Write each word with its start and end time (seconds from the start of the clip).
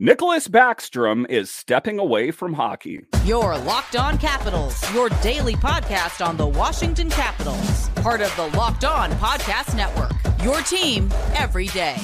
Nicklas 0.00 0.48
Backstrom 0.48 1.24
is 1.30 1.52
stepping 1.52 2.00
away 2.00 2.32
from 2.32 2.54
hockey. 2.54 3.06
Your 3.24 3.56
Locked 3.58 3.94
On 3.94 4.18
Capitals, 4.18 4.92
your 4.92 5.08
daily 5.22 5.54
podcast 5.54 6.26
on 6.26 6.36
the 6.36 6.48
Washington 6.48 7.08
Capitals, 7.08 7.90
part 7.90 8.20
of 8.20 8.34
the 8.34 8.48
Locked 8.58 8.84
On 8.84 9.12
Podcast 9.12 9.76
Network. 9.76 10.10
Your 10.42 10.60
team 10.62 11.10
every 11.36 11.68
day. 11.68 11.94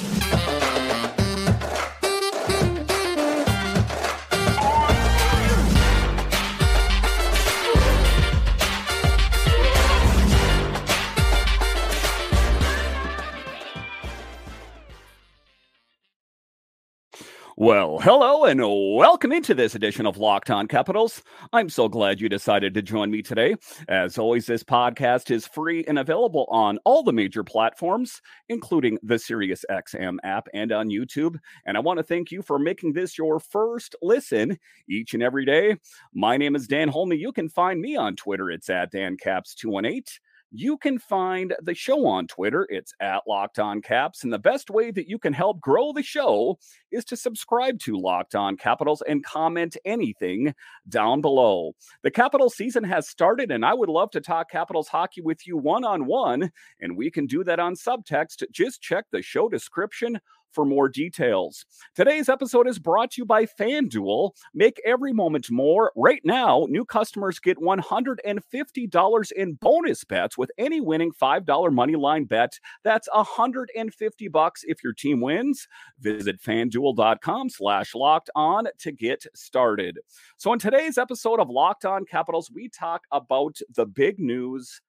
Well, 17.60 17.98
hello 17.98 18.44
and 18.44 18.58
welcome 18.58 19.32
into 19.32 19.52
this 19.52 19.74
edition 19.74 20.06
of 20.06 20.16
Locked 20.16 20.48
On 20.48 20.66
Capitals. 20.66 21.22
I'm 21.52 21.68
so 21.68 21.90
glad 21.90 22.18
you 22.18 22.26
decided 22.30 22.72
to 22.72 22.80
join 22.80 23.10
me 23.10 23.20
today. 23.20 23.54
As 23.86 24.16
always, 24.16 24.46
this 24.46 24.64
podcast 24.64 25.30
is 25.30 25.46
free 25.46 25.84
and 25.86 25.98
available 25.98 26.46
on 26.48 26.78
all 26.86 27.02
the 27.02 27.12
major 27.12 27.44
platforms, 27.44 28.22
including 28.48 28.98
the 29.02 29.16
SiriusXM 29.16 30.16
app 30.24 30.48
and 30.54 30.72
on 30.72 30.88
YouTube. 30.88 31.36
And 31.66 31.76
I 31.76 31.80
want 31.80 31.98
to 31.98 32.02
thank 32.02 32.32
you 32.32 32.40
for 32.40 32.58
making 32.58 32.94
this 32.94 33.18
your 33.18 33.38
first 33.38 33.94
listen 34.00 34.58
each 34.88 35.12
and 35.12 35.22
every 35.22 35.44
day. 35.44 35.76
My 36.14 36.38
name 36.38 36.56
is 36.56 36.66
Dan 36.66 36.88
Holme. 36.88 37.12
You 37.12 37.30
can 37.30 37.50
find 37.50 37.82
me 37.82 37.94
on 37.94 38.16
Twitter. 38.16 38.50
It's 38.50 38.70
at 38.70 38.90
DanCaps218 38.90 40.18
you 40.52 40.76
can 40.76 40.98
find 40.98 41.54
the 41.62 41.74
show 41.74 42.06
on 42.06 42.26
Twitter. 42.26 42.66
It's 42.70 42.92
at 43.00 43.22
Locked 43.26 43.58
On 43.58 43.80
Caps. 43.80 44.24
And 44.24 44.32
the 44.32 44.38
best 44.38 44.70
way 44.70 44.90
that 44.90 45.08
you 45.08 45.18
can 45.18 45.32
help 45.32 45.60
grow 45.60 45.92
the 45.92 46.02
show 46.02 46.58
is 46.90 47.04
to 47.06 47.16
subscribe 47.16 47.78
to 47.80 47.96
Locked 47.96 48.34
On 48.34 48.56
Capitals 48.56 49.02
and 49.06 49.24
comment 49.24 49.76
anything 49.84 50.54
down 50.88 51.20
below. 51.20 51.72
The 52.02 52.10
Capital 52.10 52.50
season 52.50 52.84
has 52.84 53.08
started, 53.08 53.50
and 53.50 53.64
I 53.64 53.74
would 53.74 53.88
love 53.88 54.10
to 54.10 54.20
talk 54.20 54.50
Capitals 54.50 54.88
hockey 54.88 55.20
with 55.20 55.46
you 55.46 55.56
one 55.56 55.84
on 55.84 56.06
one. 56.06 56.50
And 56.80 56.96
we 56.96 57.10
can 57.10 57.26
do 57.26 57.44
that 57.44 57.60
on 57.60 57.74
subtext. 57.74 58.42
Just 58.50 58.82
check 58.82 59.04
the 59.12 59.22
show 59.22 59.48
description 59.48 60.20
for 60.52 60.64
more 60.64 60.88
details. 60.88 61.64
Today's 61.94 62.28
episode 62.28 62.68
is 62.68 62.78
brought 62.78 63.12
to 63.12 63.20
you 63.20 63.24
by 63.24 63.46
FanDuel. 63.46 64.32
Make 64.54 64.80
every 64.84 65.12
moment 65.12 65.50
more. 65.50 65.92
Right 65.96 66.20
now, 66.24 66.66
new 66.68 66.84
customers 66.84 67.38
get 67.38 67.58
$150 67.58 69.32
in 69.32 69.52
bonus 69.54 70.04
bets 70.04 70.38
with 70.38 70.50
any 70.58 70.80
winning 70.80 71.12
$5 71.12 71.72
money 71.72 71.96
line 71.96 72.24
bet. 72.24 72.58
That's 72.84 73.08
150 73.12 74.28
bucks 74.28 74.62
if 74.64 74.82
your 74.82 74.92
team 74.92 75.20
wins. 75.20 75.66
Visit 76.00 76.40
fanduel.com 76.40 77.50
slash 77.50 77.94
locked 77.94 78.30
on 78.34 78.66
to 78.78 78.92
get 78.92 79.24
started. 79.34 79.98
So 80.36 80.52
in 80.52 80.58
today's 80.58 80.98
episode 80.98 81.40
of 81.40 81.50
Locked 81.50 81.84
On 81.84 82.04
Capitals, 82.04 82.50
we 82.52 82.68
talk 82.68 83.02
about 83.12 83.58
the 83.74 83.86
big 83.86 84.18
news 84.18 84.80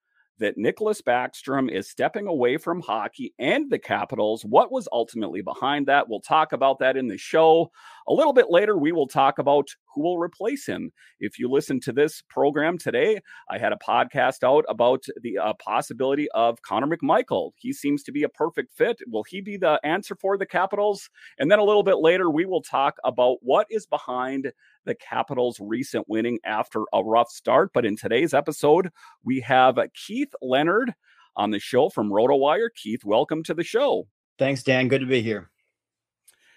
that 0.42 0.58
Nicholas 0.58 1.02
Backstrom 1.02 1.72
is 1.72 1.90
stepping 1.90 2.28
away 2.28 2.58
from 2.58 2.82
hockey 2.82 3.34
and 3.40 3.70
the 3.72 3.80
Capitals. 3.80 4.44
What 4.44 4.72
was 4.72 4.88
ultimately 4.92 5.42
behind 5.42 5.88
that? 5.88 6.10
We'll 6.10 6.20
talk 6.20 6.52
about 6.52 6.80
that 6.80 6.98
in 6.98 7.08
the 7.08 7.18
show. 7.18 7.72
A 8.08 8.14
little 8.14 8.34
bit 8.34 8.50
later, 8.50 8.78
we 8.78 8.92
will 8.92 9.08
talk 9.08 9.38
about 9.38 9.70
who 9.94 10.02
will 10.02 10.18
replace 10.18 10.66
him. 10.66 10.92
If 11.20 11.38
you 11.38 11.50
listen 11.50 11.80
to 11.82 11.92
this 11.92 12.24
program 12.30 12.78
today, 12.78 13.20
I 13.50 13.58
had 13.58 13.74
a 13.74 13.78
podcast 13.78 14.44
out 14.44 14.66
about 14.68 15.04
the 15.22 15.38
uh, 15.38 15.54
possibility 15.54 16.30
of 16.32 16.62
Connor 16.62 16.88
McMichael. 16.88 17.52
He 17.58 17.74
seems 17.74 18.04
to 18.04 18.12
be 18.12 18.24
a 18.24 18.30
perfect 18.30 18.74
fit. 18.74 19.00
Will 19.08 19.24
he 19.24 19.42
be 19.42 19.58
the 19.58 19.80
answer 19.84 20.16
for 20.16 20.38
the 20.38 20.46
Capitals? 20.46 21.10
And 21.38 21.52
then 21.52 21.60
a 21.60 21.64
little 21.64 21.84
bit 21.84 21.98
later, 21.98 22.30
we 22.30 22.46
will 22.46 22.64
talk 22.64 22.96
about 23.04 23.38
what 23.42 23.68
is 23.70 23.86
behind 23.86 24.52
the 24.86 24.96
Capitals' 24.96 25.60
recent 25.60 26.06
winning 26.08 26.40
after 26.44 26.84
a 26.94 27.04
rough 27.04 27.30
start. 27.30 27.72
But 27.74 27.86
in 27.86 27.98
today's 27.98 28.34
episode, 28.34 28.90
we 29.24 29.42
have 29.42 29.78
Keith 29.94 30.34
Leonard 30.42 30.94
on 31.36 31.52
the 31.52 31.60
show 31.60 31.90
from 31.90 32.10
RotoWire. 32.10 32.70
Keith, 32.76 33.06
welcome 33.06 33.44
to 33.44 33.54
the 33.54 33.64
show. 33.64 34.08
Thanks, 34.40 34.64
Dan. 34.64 34.88
Good 34.88 35.02
to 35.02 35.08
be 35.08 35.22
here. 35.22 35.52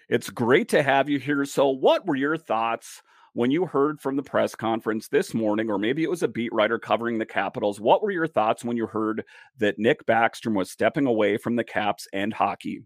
It's 0.09 0.29
great 0.29 0.69
to 0.69 0.83
have 0.83 1.09
you 1.09 1.19
here. 1.19 1.45
So, 1.45 1.69
what 1.69 2.05
were 2.05 2.15
your 2.15 2.37
thoughts 2.37 3.01
when 3.33 3.51
you 3.51 3.65
heard 3.65 3.99
from 3.99 4.15
the 4.15 4.23
press 4.23 4.55
conference 4.55 5.07
this 5.07 5.33
morning, 5.33 5.69
or 5.69 5.77
maybe 5.77 6.03
it 6.03 6.09
was 6.09 6.23
a 6.23 6.27
beat 6.27 6.53
writer 6.53 6.79
covering 6.79 7.17
the 7.17 7.25
Capitals? 7.25 7.79
What 7.79 8.01
were 8.01 8.11
your 8.11 8.27
thoughts 8.27 8.63
when 8.63 8.77
you 8.77 8.87
heard 8.87 9.23
that 9.57 9.79
Nick 9.79 10.05
Backstrom 10.05 10.55
was 10.55 10.71
stepping 10.71 11.05
away 11.05 11.37
from 11.37 11.55
the 11.55 11.63
Caps 11.63 12.07
and 12.13 12.33
hockey? 12.33 12.83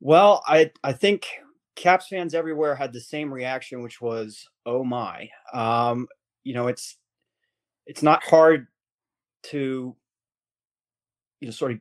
Well, 0.00 0.42
I 0.46 0.70
I 0.84 0.92
think 0.92 1.26
Caps 1.74 2.08
fans 2.08 2.34
everywhere 2.34 2.74
had 2.74 2.92
the 2.92 3.00
same 3.00 3.32
reaction, 3.32 3.82
which 3.82 4.00
was, 4.00 4.46
"Oh 4.66 4.84
my!" 4.84 5.28
Um, 5.52 6.06
you 6.44 6.54
know, 6.54 6.68
it's 6.68 6.98
it's 7.86 8.02
not 8.02 8.22
hard 8.22 8.66
to 9.44 9.96
you 11.40 11.48
know 11.48 11.52
sort 11.52 11.72
of 11.72 11.80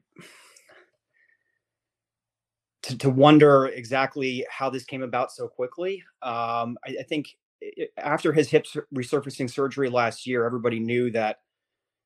to, 2.85 2.97
to 2.99 3.09
wonder 3.09 3.67
exactly 3.67 4.45
how 4.49 4.69
this 4.69 4.83
came 4.83 5.01
about 5.01 5.31
so 5.31 5.47
quickly. 5.47 6.03
Um, 6.21 6.77
I, 6.85 6.97
I, 6.99 7.03
think 7.03 7.35
it, 7.59 7.89
after 7.97 8.31
his 8.31 8.47
hip 8.47 8.67
resurfacing 8.93 9.49
surgery 9.49 9.89
last 9.89 10.27
year, 10.27 10.45
everybody 10.45 10.79
knew 10.79 11.09
that, 11.11 11.37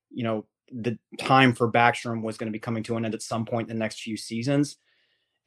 you 0.10 0.24
know, 0.24 0.46
the 0.72 0.98
time 1.18 1.54
for 1.54 1.70
Backstrom 1.70 2.22
was 2.22 2.38
going 2.38 2.48
to 2.48 2.54
be 2.54 2.60
coming 2.60 2.84
to 2.84 2.96
an 2.96 3.04
end 3.04 3.14
at 3.14 3.22
some 3.22 3.46
point 3.46 3.70
in 3.70 3.76
the 3.76 3.80
next 3.80 4.00
few 4.00 4.16
seasons. 4.16 4.78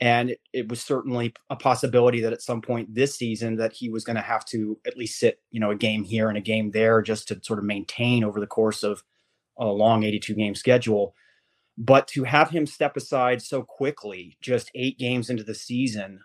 And 0.01 0.31
it, 0.31 0.41
it 0.53 0.69
was 0.69 0.83
certainly 0.83 1.33
a 1.49 1.57
possibility 1.57 2.21
that 2.21 2.35
at 2.35 2.43
some 2.43 2.61
point 2.61 2.95
this 2.95 3.15
season 3.15 3.57
that 3.57 3.73
he 3.73 3.89
was 3.89 4.05
going 4.05 4.17
to 4.17 4.23
have 4.23 4.45
to 4.47 4.79
at 4.87 4.99
least 4.99 5.19
sit, 5.19 5.41
you 5.51 5.61
know, 5.61 5.71
a 5.71 5.77
game 5.77 6.05
here 6.05 6.29
and 6.29 6.37
a 6.37 6.43
game 6.43 6.73
there 6.73 7.01
just 7.01 7.29
to 7.29 7.41
sort 7.43 7.59
of 7.59 7.65
maintain 7.65 8.23
over 8.23 8.39
the 8.39 8.47
course 8.47 8.83
of 8.83 9.03
a 9.57 9.65
long 9.65 10.03
82 10.03 10.35
game 10.35 10.55
schedule. 10.55 11.15
But 11.79 12.07
to 12.09 12.25
have 12.25 12.51
him 12.51 12.67
step 12.67 12.97
aside 12.97 13.41
so 13.43 13.63
quickly, 13.63 14.37
just 14.41 14.71
eight 14.75 14.99
games 14.99 15.31
into 15.31 15.43
the 15.43 15.55
season, 15.55 16.21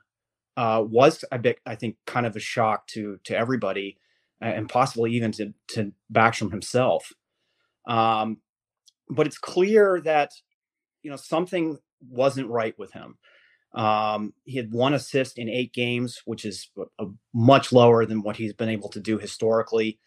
uh, 0.58 0.84
was 0.86 1.24
a 1.32 1.40
bit, 1.40 1.60
I 1.66 1.76
think, 1.76 1.98
kind 2.06 2.26
of 2.26 2.36
a 2.36 2.40
shock 2.40 2.88
to 2.88 3.20
to 3.24 3.38
everybody, 3.38 3.98
and 4.42 4.68
possibly 4.68 5.12
even 5.14 5.32
to 5.34 5.54
to 5.70 5.94
Backstrom 6.12 6.52
himself. 6.52 7.14
Um, 7.88 8.38
but 9.10 9.28
it's 9.28 9.38
clear 9.38 10.02
that 10.02 10.32
you 11.04 11.10
know 11.10 11.18
something 11.18 11.78
wasn't 12.10 12.50
right 12.50 12.78
with 12.78 12.92
him. 12.92 13.18
Um, 13.74 14.34
he 14.46 14.58
had 14.58 14.72
one 14.72 14.94
assist 14.94 15.38
in 15.38 15.50
eight 15.50 15.74
games, 15.74 16.22
which 16.26 16.46
is 16.46 16.70
a, 16.78 17.06
a 17.06 17.08
much 17.34 17.72
lower 17.72 18.06
than 18.06 18.22
what 18.24 18.38
he's 18.38 18.54
been 18.54 18.70
able 18.70 18.90
to 18.90 19.00
do 19.00 19.18
historically. 19.18 20.00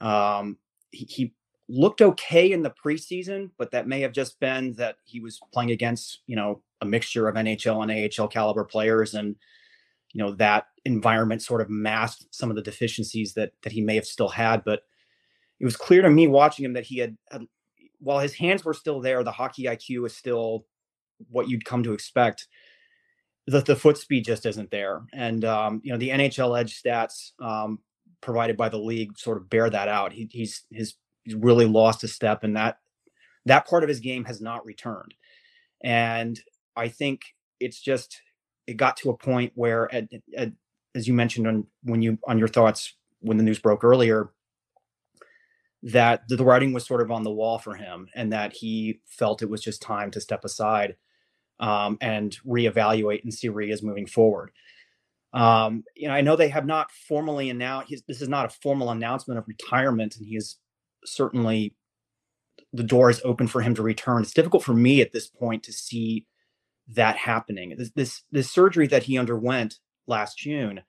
Um, 0.00 0.58
he, 0.90 1.04
he, 1.04 1.34
looked 1.68 2.02
okay 2.02 2.52
in 2.52 2.62
the 2.62 2.74
preseason, 2.84 3.50
but 3.58 3.70
that 3.70 3.88
may 3.88 4.00
have 4.00 4.12
just 4.12 4.38
been 4.40 4.74
that 4.74 4.96
he 5.04 5.20
was 5.20 5.40
playing 5.52 5.70
against, 5.70 6.20
you 6.26 6.36
know, 6.36 6.62
a 6.80 6.84
mixture 6.84 7.28
of 7.28 7.36
NHL 7.36 7.82
and 7.82 8.20
AHL 8.20 8.28
caliber 8.28 8.64
players 8.64 9.14
and 9.14 9.36
you 10.12 10.22
know 10.22 10.32
that 10.34 10.66
environment 10.84 11.42
sort 11.42 11.60
of 11.60 11.68
masked 11.68 12.26
some 12.30 12.48
of 12.48 12.56
the 12.56 12.62
deficiencies 12.62 13.34
that 13.34 13.52
that 13.62 13.72
he 13.72 13.80
may 13.80 13.96
have 13.96 14.06
still 14.06 14.28
had, 14.28 14.62
but 14.64 14.82
it 15.60 15.64
was 15.64 15.76
clear 15.76 16.02
to 16.02 16.10
me 16.10 16.26
watching 16.26 16.64
him 16.64 16.74
that 16.74 16.84
he 16.84 16.98
had, 16.98 17.16
had 17.30 17.46
while 18.00 18.18
his 18.18 18.34
hands 18.34 18.64
were 18.64 18.74
still 18.74 19.00
there, 19.00 19.24
the 19.24 19.32
hockey 19.32 19.64
IQ 19.64 20.06
is 20.06 20.16
still 20.16 20.66
what 21.30 21.48
you'd 21.48 21.64
come 21.64 21.82
to 21.82 21.92
expect. 21.92 22.48
The, 23.46 23.60
the 23.60 23.76
foot 23.76 23.98
speed 23.98 24.24
just 24.24 24.46
isn't 24.46 24.70
there. 24.70 25.02
And, 25.12 25.44
um, 25.44 25.80
you 25.84 25.92
know, 25.92 25.98
the 25.98 26.10
NHL 26.10 26.58
edge 26.58 26.80
stats 26.82 27.32
um, 27.40 27.78
provided 28.20 28.56
by 28.56 28.68
the 28.68 28.78
league 28.78 29.18
sort 29.18 29.38
of 29.38 29.48
bear 29.48 29.70
that 29.70 29.88
out. 29.88 30.12
He, 30.12 30.28
he's, 30.30 30.62
his 30.70 30.94
really 31.32 31.66
lost 31.66 32.04
a 32.04 32.08
step 32.08 32.44
and 32.44 32.56
that 32.56 32.78
that 33.46 33.66
part 33.66 33.82
of 33.82 33.88
his 33.88 34.00
game 34.00 34.24
has 34.24 34.40
not 34.40 34.64
returned 34.64 35.14
and 35.82 36.40
i 36.76 36.88
think 36.88 37.22
it's 37.60 37.80
just 37.80 38.20
it 38.66 38.76
got 38.76 38.96
to 38.96 39.10
a 39.10 39.16
point 39.16 39.52
where 39.54 39.92
at, 39.94 40.08
at, 40.36 40.52
as 40.94 41.06
you 41.06 41.14
mentioned 41.14 41.46
on 41.46 41.66
when 41.82 42.02
you 42.02 42.18
on 42.26 42.38
your 42.38 42.48
thoughts 42.48 42.94
when 43.20 43.36
the 43.36 43.44
news 43.44 43.58
broke 43.58 43.84
earlier 43.84 44.30
that 45.82 46.22
the, 46.28 46.42
writing 46.42 46.72
was 46.72 46.86
sort 46.86 47.02
of 47.02 47.10
on 47.10 47.24
the 47.24 47.30
wall 47.30 47.58
for 47.58 47.74
him 47.74 48.08
and 48.14 48.32
that 48.32 48.54
he 48.54 49.00
felt 49.06 49.42
it 49.42 49.50
was 49.50 49.62
just 49.62 49.82
time 49.82 50.10
to 50.10 50.18
step 50.18 50.42
aside 50.42 50.96
um, 51.60 51.98
and 52.00 52.38
reevaluate 52.46 53.22
and 53.22 53.34
see 53.34 53.50
where 53.50 53.62
he 53.62 53.70
is 53.70 53.82
moving 53.82 54.06
forward 54.06 54.50
um, 55.34 55.82
you 55.96 56.06
know, 56.06 56.14
I 56.14 56.20
know 56.20 56.36
they 56.36 56.48
have 56.48 56.64
not 56.64 56.92
formally 56.92 57.50
announced. 57.50 57.92
This 58.06 58.22
is 58.22 58.28
not 58.28 58.46
a 58.46 58.56
formal 58.60 58.90
announcement 58.90 59.36
of 59.36 59.48
retirement, 59.48 60.16
and 60.16 60.24
he 60.24 60.36
is 60.36 60.56
certainly 61.04 61.74
the 62.72 62.82
door 62.82 63.10
is 63.10 63.20
open 63.24 63.46
for 63.46 63.62
him 63.62 63.74
to 63.74 63.82
return. 63.82 64.22
It's 64.22 64.34
difficult 64.34 64.64
for 64.64 64.74
me 64.74 65.00
at 65.00 65.12
this 65.12 65.28
point 65.28 65.62
to 65.64 65.72
see 65.72 66.26
that 66.88 67.16
happening. 67.16 67.74
This 67.76 67.90
this, 67.90 68.22
this 68.30 68.50
surgery 68.50 68.86
that 68.88 69.04
he 69.04 69.18
underwent 69.18 69.78
last 70.06 70.38
June 70.38 70.82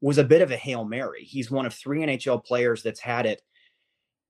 was 0.00 0.18
a 0.18 0.24
bit 0.24 0.42
of 0.42 0.50
a 0.50 0.56
hail 0.56 0.84
mary. 0.84 1.24
He's 1.24 1.50
one 1.50 1.66
of 1.66 1.74
three 1.74 2.00
NHL 2.00 2.44
players 2.44 2.82
that's 2.82 3.00
had 3.00 3.26
it. 3.26 3.42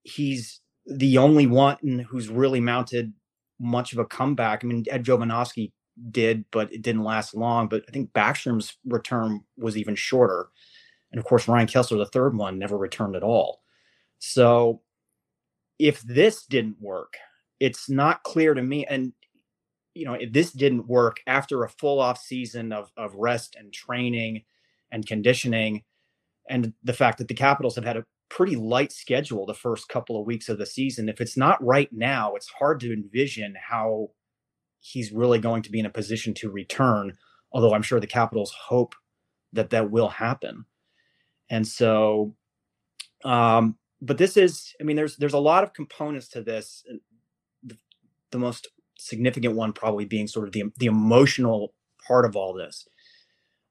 He's 0.03 0.61
the 0.85 1.17
only 1.17 1.45
one 1.45 2.05
who's 2.09 2.29
really 2.29 2.59
mounted 2.59 3.13
much 3.59 3.93
of 3.93 3.99
a 3.99 4.05
comeback. 4.05 4.63
I 4.63 4.67
mean, 4.67 4.85
Ed 4.89 5.03
Jovanovski 5.03 5.71
did, 6.11 6.45
but 6.51 6.71
it 6.73 6.81
didn't 6.81 7.03
last 7.03 7.35
long. 7.35 7.67
But 7.67 7.83
I 7.87 7.91
think 7.91 8.11
Backstrom's 8.13 8.77
return 8.85 9.41
was 9.57 9.77
even 9.77 9.95
shorter. 9.95 10.47
And 11.11 11.19
of 11.19 11.25
course, 11.25 11.47
Ryan 11.47 11.67
Kesler, 11.67 11.97
the 11.97 12.05
third 12.05 12.35
one, 12.35 12.57
never 12.57 12.77
returned 12.77 13.15
at 13.15 13.23
all. 13.23 13.61
So 14.19 14.81
if 15.79 16.01
this 16.01 16.45
didn't 16.45 16.81
work, 16.81 17.15
it's 17.59 17.89
not 17.89 18.23
clear 18.23 18.53
to 18.53 18.61
me. 18.61 18.85
And 18.85 19.13
you 19.95 20.05
know, 20.05 20.13
if 20.13 20.31
this 20.31 20.51
didn't 20.51 20.87
work 20.87 21.21
after 21.25 21.63
a 21.63 21.69
full 21.69 21.99
off 21.99 22.19
season 22.19 22.71
of 22.71 22.91
of 22.97 23.15
rest 23.15 23.55
and 23.57 23.73
training 23.73 24.43
and 24.91 25.05
conditioning, 25.07 25.83
and 26.49 26.73
the 26.83 26.93
fact 26.93 27.17
that 27.17 27.27
the 27.27 27.33
Capitals 27.33 27.75
have 27.75 27.85
had 27.85 27.97
a 27.97 28.05
pretty 28.29 28.55
light 28.55 28.91
schedule 28.91 29.45
the 29.45 29.53
first 29.53 29.89
couple 29.89 30.19
of 30.19 30.27
weeks 30.27 30.49
of 30.49 30.57
the 30.57 30.65
season, 30.65 31.09
if 31.09 31.19
it's 31.19 31.35
not 31.35 31.63
right 31.63 31.89
now, 31.91 32.35
it's 32.35 32.49
hard 32.49 32.79
to 32.81 32.93
envision 32.93 33.55
how 33.69 34.11
he's 34.79 35.11
really 35.11 35.39
going 35.39 35.63
to 35.63 35.71
be 35.71 35.79
in 35.79 35.85
a 35.85 35.91
position 35.91 36.33
to 36.35 36.49
return. 36.49 37.17
Although 37.51 37.73
I'm 37.73 37.81
sure 37.81 37.99
the 37.99 38.07
Capitals 38.07 38.53
hope 38.67 38.93
that 39.53 39.71
that 39.71 39.89
will 39.89 40.09
happen. 40.09 40.65
And 41.49 41.67
so, 41.67 42.35
um, 43.25 43.78
but 44.01 44.17
this 44.17 44.37
is, 44.37 44.73
I 44.79 44.83
mean, 44.83 44.95
there's 44.95 45.17
there's 45.17 45.33
a 45.33 45.39
lot 45.39 45.63
of 45.63 45.73
components 45.73 46.27
to 46.29 46.41
this. 46.41 46.83
The, 47.63 47.77
the 48.31 48.39
most 48.39 48.67
significant 48.97 49.55
one 49.55 49.73
probably 49.73 50.05
being 50.05 50.27
sort 50.27 50.47
of 50.47 50.53
the 50.53 50.65
the 50.77 50.85
emotional 50.85 51.73
part 52.05 52.25
of 52.25 52.35
all 52.35 52.53
this. 52.53 52.87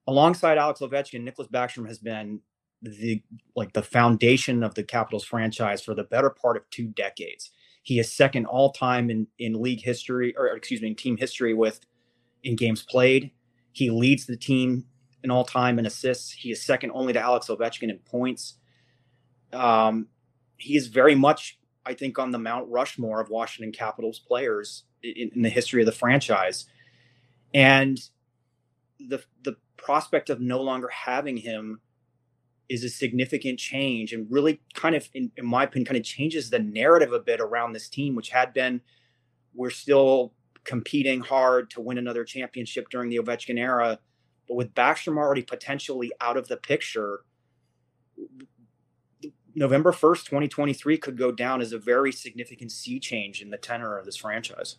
Alongside 0.07 0.59
Alex 0.59 0.81
Ovechkin, 0.81 1.23
Nicklas 1.23 1.51
Backstrom 1.51 1.87
has 1.87 1.99
been 1.99 2.41
the 2.83 3.23
like 3.57 3.73
the 3.73 3.83
foundation 3.83 4.63
of 4.63 4.75
the 4.75 4.85
Capitals 4.85 5.25
franchise 5.25 5.83
for 5.83 5.95
the 5.95 6.05
better 6.05 6.31
part 6.31 6.57
of 6.57 6.69
two 6.71 6.89
decades. 6.89 7.51
He 7.83 7.99
is 7.99 8.13
second 8.13 8.47
all 8.47 8.73
time 8.73 9.11
in 9.11 9.27
in 9.39 9.61
league 9.61 9.83
history, 9.83 10.35
or 10.37 10.49
excuse 10.49 10.83
me, 10.83 10.89
in 10.89 10.95
team 10.95 11.17
history 11.17 11.55
with 11.55 11.81
in 12.45 12.57
games 12.57 12.83
played. 12.83 13.31
He 13.73 13.91
leads 13.91 14.27
the 14.27 14.37
team 14.37 14.85
in 15.25 15.31
all 15.31 15.45
time 15.45 15.79
in 15.79 15.87
assists. 15.87 16.31
He 16.33 16.51
is 16.51 16.65
second 16.65 16.91
only 16.95 17.13
to 17.13 17.21
Alex 17.21 17.49
Ovechkin 17.49 17.91
in 17.91 17.99
points. 17.99 18.55
Um, 19.53 20.09
he 20.59 20.77
is 20.77 20.89
very 20.89 21.15
much, 21.15 21.59
I 21.87 21.95
think, 21.95 22.19
on 22.19 22.33
the 22.33 22.39
Mount 22.39 22.69
Rushmore 22.69 23.21
of 23.21 23.31
Washington 23.31 23.73
Capitals 23.73 24.19
players 24.19 24.85
in, 25.03 25.31
in 25.35 25.43
the 25.43 25.49
history 25.49 25.81
of 25.81 25.87
the 25.87 25.93
franchise. 25.93 26.67
And 27.55 27.99
the 28.99 29.23
the 29.43 29.57
prospect 29.77 30.29
of 30.29 30.41
no 30.41 30.61
longer 30.61 30.89
having 30.89 31.37
him 31.37 31.81
is 32.69 32.85
a 32.85 32.89
significant 32.89 33.59
change 33.59 34.13
and 34.13 34.27
really 34.31 34.61
kind 34.75 34.95
of 34.95 35.09
in, 35.15 35.31
in, 35.37 35.47
my 35.47 35.65
opinion 35.65 35.87
kind 35.87 35.97
of 35.97 36.05
changes 36.05 36.51
the 36.51 36.59
narrative 36.59 37.13
a 37.13 37.21
bit 37.21 37.41
around 37.41 37.73
this 37.73 37.89
team 37.89 38.15
which 38.15 38.29
had 38.29 38.53
been 38.53 38.81
we're 39.55 39.71
still 39.71 40.35
competing 40.65 41.21
hard 41.21 41.71
to 41.71 41.81
win 41.81 41.97
another 41.97 42.25
championship 42.25 42.91
during 42.91 43.09
the 43.09 43.19
Ovechkin 43.19 43.59
era 43.59 43.99
but 44.47 44.55
with 44.55 44.75
Backstrom 44.75 45.17
already 45.17 45.43
potentially 45.43 46.13
out 46.21 46.37
of 46.37 46.49
the 46.49 46.57
picture 46.57 47.21
November 49.59 49.93
1st 49.93 50.25
2023 50.25 50.99
could 50.99 51.19
go 51.19 51.33
down 51.33 51.61
as 51.61 51.73
a 51.73 51.79
very 51.79 52.13
significant 52.13 52.73
sea 52.73 52.99
change 52.99 53.43
in 53.43 53.51
the 53.51 53.59
tenor 53.59 53.99
of 53.99 54.05
this 54.05 54.17
franchise 54.17 54.77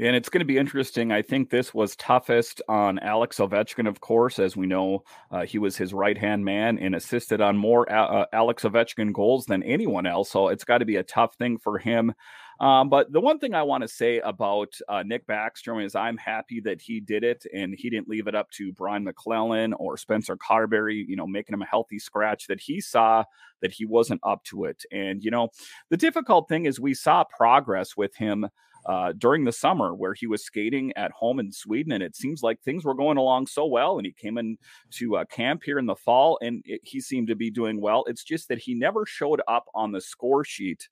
and 0.00 0.16
it's 0.16 0.30
going 0.30 0.40
to 0.40 0.46
be 0.46 0.56
interesting. 0.56 1.12
I 1.12 1.20
think 1.20 1.50
this 1.50 1.74
was 1.74 1.94
toughest 1.94 2.62
on 2.68 2.98
Alex 3.00 3.36
Ovechkin, 3.36 3.86
of 3.86 4.00
course. 4.00 4.38
As 4.38 4.56
we 4.56 4.66
know, 4.66 5.04
uh, 5.30 5.44
he 5.44 5.58
was 5.58 5.76
his 5.76 5.92
right 5.92 6.16
hand 6.16 6.42
man 6.42 6.78
and 6.78 6.94
assisted 6.94 7.42
on 7.42 7.58
more 7.58 7.90
uh, 7.92 8.24
Alex 8.32 8.62
Ovechkin 8.62 9.12
goals 9.12 9.44
than 9.44 9.62
anyone 9.62 10.06
else. 10.06 10.30
So 10.30 10.48
it's 10.48 10.64
got 10.64 10.78
to 10.78 10.86
be 10.86 10.96
a 10.96 11.02
tough 11.02 11.34
thing 11.34 11.58
for 11.58 11.76
him. 11.76 12.14
Um, 12.60 12.90
but 12.90 13.10
the 13.10 13.20
one 13.20 13.38
thing 13.38 13.54
I 13.54 13.62
want 13.62 13.82
to 13.82 13.88
say 13.88 14.18
about 14.18 14.74
uh, 14.86 15.02
Nick 15.02 15.26
Backstrom 15.26 15.82
is 15.82 15.94
I'm 15.94 16.18
happy 16.18 16.60
that 16.60 16.82
he 16.82 17.00
did 17.00 17.24
it 17.24 17.46
and 17.54 17.74
he 17.76 17.88
didn't 17.88 18.08
leave 18.08 18.26
it 18.26 18.34
up 18.34 18.50
to 18.52 18.72
Brian 18.72 19.02
MacLellan 19.02 19.72
or 19.72 19.96
Spencer 19.96 20.36
Carbery, 20.36 21.02
you 21.08 21.16
know, 21.16 21.26
making 21.26 21.54
him 21.54 21.62
a 21.62 21.66
healthy 21.66 21.98
scratch, 21.98 22.46
that 22.48 22.60
he 22.60 22.78
saw 22.78 23.24
that 23.62 23.72
he 23.72 23.86
wasn't 23.86 24.20
up 24.24 24.44
to 24.44 24.64
it. 24.64 24.84
And, 24.92 25.24
you 25.24 25.30
know, 25.30 25.48
the 25.88 25.96
difficult 25.96 26.48
thing 26.48 26.66
is 26.66 26.78
we 26.78 26.92
saw 26.92 27.24
progress 27.24 27.96
with 27.96 28.14
him 28.16 28.46
uh, 28.86 29.12
during 29.16 29.44
the 29.44 29.52
summer 29.52 29.94
where 29.94 30.14
he 30.14 30.26
was 30.26 30.44
skating 30.44 30.92
at 30.96 31.12
home 31.12 31.40
in 31.40 31.52
Sweden. 31.52 31.92
And 31.92 32.02
it 32.02 32.14
seems 32.14 32.42
like 32.42 32.60
things 32.60 32.84
were 32.84 32.94
going 32.94 33.16
along 33.16 33.46
so 33.46 33.64
well. 33.64 33.96
And 33.96 34.06
he 34.06 34.12
came 34.12 34.36
in 34.36 34.58
to 34.92 35.16
uh, 35.16 35.24
camp 35.26 35.62
here 35.64 35.78
in 35.78 35.86
the 35.86 35.96
fall 35.96 36.38
and 36.42 36.62
it, 36.66 36.80
he 36.84 37.00
seemed 37.00 37.28
to 37.28 37.36
be 37.36 37.50
doing 37.50 37.80
well. 37.80 38.04
It's 38.06 38.24
just 38.24 38.48
that 38.48 38.58
he 38.58 38.74
never 38.74 39.06
showed 39.06 39.40
up 39.48 39.64
on 39.74 39.92
the 39.92 40.00
score 40.00 40.44
sheet. 40.44 40.88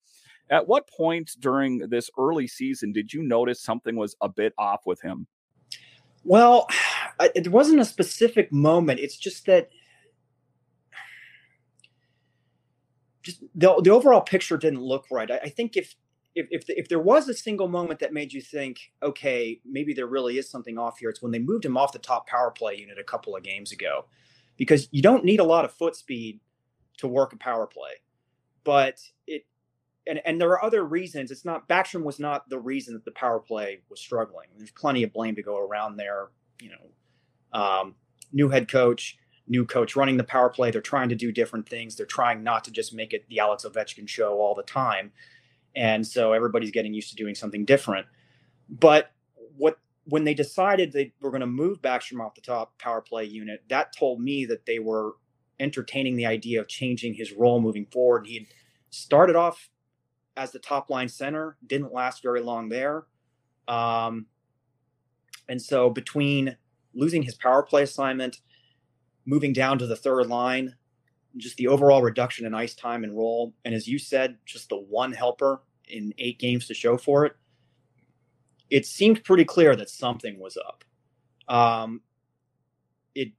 At 0.51 0.67
what 0.67 0.89
point 0.89 1.33
during 1.41 1.79
this 1.79 2.11
early 2.19 2.47
season 2.47 2.93
did 2.93 3.13
you 3.13 3.23
notice 3.23 3.61
something 3.61 3.97
was 3.97 4.17
a 4.21 4.29
bit 4.29 4.55
off 4.59 4.87
with 4.87 5.01
him? 5.01 5.27
Well, 6.25 6.69
it 7.21 7.49
wasn't 7.49 7.81
a 7.81 7.85
specific 7.85 8.53
moment. 8.53 9.01
It's 9.01 9.17
just 9.17 9.47
that 9.47 9.71
just 13.23 13.43
the, 13.55 13.81
the 13.83 13.91
overall 13.91 14.23
picture 14.23 14.57
didn't 14.57 14.81
look 14.81 15.07
right. 15.11 15.31
I, 15.31 15.39
I 15.39 15.49
think 15.51 15.77
if 15.77 15.95
if 16.35 16.47
if, 16.51 16.67
the, 16.67 16.79
if 16.79 16.89
there 16.89 17.01
was 17.01 17.29
a 17.29 17.35
single 17.35 17.69
moment 17.69 18.01
that 18.01 18.13
made 18.13 18.33
you 18.33 18.41
think, 18.41 18.93
okay, 19.03 19.61
maybe 19.65 19.93
there 19.93 20.07
really 20.07 20.39
is 20.39 20.49
something 20.49 20.79
off 20.79 20.99
here, 20.99 21.11
it's 21.11 21.23
when 21.23 21.33
they 21.33 21.39
moved 21.39 21.65
him 21.65 21.77
off 21.77 21.93
the 21.93 21.99
top 21.99 22.27
power 22.27 22.51
play 22.51 22.77
unit 22.77 22.99
a 22.99 23.05
couple 23.05 23.37
of 23.37 23.43
games 23.43 23.73
ago, 23.73 24.07
because 24.57 24.89
you 24.93 25.03
don't 25.03 25.25
need 25.25 25.41
a 25.41 25.45
lot 25.45 25.65
of 25.65 25.73
foot 25.73 25.97
speed 25.97 26.41
to 26.99 27.09
work 27.09 27.33
a 27.33 27.37
power 27.37 27.67
play, 27.67 27.93
but 28.65 29.01
it. 29.27 29.45
And, 30.09 30.21
and 30.25 30.41
there 30.41 30.51
are 30.51 30.65
other 30.65 30.85
reasons. 30.85 31.31
It's 31.31 31.45
not 31.45 31.69
Backstrom 31.69 32.03
was 32.03 32.19
not 32.19 32.49
the 32.49 32.59
reason 32.59 32.95
that 32.95 33.05
the 33.05 33.13
power 33.13 33.39
play 33.39 33.81
was 33.91 34.01
struggling. 34.01 34.49
There's 34.57 34.71
plenty 34.71 35.03
of 35.03 35.13
blame 35.13 35.35
to 35.37 35.43
go 35.43 35.59
around 35.59 35.97
there. 35.97 36.29
You 36.61 36.71
know, 36.71 37.61
um, 37.61 37.95
new 38.33 38.49
head 38.49 38.71
coach, 38.71 39.19
new 39.47 39.67
coach 39.67 39.97
running 39.97 40.17
the 40.17 40.25
power 40.25 40.49
play. 40.49 40.71
They're 40.71 40.81
trying 40.81 41.11
to 41.11 41.15
do 41.15 41.31
different 41.31 41.69
things. 41.69 41.95
They're 41.95 42.07
trying 42.07 42.43
not 42.43 42.65
to 42.65 42.71
just 42.71 42.95
make 42.95 43.13
it 43.13 43.29
the 43.29 43.41
Alex 43.41 43.65
Ovechkin 43.65 44.09
show 44.09 44.41
all 44.41 44.55
the 44.55 44.63
time 44.63 45.13
and 45.79 46.07
so 46.07 46.33
everybody's 46.33 46.73
getting 46.73 46.93
used 46.93 47.11
to 47.11 47.17
doing 47.17 47.35
something 47.35 47.65
different. 47.65 48.07
But 48.69 49.13
what 49.57 49.79
when 50.05 50.25
they 50.25 50.35
decided 50.35 50.93
they 50.93 51.13
were 51.21 51.31
going 51.31 51.41
to 51.41 51.47
move 51.47 51.83
Backstrom 51.83 52.21
off 52.21 52.35
the 52.35 52.41
top 52.41 52.77
power 52.79 53.01
play 53.01 53.25
unit, 53.25 53.63
that 53.69 53.95
told 53.97 54.21
me 54.21 54.47
that 54.47 54.67
they 54.67 54.79
were 54.79 55.13
entertaining 55.61 56.17
the 56.17 56.27
idea 56.27 56.61
of 56.61 56.69
changing 56.69 57.15
his 57.15 57.33
role 57.33 57.61
moving 57.61 57.87
forward. 57.87 58.27
He 58.27 58.35
had 58.35 58.47
started 58.91 59.37
off 59.37 59.69
as 60.39 60.53
the 60.53 60.59
top 60.61 60.89
line 60.89 61.09
center, 61.09 61.57
didn't 61.67 61.93
last 61.93 62.23
very 62.23 62.41
long 62.41 62.69
there. 62.69 63.05
Um, 63.67 64.27
and 65.49 65.61
so 65.61 65.91
between 65.91 66.57
losing 66.95 67.23
his 67.23 67.35
power 67.35 67.63
play 67.63 67.83
assignment, 67.83 68.41
moving 69.27 69.53
down 69.53 69.79
to 69.79 69.87
the 69.87 69.97
third 69.97 70.29
line, 70.29 70.77
just 71.37 71.57
the 71.57 71.67
overall 71.67 72.03
reduction 72.03 72.47
in 72.47 72.55
ice 72.55 72.75
time 72.75 73.03
and 73.03 73.17
role, 73.17 73.53
and 73.65 73.75
as 73.75 73.89
you 73.89 73.99
said, 73.99 74.39
just 74.47 74.69
the 74.69 74.77
one 74.77 75.13
helper 75.13 75.61
in 75.89 76.15
eight 76.19 76.39
games 76.39 76.67
to 76.69 76.75
show 76.75 76.97
for 76.97 77.27
it, 77.27 77.37
it 78.71 78.87
seemed 78.87 79.25
pretty 79.25 79.45
clear 79.45 79.75
that 79.75 79.91
something 79.91 80.39
was 80.39 80.57
up. 80.57 80.85
Um, 81.53 82.01
it, 83.15 83.33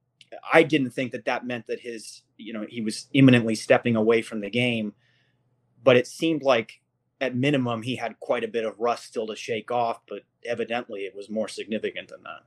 I 0.52 0.64
didn't 0.64 0.92
think 0.92 1.14
that 1.14 1.26
that 1.26 1.46
meant 1.46 1.68
that 1.68 1.80
his, 1.80 2.24
you 2.38 2.52
know, 2.52 2.66
he 2.68 2.82
was 2.82 3.08
imminently 3.14 3.56
stepping 3.56 3.96
away 3.96 4.22
from 4.22 4.42
the 4.42 4.50
game, 4.50 4.94
but 5.82 5.96
it 5.96 6.08
seemed 6.08 6.44
like 6.44 6.82
at 7.22 7.36
minimum 7.36 7.82
he 7.82 7.96
had 7.96 8.20
quite 8.20 8.44
a 8.44 8.48
bit 8.48 8.66
of 8.66 8.80
rust 8.80 9.06
still 9.06 9.28
to 9.28 9.36
shake 9.36 9.72
off. 9.72 10.02
But 10.08 10.24
evidently, 10.46 11.02
it 11.02 11.16
was 11.16 11.30
more 11.30 11.48
significant 11.48 12.10
than 12.10 12.24
that. 12.24 12.44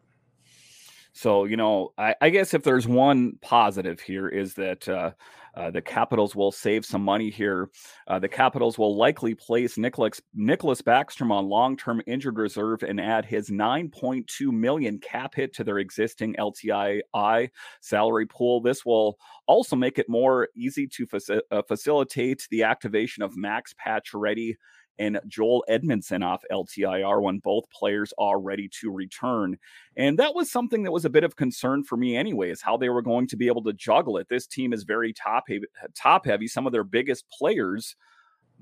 So, 1.14 1.44
you 1.44 1.56
know, 1.56 1.92
I, 1.98 2.14
I, 2.22 2.30
guess 2.30 2.54
if 2.54 2.62
there's 2.62 2.88
one 2.88 3.34
positive 3.42 4.00
here 4.00 4.28
is 4.28 4.54
that 4.54 4.88
uh, 4.88 5.10
uh, 5.54 5.70
the 5.70 5.82
Capitals 5.82 6.34
will 6.34 6.50
save 6.50 6.86
some 6.86 7.02
money 7.02 7.28
here. 7.28 7.68
Uh, 8.06 8.18
the 8.18 8.28
Capitals 8.28 8.78
will 8.78 8.96
likely 8.96 9.34
place 9.34 9.76
Nicholas 9.76 10.22
Nicklas 10.34 10.80
Backstrom 10.80 11.30
on 11.30 11.48
long-term 11.48 12.00
injured 12.06 12.38
reserve 12.38 12.82
and 12.82 12.98
add 12.98 13.26
his 13.26 13.50
9.2 13.50 14.24
million 14.50 14.98
cap 14.98 15.34
hit 15.34 15.52
to 15.54 15.64
their 15.64 15.78
existing 15.78 16.34
LTIR 16.38 17.50
salary 17.82 18.26
pool. 18.26 18.62
This 18.62 18.86
will 18.86 19.18
also 19.46 19.76
make 19.76 19.98
it 19.98 20.08
more 20.08 20.48
easy 20.56 20.86
to 20.86 21.06
faci- 21.06 21.40
uh, 21.50 21.62
facilitate 21.68 22.46
the 22.50 22.62
activation 22.62 23.22
of 23.22 23.36
Max 23.36 23.74
Pacioretty 23.74 24.54
and 24.98 25.20
Joel 25.26 25.64
Edmondson 25.68 26.22
off 26.22 26.44
LTIR 26.50 27.22
when 27.22 27.38
both 27.38 27.70
players 27.70 28.12
are 28.18 28.40
ready 28.40 28.68
to 28.80 28.90
return. 28.90 29.58
And 29.96 30.18
that 30.18 30.34
was 30.34 30.50
something 30.50 30.82
that 30.82 30.92
was 30.92 31.04
a 31.04 31.10
bit 31.10 31.24
of 31.24 31.36
concern 31.36 31.84
for 31.84 31.96
me 31.96 32.16
anyway, 32.16 32.50
is 32.50 32.62
how 32.62 32.76
they 32.76 32.88
were 32.88 33.02
going 33.02 33.26
to 33.28 33.36
be 33.36 33.46
able 33.46 33.62
to 33.64 33.72
juggle 33.72 34.18
it. 34.18 34.28
This 34.28 34.46
team 34.46 34.72
is 34.72 34.84
very 34.84 35.12
top 35.12 35.44
heavy, 35.48 35.66
top 35.94 36.26
heavy. 36.26 36.46
Some 36.46 36.66
of 36.66 36.72
their 36.72 36.84
biggest 36.84 37.28
players 37.28 37.96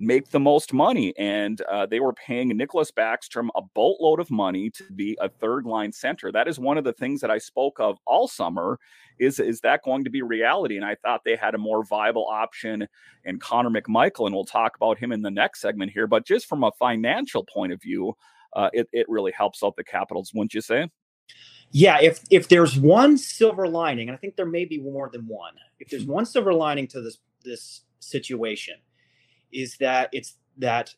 make 0.01 0.31
the 0.31 0.41
most 0.41 0.73
money. 0.73 1.13
And 1.19 1.61
uh, 1.63 1.87
they 1.87 2.01
were 2.01 2.15
paying 2.15 2.49
Nicholas 2.49 2.91
Backstrom 2.91 3.49
a 3.55 3.63
boatload 3.63 4.19
of 4.19 4.31
money 4.31 4.71
to 4.71 4.85
be 4.95 5.17
a 5.21 5.29
third 5.29 5.67
line 5.67 5.93
center. 5.93 6.33
That 6.33 6.49
is 6.49 6.59
one 6.59 6.79
of 6.79 6.85
the 6.85 6.95
things 6.95 7.21
that 7.21 7.31
I 7.31 7.39
spoke 7.39 7.79
of 7.79 7.99
all 8.07 8.27
summer. 8.27 8.79
Is, 9.19 9.39
is 9.39 9.61
that 9.61 9.85
going 9.85 10.05
to 10.05 10.11
be 10.11 10.23
reality? 10.23 10.77
And 10.77 10.85
I 10.85 10.95
thought 10.95 11.21
they 11.25 11.37
had 11.37 11.55
a 11.55 11.59
more 11.59 11.85
viable 11.85 12.27
option 12.27 12.89
in 13.25 13.39
Connor 13.39 13.69
McMichael, 13.69 14.25
and 14.25 14.35
we'll 14.35 14.45
talk 14.45 14.75
about 14.75 14.99
him 14.99 15.13
in 15.13 15.21
the 15.21 15.31
next 15.31 15.61
segment 15.61 15.93
here. 15.93 16.07
But 16.07 16.25
just 16.25 16.47
from 16.47 16.65
a 16.65 16.73
financial 16.79 17.45
point 17.45 17.73
of 17.73 17.83
view, 17.83 18.15
uh, 18.55 18.71
it 18.73 18.89
it 18.93 19.07
really 19.09 19.33
helps 19.33 19.63
out 19.63 19.77
the 19.77 19.85
Capitals, 19.85 20.33
wouldn't 20.35 20.55
you 20.55 20.63
say? 20.63 20.89
Yeah, 21.71 22.01
if 22.01 22.25
if 22.31 22.49
there's 22.49 22.79
one 22.79 23.17
silver 23.19 23.69
lining, 23.69 24.09
and 24.09 24.17
I 24.17 24.19
think 24.19 24.37
there 24.37 24.47
may 24.47 24.65
be 24.65 24.79
more 24.79 25.11
than 25.13 25.27
one. 25.27 25.53
If 25.79 25.89
there's 25.91 26.05
one 26.07 26.25
silver 26.25 26.55
lining 26.55 26.89
to 26.89 27.01
this 27.01 27.19
this 27.45 27.83
situation, 28.01 28.77
is 29.53 29.77
that 29.79 30.09
it's 30.13 30.37
that 30.59 30.95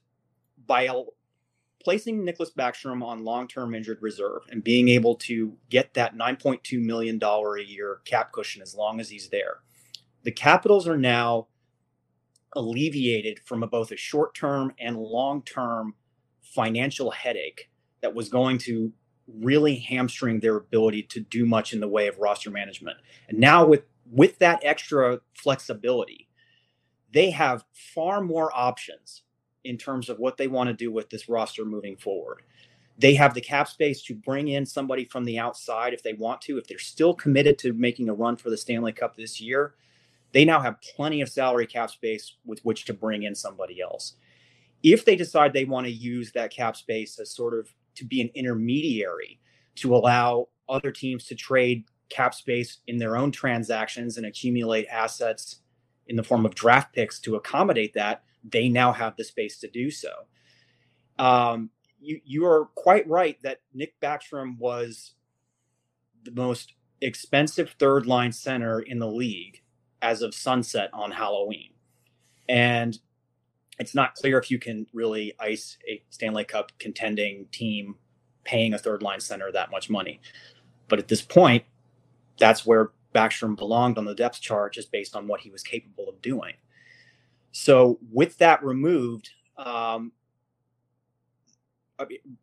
by 0.67 0.89
placing 1.83 2.25
Nicholas 2.25 2.51
Backstrom 2.57 3.03
on 3.03 3.25
long-term 3.25 3.75
injured 3.75 3.99
reserve 4.01 4.43
and 4.51 4.63
being 4.63 4.89
able 4.89 5.17
to 5.17 5.55
get 5.69 5.95
that 5.95 6.17
9.2 6.17 6.81
million 6.81 7.19
dollar 7.19 7.57
a 7.57 7.65
year 7.65 8.01
cap 8.05 8.33
cushion 8.33 8.63
as 8.63 8.75
long 8.75 9.01
as 9.01 9.09
he's 9.09 9.29
there, 9.29 9.59
the 10.23 10.33
Capitals 10.33 10.87
are 10.87 10.99
now 10.99 11.49
alleviated 12.55 13.41
from 13.41 13.63
a, 13.63 13.67
both 13.67 13.91
a 13.91 13.97
short-term 13.97 14.73
and 14.79 14.97
long-term 14.97 15.95
financial 16.43 17.11
headache 17.11 17.71
that 18.03 18.15
was 18.15 18.29
going 18.29 18.59
to 18.59 18.93
really 19.27 19.77
hamstring 19.77 20.41
their 20.41 20.57
ability 20.57 21.03
to 21.05 21.21
do 21.21 21.47
much 21.47 21.73
in 21.73 21.81
the 21.81 21.89
way 21.89 22.09
of 22.09 22.19
roster 22.19 22.51
management. 22.51 22.97
And 23.29 23.39
now 23.39 23.65
with 23.65 23.83
with 24.11 24.39
that 24.41 24.61
extra 24.63 25.21
flexibility, 25.33 26.29
they 27.13 27.31
have 27.31 27.65
far 27.73 28.21
more 28.21 28.51
options 28.55 29.23
in 29.65 29.77
terms 29.77 30.09
of 30.09 30.19
what 30.19 30.37
they 30.37 30.49
want 30.49 30.69
to 30.69 30.75
do 30.75 30.91
with 30.91 31.11
this 31.11 31.29
roster 31.29 31.65
moving 31.65 31.97
forward. 31.97 32.43
They 32.99 33.15
have 33.15 33.35
the 33.35 33.41
cap 33.41 33.69
space 33.69 34.03
to 34.03 34.15
bring 34.15 34.49
in 34.49 34.67
somebody 34.67 35.05
from 35.05 35.25
the 35.25 35.39
outside 35.39 35.95
if 35.95 36.03
they 36.03 36.13
want 36.13 36.41
to. 36.43 36.59
If 36.59 36.67
they're 36.67 36.79
still 36.79 37.15
committed 37.15 37.59
to 37.61 37.73
making 37.73 38.09
a 38.09 38.15
run 38.15 38.37
for 38.37 38.51
the 38.51 38.57
Stanley 38.57 38.93
Cup 38.93 39.17
this 39.17 39.41
year, 39.41 39.75
they 40.33 40.45
now 40.45 40.61
have 40.61 40.81
plenty 40.81 41.21
of 41.21 41.29
salary 41.29 41.67
cap 41.67 41.91
space 41.91 42.37
with 42.45 42.65
which 42.65 42.85
to 42.87 42.95
bring 42.95 43.23
in 43.23 43.35
somebody 43.35 43.81
else. 43.81 44.15
If 44.83 45.05
they 45.05 45.17
decide 45.17 45.53
they 45.53 45.65
want 45.65 45.87
to 45.87 45.93
use 45.93 46.33
that 46.33 46.51
cap 46.51 46.77
space 46.77 47.19
as 47.19 47.31
sort 47.31 47.55
of 47.55 47.73
to 47.95 48.05
be 48.05 48.21
an 48.21 48.31
intermediary 48.35 49.39
to 49.77 49.95
allow 49.95 50.49
other 50.69 50.91
teams 50.91 51.25
to 51.25 51.35
trade 51.35 51.85
cap 52.09 52.35
space 52.35 52.79
in 52.87 52.99
their 52.99 53.17
own 53.17 53.31
transactions 53.31 54.17
and 54.17 54.27
accumulate 54.27 54.87
assets 54.89 55.62
in 56.09 56.17
the 56.17 56.23
form 56.23 56.45
of 56.45 56.55
draft 56.55 56.95
picks 56.95 57.19
to 57.21 57.37
accommodate 57.37 57.95
that, 57.95 58.23
they 58.45 58.69
now 58.69 58.93
have 58.93 59.17
the 59.17 59.25
space 59.25 59.59
to 59.61 59.69
do 59.69 59.91
so. 59.91 60.11
Um, 61.19 61.71
you 62.01 62.21
you 62.25 62.47
are 62.47 62.67
quite 62.75 63.09
right 63.09 63.39
that 63.43 63.61
Nick 63.73 64.01
Backstrom 64.01 64.59
was 64.59 65.13
the 66.25 66.33
most 66.33 66.75
expensive 67.01 67.75
third 67.79 68.07
line 68.07 68.33
center 68.33 68.81
in 68.81 68.99
the 68.99 69.07
league 69.07 69.63
as 70.01 70.23
of 70.23 70.35
sunset 70.35 70.91
on 70.93 71.13
Halloween, 71.13 71.71
and 72.49 72.99
it's 73.79 73.95
not 73.95 74.15
clear 74.15 74.39
if 74.39 74.51
you 74.51 74.59
can 74.59 74.87
really 74.93 75.35
ice 75.39 75.79
a 75.89 76.03
Stanley 76.11 76.45
Cup 76.45 76.73
contending 76.79 77.47
team 77.53 77.97
paying 78.45 78.75
a 78.75 78.79
third 78.79 79.03
line 79.03 79.21
center 79.21 79.51
that 79.53 79.71
much 79.71 79.89
money. 79.89 80.21
But 80.89 80.99
at 80.99 81.09
this 81.09 81.23
point, 81.23 81.65
that's 82.39 82.67
where 82.67 82.91
Backstrom 83.15 83.57
belonged 83.57 83.99
on 83.99 84.05
the 84.05 84.15
depth 84.15 84.41
chart 84.41 84.75
just 84.75 84.91
based 84.91 85.15
on 85.15 85.27
what 85.27 85.41
he 85.41 85.51
was 85.51 85.63
capable 85.63 86.09
of 86.09 86.21
doing. 86.23 86.55
So 87.53 87.99
with 88.11 88.39
that 88.39 88.65
removed, 88.65 89.31
um, 89.57 90.13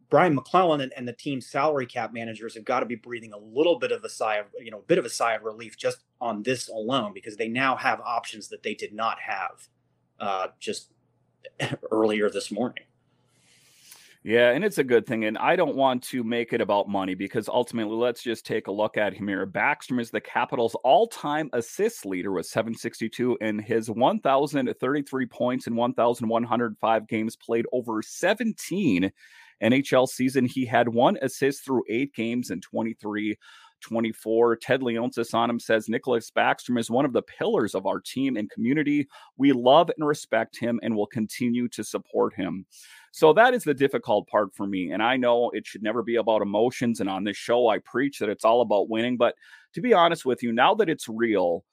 Brian 0.10 0.36
MacLellan 0.36 0.82
and, 0.82 0.94
and, 0.96 1.08
the 1.08 1.14
team's 1.14 1.48
salary 1.48 1.86
cap 1.86 2.14
managers 2.14 2.56
have 2.56 2.64
got 2.64 2.80
to 2.80 2.86
be 2.86 2.96
breathing 2.96 3.34
a 3.34 3.38
little 3.38 3.78
bit 3.78 3.92
of 3.92 4.04
a 4.04 4.10
sigh 4.10 4.38
of 4.38 4.46
you 4.60 4.72
know 4.72 4.80
a 4.80 4.84
bit 4.84 4.98
of 4.98 5.06
a 5.06 5.10
sigh 5.10 5.34
of 5.34 5.44
relief 5.44 5.76
just 5.76 6.00
on 6.22 6.44
this 6.44 6.70
alone 6.70 7.14
because 7.14 7.36
they 7.36 7.48
now 7.48 7.76
have 7.76 8.00
options 8.02 8.48
that 8.50 8.64
they 8.64 8.74
did 8.74 8.94
not 8.94 9.18
have 9.20 9.68
uh, 10.20 10.48
just 10.60 10.92
earlier 11.92 12.30
this 12.30 12.52
morning. 12.52 12.84
Yeah, 14.22 14.50
and 14.52 14.66
it's 14.66 14.78
a 14.78 14.84
good 14.84 15.06
thing. 15.06 15.24
And 15.24 15.38
I 15.38 15.56
don't 15.56 15.78
want 15.78 16.04
to 16.10 16.26
make 16.26 16.52
it 16.52 16.60
about 16.60 16.90
money 16.90 17.16
because 17.16 17.48
ultimately, 17.48 17.96
let's 17.96 18.22
just 18.22 18.46
take 18.46 18.68
a 18.68 18.72
look 18.72 18.98
at 18.98 19.14
him 19.14 19.30
here. 19.30 19.48
Backstrom 19.48 20.02
is 20.02 20.12
the 20.12 20.20
Capitals' 20.20 20.76
all 20.84 21.08
time 21.08 21.50
assist 21.54 22.06
leader 22.06 22.32
with 22.34 22.46
762 22.46 23.38
and 23.40 23.62
his 23.62 23.90
1,033 23.90 25.26
points 25.28 25.68
in 25.68 25.76
1,105 25.78 27.08
games 27.08 27.38
played 27.38 27.66
over 27.72 28.02
17 28.02 29.10
NHL 29.64 30.08
season. 30.08 30.46
He 30.46 30.66
had 30.66 30.90
one 30.90 31.18
assist 31.22 31.64
through 31.64 31.84
eight 31.90 32.14
games 32.14 32.50
in 32.50 32.60
23 32.60 33.38
24. 33.82 34.58
Ted 34.58 34.82
Leonsis 34.82 35.34
on 35.34 35.50
him 35.50 35.60
says 35.60 35.90
Nicholas 35.90 36.32
Backstrom 36.32 36.80
is 36.80 36.90
one 36.90 37.06
of 37.06 37.14
the 37.14 37.22
pillars 37.22 37.76
of 37.76 37.86
our 37.86 38.00
team 38.00 38.38
and 38.38 38.50
community. 38.50 39.08
We 39.38 39.52
love 39.52 39.90
and 39.98 40.08
respect 40.08 40.58
him 40.58 40.80
and 40.84 40.96
will 40.96 41.08
continue 41.08 41.68
to 41.70 41.84
support 41.84 42.34
him. 42.34 42.66
So 43.12 43.34
that 43.34 43.54
is 43.54 43.64
the 43.64 43.74
difficult 43.74 44.28
part 44.28 44.56
for 44.56 44.68
me. 44.68 44.92
And 44.92 45.02
I 45.02 45.18
know 45.18 45.50
it 45.52 45.66
should 45.66 45.84
never 45.84 46.04
be 46.04 46.18
about 46.18 46.42
emotions. 46.42 47.00
And 47.00 47.10
on 47.10 47.24
this 47.24 47.38
show, 47.38 47.68
I 47.68 47.80
preach 47.80 48.20
that 48.20 48.30
it's 48.30 48.46
all 48.46 48.62
about 48.62 48.90
winning. 48.90 49.18
But 49.18 49.36
to 49.74 49.82
be 49.82 49.94
honest 49.94 50.26
with 50.26 50.44
you, 50.44 50.52
now 50.52 50.76
that 50.76 50.90
it's 50.90 51.08
real, 51.08 51.64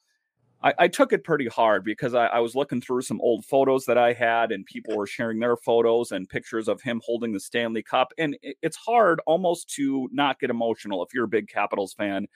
I, 0.63 0.73
I 0.79 0.87
took 0.87 1.13
it 1.13 1.23
pretty 1.23 1.47
hard 1.47 1.83
because 1.83 2.13
I, 2.15 2.27
I, 2.27 2.39
was 2.39 2.55
looking 2.55 2.81
through 2.81 3.03
some 3.03 3.21
old 3.21 3.45
photos 3.45 3.85
that 3.85 3.97
I 3.97 4.13
had, 4.13 4.51
and 4.51 4.65
people 4.65 4.95
were 4.95 5.05
sharing 5.05 5.39
their 5.39 5.55
photos 5.55 6.11
and 6.11 6.27
pictures 6.27 6.67
of 6.67 6.81
him 6.81 7.01
holding 7.05 7.33
the 7.33 7.39
Stanley 7.39 7.83
Cup. 7.83 8.11
And 8.17 8.37
it, 8.41 8.57
it's 8.61 8.77
hard 8.77 9.21
almost 9.27 9.69
to 9.75 10.09
not 10.11 10.39
get 10.39 10.49
emotional 10.49 11.03
if 11.03 11.13
you're 11.13 11.25
a 11.25 11.29
big 11.29 11.47
Capitals 11.47 11.93
fan 11.93 12.27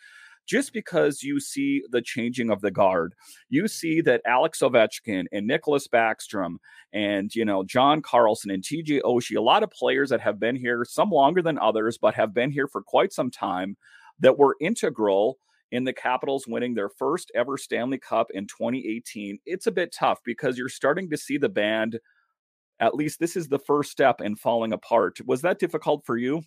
just 0.48 0.74
because 0.74 1.24
you 1.24 1.40
see 1.40 1.84
the 1.92 2.02
changing 2.02 2.50
of 2.50 2.62
the 2.62 2.72
guard. 2.72 3.14
You 3.50 3.68
see 3.68 4.02
that 4.02 4.22
Alex 4.26 4.60
Ovechkin 4.60 5.26
and 5.32 5.48
Nicholas 5.48 5.88
Backstrom 5.88 6.56
and, 6.92 7.34
you 7.34 7.46
know, 7.46 7.64
John 7.64 8.02
Carlson 8.02 8.52
and 8.52 8.64
TJ 8.64 9.02
Oshie, 9.02 9.38
a 9.38 9.42
lot 9.42 9.64
of 9.64 9.72
players 9.72 10.10
that 10.10 10.22
have 10.22 10.40
been 10.40 10.56
here, 10.56 10.84
some 10.88 11.10
longer 11.10 11.42
than 11.42 11.58
others, 11.58 11.98
but 11.98 12.16
have 12.16 12.34
been 12.34 12.52
here 12.52 12.68
for 12.68 12.82
quite 12.82 13.14
some 13.14 13.32
time 13.32 13.78
that 14.20 14.38
were 14.38 14.58
integral 14.60 15.38
in 15.72 15.84
the 15.84 15.94
Capitals 15.94 16.46
winning 16.48 16.74
their 16.74 16.90
first 16.90 17.32
ever 17.36 17.58
Stanley 17.58 17.98
Cup 17.98 18.28
in 18.34 18.48
2018. 18.48 19.40
It's 19.46 19.68
a 19.68 19.72
bit 19.72 19.94
tough 19.94 20.20
because 20.24 20.58
you're 20.58 20.70
starting 20.70 21.10
to 21.10 21.18
see 21.18 21.38
the 21.38 21.50
band. 21.50 22.00
At 22.80 22.96
least 22.96 23.20
this 23.20 23.36
is 23.36 23.48
the 23.48 23.60
first 23.60 23.92
step 23.92 24.22
in 24.22 24.36
falling 24.36 24.74
apart. 24.74 25.20
Was 25.26 25.42
that 25.44 25.60
difficult 25.60 26.06
for 26.06 26.18
you? 26.18 26.42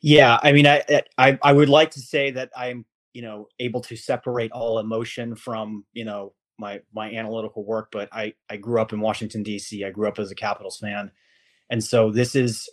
Yeah, 0.00 0.38
I 0.42 0.52
mean, 0.52 0.66
I 0.66 0.82
I, 1.18 1.38
I 1.42 1.52
would 1.52 1.68
like 1.68 1.90
to 1.92 2.00
say 2.00 2.30
that 2.32 2.50
I'm 2.56 2.84
you 3.16 3.22
know 3.22 3.48
able 3.58 3.80
to 3.80 3.96
separate 3.96 4.52
all 4.52 4.78
emotion 4.78 5.34
from 5.34 5.86
you 5.94 6.04
know 6.04 6.34
my 6.58 6.80
my 6.94 7.10
analytical 7.10 7.64
work 7.64 7.88
but 7.90 8.10
i 8.12 8.34
i 8.50 8.58
grew 8.58 8.78
up 8.78 8.92
in 8.92 9.00
washington 9.00 9.42
d.c 9.42 9.82
i 9.82 9.88
grew 9.88 10.06
up 10.06 10.18
as 10.18 10.30
a 10.30 10.34
capitals 10.34 10.78
fan 10.78 11.10
and 11.70 11.82
so 11.82 12.10
this 12.10 12.36
is 12.36 12.68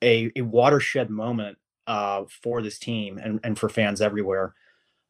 a, 0.00 0.30
a 0.36 0.42
watershed 0.42 1.10
moment 1.10 1.58
uh, 1.88 2.22
for 2.42 2.62
this 2.62 2.78
team 2.78 3.18
and, 3.18 3.40
and 3.42 3.58
for 3.58 3.68
fans 3.68 4.00
everywhere 4.00 4.54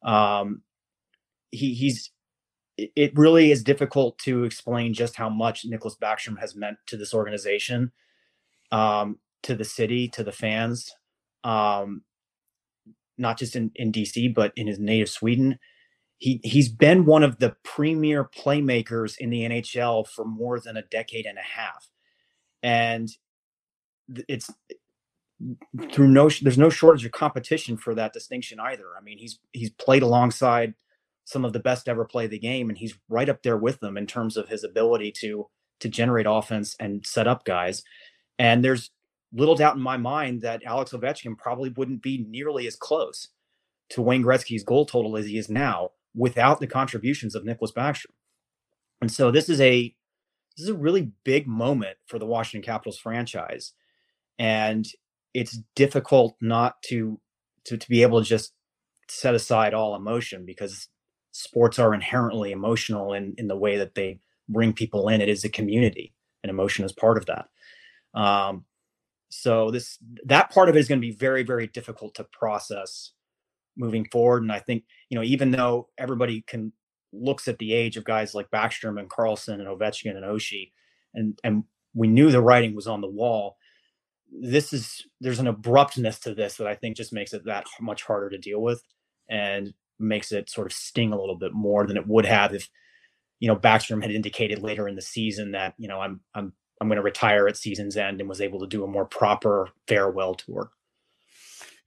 um, 0.02 0.62
he 1.50 1.74
he's 1.74 2.10
it 2.76 3.12
really 3.16 3.50
is 3.50 3.64
difficult 3.64 4.18
to 4.18 4.44
explain 4.44 4.94
just 4.94 5.16
how 5.16 5.28
much 5.28 5.64
Nicholas 5.64 5.96
Backstrom 6.00 6.38
has 6.38 6.54
meant 6.54 6.78
to 6.86 6.96
this 6.96 7.12
organization, 7.12 7.90
um, 8.70 9.18
to 9.42 9.56
the 9.56 9.64
city, 9.64 10.08
to 10.08 10.22
the 10.22 10.30
fans. 10.30 10.88
Um, 11.42 12.02
not 13.18 13.38
just 13.38 13.56
in, 13.56 13.72
in 13.74 13.92
DC, 13.92 14.32
but 14.32 14.52
in 14.56 14.66
his 14.66 14.78
native 14.78 15.08
Sweden. 15.08 15.58
He 16.18 16.40
he's 16.42 16.68
been 16.68 17.04
one 17.04 17.22
of 17.22 17.38
the 17.38 17.54
premier 17.64 18.24
playmakers 18.24 19.16
in 19.18 19.30
the 19.30 19.42
NHL 19.42 20.06
for 20.08 20.24
more 20.24 20.58
than 20.58 20.76
a 20.76 20.82
decade 20.82 21.26
and 21.26 21.38
a 21.38 21.42
half. 21.42 21.88
And 22.62 23.08
it's 24.28 24.50
through 25.92 26.08
no 26.08 26.28
there's 26.28 26.58
no 26.58 26.70
shortage 26.70 27.04
of 27.04 27.12
competition 27.12 27.76
for 27.76 27.94
that 27.94 28.12
distinction 28.12 28.58
either. 28.60 28.86
I 28.96 29.02
mean, 29.02 29.18
he's 29.18 29.38
he's 29.52 29.70
played 29.70 30.02
alongside 30.02 30.74
some 31.24 31.44
of 31.44 31.52
the 31.52 31.60
best 31.60 31.88
ever 31.88 32.04
play 32.04 32.26
the 32.26 32.38
game 32.38 32.70
and 32.70 32.78
he's 32.78 32.98
right 33.08 33.28
up 33.28 33.42
there 33.42 33.58
with 33.58 33.80
them 33.80 33.96
in 33.98 34.06
terms 34.06 34.36
of 34.36 34.48
his 34.48 34.64
ability 34.64 35.12
to 35.12 35.46
to 35.80 35.88
generate 35.88 36.26
offense 36.28 36.74
and 36.80 37.06
set 37.06 37.28
up 37.28 37.44
guys. 37.44 37.82
And 38.38 38.64
there's 38.64 38.90
little 39.32 39.54
doubt 39.54 39.76
in 39.76 39.82
my 39.82 39.96
mind 39.96 40.40
that 40.42 40.62
Alex 40.64 40.92
Ovechkin 40.92 41.36
probably 41.36 41.70
wouldn't 41.70 42.02
be 42.02 42.24
nearly 42.28 42.66
as 42.66 42.76
close 42.76 43.28
to 43.90 44.02
Wayne 44.02 44.22
Gretzky's 44.22 44.64
goal 44.64 44.86
total 44.86 45.16
as 45.16 45.26
he 45.26 45.38
is 45.38 45.48
now 45.48 45.90
without 46.14 46.60
the 46.60 46.66
contributions 46.66 47.34
of 47.34 47.44
Nicholas 47.44 47.72
Backstrom. 47.72 48.06
And 49.00 49.12
so 49.12 49.30
this 49.30 49.48
is 49.48 49.60
a 49.60 49.94
this 50.56 50.64
is 50.64 50.70
a 50.70 50.74
really 50.74 51.12
big 51.22 51.46
moment 51.46 51.98
for 52.06 52.18
the 52.18 52.26
Washington 52.26 52.66
Capitals 52.66 52.98
franchise. 52.98 53.72
And 54.40 54.86
it's 55.40 55.60
difficult 55.74 56.36
not 56.40 56.82
to 56.84 57.20
to, 57.64 57.76
to 57.76 57.88
be 57.88 58.02
able 58.02 58.22
to 58.22 58.28
just 58.28 58.52
set 59.08 59.34
aside 59.34 59.74
all 59.74 59.94
emotion 59.94 60.44
because 60.46 60.88
sports 61.32 61.78
are 61.78 61.94
inherently 61.94 62.52
emotional 62.52 63.12
in, 63.12 63.34
in 63.38 63.48
the 63.48 63.56
way 63.56 63.76
that 63.76 63.94
they 63.94 64.18
bring 64.48 64.72
people 64.72 65.08
in. 65.08 65.20
It 65.20 65.28
is 65.28 65.44
a 65.44 65.48
community, 65.48 66.14
and 66.42 66.50
emotion 66.50 66.84
is 66.84 66.92
part 66.92 67.18
of 67.18 67.26
that. 67.26 67.46
Um, 68.14 68.64
so 69.30 69.70
this 69.70 69.98
that 70.24 70.50
part 70.50 70.68
of 70.68 70.76
it 70.76 70.78
is 70.78 70.88
going 70.88 71.00
to 71.00 71.06
be 71.06 71.14
very 71.14 71.42
very 71.42 71.66
difficult 71.66 72.14
to 72.14 72.24
process 72.24 73.12
moving 73.76 74.06
forward. 74.06 74.42
And 74.42 74.52
I 74.52 74.58
think 74.58 74.84
you 75.10 75.16
know 75.16 75.24
even 75.24 75.50
though 75.50 75.88
everybody 75.98 76.42
can 76.42 76.72
looks 77.12 77.48
at 77.48 77.58
the 77.58 77.72
age 77.72 77.96
of 77.96 78.04
guys 78.04 78.34
like 78.34 78.50
Backstrom 78.50 78.98
and 78.98 79.08
Carlson 79.08 79.60
and 79.60 79.68
Ovechkin 79.68 80.16
and 80.16 80.24
Oshie, 80.24 80.72
and 81.14 81.38
and 81.44 81.64
we 81.94 82.08
knew 82.08 82.30
the 82.30 82.42
writing 82.42 82.74
was 82.74 82.86
on 82.86 83.00
the 83.00 83.08
wall. 83.08 83.56
This 84.30 84.72
is 84.72 85.06
there's 85.20 85.38
an 85.38 85.46
abruptness 85.46 86.18
to 86.20 86.34
this 86.34 86.56
that 86.56 86.66
I 86.66 86.74
think 86.74 86.96
just 86.96 87.12
makes 87.12 87.32
it 87.32 87.44
that 87.46 87.66
much 87.80 88.02
harder 88.02 88.30
to 88.30 88.38
deal 88.38 88.60
with 88.60 88.82
and 89.28 89.72
makes 89.98 90.32
it 90.32 90.50
sort 90.50 90.66
of 90.66 90.72
sting 90.72 91.12
a 91.12 91.18
little 91.20 91.36
bit 91.36 91.52
more 91.52 91.86
than 91.86 91.96
it 91.96 92.06
would 92.06 92.26
have 92.26 92.54
if 92.54 92.68
you 93.40 93.48
know 93.48 93.56
Backstrom 93.56 94.02
had 94.02 94.10
indicated 94.12 94.62
later 94.62 94.88
in 94.88 94.96
the 94.96 95.02
season 95.02 95.52
that 95.52 95.74
you 95.78 95.88
know 95.88 96.00
I'm 96.00 96.20
I'm 96.34 96.52
I'm 96.80 96.88
going 96.88 96.96
to 96.96 97.02
retire 97.02 97.48
at 97.48 97.56
season's 97.56 97.96
end 97.96 98.20
and 98.20 98.28
was 98.28 98.40
able 98.40 98.60
to 98.60 98.66
do 98.66 98.84
a 98.84 98.88
more 98.88 99.04
proper 99.04 99.70
farewell 99.88 100.34
tour. 100.34 100.70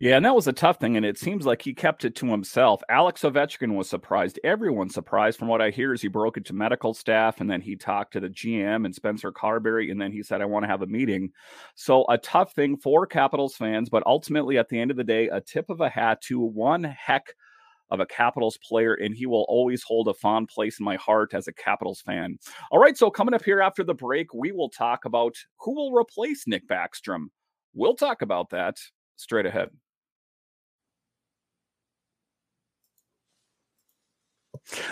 Yeah, 0.02 0.16
and 0.16 0.26
that 0.26 0.34
was 0.34 0.48
a 0.48 0.54
tough 0.54 0.80
thing, 0.80 0.98
and 0.98 1.06
it 1.06 1.20
seems 1.20 1.46
like 1.46 1.62
he 1.62 1.76
kept 1.76 2.06
it 2.06 2.16
to 2.16 2.26
himself. 2.26 2.82
Alex 2.90 3.22
Ovechkin 3.22 3.76
was 3.76 3.88
surprised. 3.88 4.40
Everyone 4.44 4.90
surprised. 4.90 5.38
From 5.38 5.48
what 5.48 5.62
I 5.62 5.70
hear, 5.70 5.94
is 5.94 6.02
he 6.02 6.08
broke 6.08 6.38
it 6.38 6.46
to 6.46 6.54
medical 6.54 6.96
staff, 6.96 7.40
and 7.40 7.48
then 7.48 7.62
he 7.62 7.76
talked 7.76 8.14
to 8.14 8.20
the 8.20 8.28
GM 8.28 8.84
and 8.86 8.96
Spencer 8.96 9.32
Carbery, 9.32 9.92
and 9.92 10.02
then 10.02 10.12
he 10.12 10.24
said, 10.24 10.42
"I 10.42 10.46
want 10.46 10.64
to 10.64 10.68
have 10.70 10.82
a 10.82 10.88
meeting." 10.88 11.32
So 11.76 12.04
a 12.10 12.18
tough 12.18 12.54
thing 12.56 12.78
for 12.78 13.06
Capitals 13.06 13.56
fans, 13.56 13.92
but 13.92 14.02
ultimately, 14.08 14.58
at 14.58 14.70
the 14.70 14.80
end 14.80 14.90
of 14.90 14.98
the 14.98 15.04
day, 15.04 15.28
a 15.28 15.40
tip 15.40 15.70
of 15.70 15.82
a 15.82 15.90
hat 15.90 16.20
to 16.24 16.40
one 16.40 16.84
heck 16.84 17.36
of 17.92 18.00
a 18.00 18.08
Capitals 18.08 18.58
player, 18.58 18.96
and 18.96 19.16
he 19.16 19.28
will 19.28 19.46
always 19.50 19.84
hold 19.84 20.08
a 20.08 20.16
fond 20.16 20.48
place 20.48 20.80
in 20.80 20.84
my 20.84 20.96
heart 20.96 21.36
as 21.36 21.48
a 21.48 21.54
Capitals 21.54 22.02
fan. 22.02 22.40
All 22.72 22.80
right, 22.80 22.98
so 22.98 23.12
coming 23.12 23.36
up 23.36 23.46
here 23.46 23.62
after 23.62 23.84
the 23.84 23.94
break, 23.94 24.34
we 24.34 24.52
will 24.52 24.70
talk 24.70 25.06
about 25.06 25.36
who 25.60 25.76
will 25.76 25.92
replace 25.94 26.48
Nick 26.48 26.68
Backstrom. 26.68 27.28
We'll 27.76 27.96
talk 27.96 28.24
about 28.24 28.50
that 28.50 28.80
straight 29.16 29.46
ahead. 29.46 29.70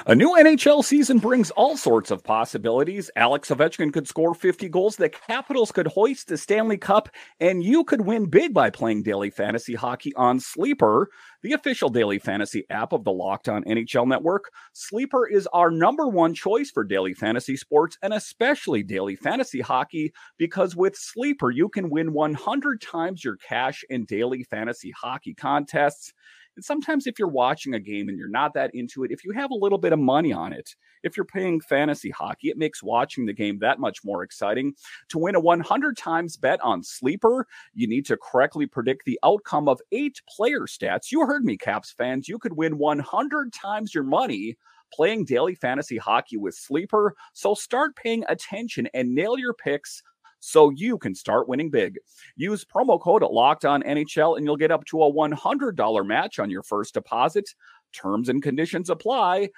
A 0.07 0.15
new 0.15 0.31
NHL 0.31 0.83
season 0.83 1.19
brings 1.19 1.51
all 1.51 1.77
sorts 1.77 2.11
of 2.11 2.23
possibilities. 2.23 3.09
Alex 3.15 3.49
Ovechkin 3.49 3.93
could 3.93 4.07
score 4.07 4.33
50 4.33 4.67
goals, 4.69 4.95
the 4.95 5.09
Capitals 5.09 5.71
could 5.71 5.87
hoist 5.87 6.27
the 6.27 6.37
Stanley 6.37 6.77
Cup, 6.77 7.09
and 7.39 7.63
you 7.63 7.83
could 7.83 8.01
win 8.01 8.25
big 8.25 8.53
by 8.53 8.69
playing 8.69 9.03
daily 9.03 9.29
fantasy 9.29 9.75
hockey 9.75 10.13
on 10.15 10.39
Sleeper, 10.39 11.09
the 11.43 11.53
official 11.53 11.89
daily 11.89 12.19
fantasy 12.19 12.65
app 12.69 12.91
of 12.91 13.03
the 13.03 13.11
Locked 13.11 13.47
On 13.47 13.63
NHL 13.63 14.07
Network. 14.07 14.51
Sleeper 14.73 15.27
is 15.27 15.47
our 15.53 15.71
number 15.71 16.07
one 16.07 16.33
choice 16.33 16.71
for 16.71 16.83
daily 16.83 17.13
fantasy 17.13 17.55
sports 17.55 17.97
and 18.01 18.13
especially 18.13 18.83
daily 18.83 19.15
fantasy 19.15 19.61
hockey 19.61 20.11
because 20.37 20.75
with 20.75 20.95
Sleeper, 20.95 21.51
you 21.51 21.69
can 21.69 21.89
win 21.89 22.11
100 22.11 22.81
times 22.81 23.23
your 23.23 23.37
cash 23.37 23.83
in 23.89 24.05
daily 24.05 24.43
fantasy 24.43 24.91
hockey 24.91 25.33
contests. 25.33 26.13
And 26.59 26.65
sometimes 26.65 27.07
if 27.07 27.17
you're 27.17 27.29
watching 27.29 27.73
a 27.73 27.79
game 27.79 28.09
and 28.09 28.17
you're 28.17 28.27
not 28.27 28.53
that 28.55 28.75
into 28.75 29.05
it, 29.05 29.11
if 29.11 29.23
you 29.23 29.31
have 29.31 29.49
a 29.49 29.55
little 29.55 29.77
bit 29.77 29.93
of 29.93 29.99
money 29.99 30.33
on 30.33 30.51
it, 30.51 30.75
if 31.03 31.15
you're 31.15 31.25
paying 31.25 31.61
fantasy 31.61 32.09
hockey, 32.09 32.49
it 32.49 32.57
makes 32.57 32.83
watching 32.83 33.25
the 33.25 33.31
game 33.31 33.59
that 33.59 33.79
much 33.79 33.99
more 34.03 34.23
exciting. 34.23 34.73
To 35.07 35.19
win 35.19 35.35
a 35.35 35.39
100 35.39 35.95
times 35.95 36.35
bet 36.35 36.59
on 36.59 36.83
Sleeper, 36.83 37.47
you 37.73 37.87
need 37.87 38.05
to 38.07 38.17
correctly 38.17 38.65
predict 38.65 39.05
the 39.05 39.17
outcome 39.23 39.69
of 39.69 39.79
eight 39.93 40.21
player 40.27 40.67
stats. 40.67 41.13
You 41.13 41.25
heard 41.25 41.45
me, 41.45 41.55
Caps 41.55 41.93
fans. 41.93 42.27
You 42.27 42.37
could 42.37 42.57
win 42.57 42.77
100 42.77 43.53
times 43.53 43.95
your 43.95 44.03
money 44.03 44.57
playing 44.91 45.23
daily 45.23 45.55
fantasy 45.55 45.95
hockey 45.95 46.35
with 46.35 46.55
Sleeper. 46.55 47.15
So 47.31 47.53
start 47.53 47.95
paying 47.95 48.25
attention 48.27 48.89
and 48.93 49.15
nail 49.15 49.37
your 49.37 49.53
picks 49.53 50.03
so 50.39 50.69
you 50.69 50.97
can 50.97 51.13
start 51.13 51.47
winning 51.47 51.69
big. 51.69 51.97
Use 52.35 52.65
promo 52.65 52.99
code 52.99 53.23
Locked 53.23 53.65
On 53.65 53.83
NHL 53.83 54.37
and 54.37 54.45
you'll 54.45 54.57
get 54.57 54.71
up 54.71 54.85
to 54.85 55.03
a 55.03 55.11
$100 55.11 56.05
match 56.07 56.39
on 56.39 56.49
your 56.49 56.63
first 56.63 56.93
deposit. 56.93 57.49
Terms 57.91 58.29
and 58.29 58.43
conditions 58.43 58.89
apply. 58.89 59.49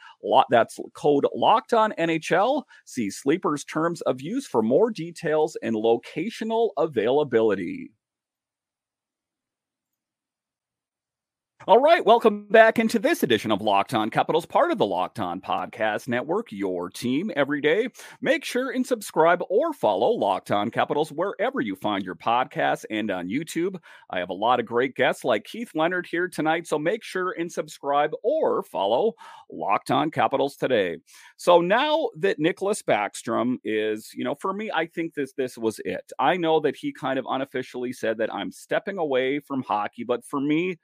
That's 0.50 0.80
code 0.94 1.28
Locked 1.36 1.74
On 1.74 1.92
NHL. 2.00 2.64
See 2.86 3.10
Sleeper's 3.10 3.66
terms 3.66 4.02
of 4.02 4.22
use 4.22 4.48
for 4.48 4.62
more 4.62 4.90
details 4.90 5.58
and 5.62 5.76
locational 5.76 6.70
availability. 6.78 7.92
All 11.68 11.78
right, 11.78 12.04
welcome 12.04 12.48
back 12.50 12.80
into 12.80 12.98
this 12.98 13.22
edition 13.22 13.52
of 13.52 13.62
Locked 13.62 13.94
On 13.94 14.10
Capitals, 14.10 14.48
part 14.48 14.72
of 14.72 14.80
the 14.80 14.86
Locked 14.86 15.20
On 15.20 15.40
Podcast 15.40 16.08
Network, 16.08 16.52
your 16.52 16.90
team 16.90 17.32
every 17.36 17.62
day. 17.62 17.88
Make 18.20 18.44
sure 18.44 18.72
and 18.72 18.86
subscribe 18.86 19.44
or 19.48 19.72
follow 19.72 20.10
Locked 20.10 20.50
On 20.50 20.72
Capitals 20.72 21.12
wherever 21.12 21.62
you 21.62 21.76
find 21.76 22.04
your 22.04 22.16
podcasts 22.16 22.84
and 22.90 23.12
on 23.12 23.30
YouTube. 23.30 23.76
I 24.10 24.18
have 24.18 24.32
a 24.32 24.34
lot 24.34 24.60
of 24.60 24.66
great 24.66 24.96
guests 24.96 25.24
like 25.24 25.44
Keith 25.44 25.70
Leonard 25.76 26.08
here 26.08 26.28
tonight, 26.28 26.66
so 26.66 26.80
make 26.80 27.04
sure 27.04 27.36
and 27.38 27.52
subscribe 27.52 28.10
or 28.24 28.64
follow 28.64 29.14
Locked 29.52 29.92
On 29.92 30.10
Capitals 30.10 30.56
today. 30.56 30.98
So 31.38 31.62
now 31.62 32.10
that 32.18 32.40
Nicholas 32.40 32.82
Backstrom 32.82 33.58
is, 33.64 34.12
you 34.16 34.24
know, 34.24 34.34
for 34.34 34.52
me, 34.52 34.72
I 34.74 34.88
think 34.88 35.14
this 35.14 35.34
this 35.34 35.60
was 35.60 35.80
it. 35.86 36.12
I 36.18 36.38
know 36.38 36.60
that 36.62 36.76
he 36.76 36.92
kind 36.92 37.20
of 37.20 37.26
unofficially 37.30 37.94
said 37.94 38.18
that 38.18 38.34
I'm 38.34 38.52
stepping 38.52 38.98
away 38.98 39.40
from 39.40 39.62
hockey, 39.62 40.04
but 40.04 40.26
for 40.26 40.42
me, 40.42 40.80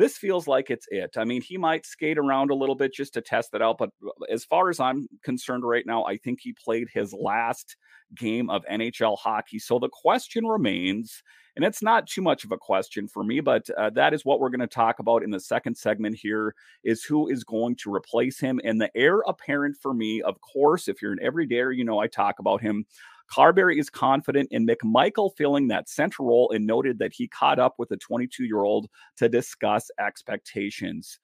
this 0.00 0.16
feels 0.16 0.48
like 0.48 0.70
it's 0.70 0.86
it. 0.90 1.18
I 1.18 1.24
mean, 1.24 1.42
he 1.42 1.58
might 1.58 1.84
skate 1.84 2.16
around 2.16 2.50
a 2.50 2.54
little 2.54 2.74
bit 2.74 2.94
just 2.94 3.12
to 3.14 3.20
test 3.20 3.50
it 3.52 3.60
out, 3.60 3.76
but 3.78 3.90
uh, 4.04 4.10
as 4.32 4.44
far 4.44 4.70
as 4.70 4.80
I'm 4.80 5.06
concerned 5.22 5.62
right 5.62 5.84
now, 5.86 6.04
I 6.04 6.16
think 6.16 6.40
he 6.40 6.54
played 6.54 6.88
his 6.92 7.12
last 7.12 7.76
game 8.14 8.48
of 8.48 8.64
NHL 8.64 9.18
hockey. 9.18 9.58
So 9.58 9.78
the 9.78 9.90
question 9.90 10.46
remains, 10.46 11.22
and 11.54 11.66
it's 11.66 11.82
not 11.82 12.06
too 12.06 12.22
much 12.22 12.44
of 12.44 12.52
a 12.52 12.56
question 12.56 13.08
for 13.08 13.22
me, 13.22 13.40
but 13.40 13.68
uh, 13.76 13.90
that 13.90 14.14
is 14.14 14.24
what 14.24 14.40
we're 14.40 14.48
going 14.48 14.60
to 14.60 14.66
talk 14.66 15.00
about 15.00 15.22
in 15.22 15.30
the 15.30 15.38
second 15.38 15.76
segment 15.76 16.16
here 16.16 16.54
is 16.82 17.04
who 17.04 17.28
is 17.28 17.44
going 17.44 17.76
to 17.76 17.94
replace 17.94 18.40
him. 18.40 18.58
And 18.64 18.80
the 18.80 18.90
heir 18.96 19.20
apparent 19.28 19.76
for 19.82 19.92
me, 19.92 20.22
of 20.22 20.40
course, 20.40 20.88
if 20.88 21.02
you're 21.02 21.12
an 21.12 21.18
everydayer, 21.22 21.76
you 21.76 21.84
know 21.84 21.98
I 21.98 22.06
talk 22.06 22.38
about 22.38 22.62
him. 22.62 22.86
Carbery 23.30 23.78
is 23.78 23.88
confident 23.88 24.48
in 24.50 24.66
McMichael 24.66 25.30
filling 25.36 25.68
that 25.68 25.88
central 25.88 26.28
role 26.28 26.50
and 26.52 26.66
noted 26.66 26.98
that 26.98 27.12
he 27.12 27.28
caught 27.28 27.58
up 27.58 27.74
with 27.78 27.88
the 27.88 27.96
22 27.96 28.44
year 28.44 28.62
old 28.62 28.88
to 29.16 29.28
discuss 29.28 29.90
expectations. 30.00 31.18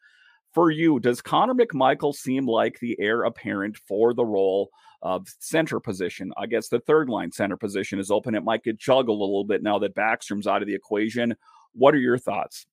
For 0.54 0.70
you, 0.70 1.00
does 1.00 1.20
Connor 1.20 1.54
McMichael 1.54 2.14
seem 2.14 2.46
like 2.46 2.78
the 2.78 2.96
heir 2.98 3.24
apparent 3.24 3.76
for 3.76 4.14
the 4.14 4.24
role 4.24 4.70
of 5.02 5.28
center 5.38 5.80
position? 5.80 6.32
I 6.38 6.46
guess 6.46 6.68
the 6.68 6.80
third 6.80 7.10
line 7.10 7.30
center 7.30 7.58
position 7.58 7.98
is 7.98 8.10
open. 8.10 8.34
It 8.34 8.44
might 8.44 8.62
get 8.62 8.78
juggled 8.78 9.20
a 9.20 9.24
little 9.24 9.44
bit 9.44 9.62
now 9.62 9.78
that 9.80 9.94
Backstrom's 9.94 10.46
out 10.46 10.62
of 10.62 10.68
the 10.68 10.74
equation. 10.74 11.36
What 11.72 11.94
are 11.94 11.98
your 11.98 12.16
thoughts? 12.16 12.66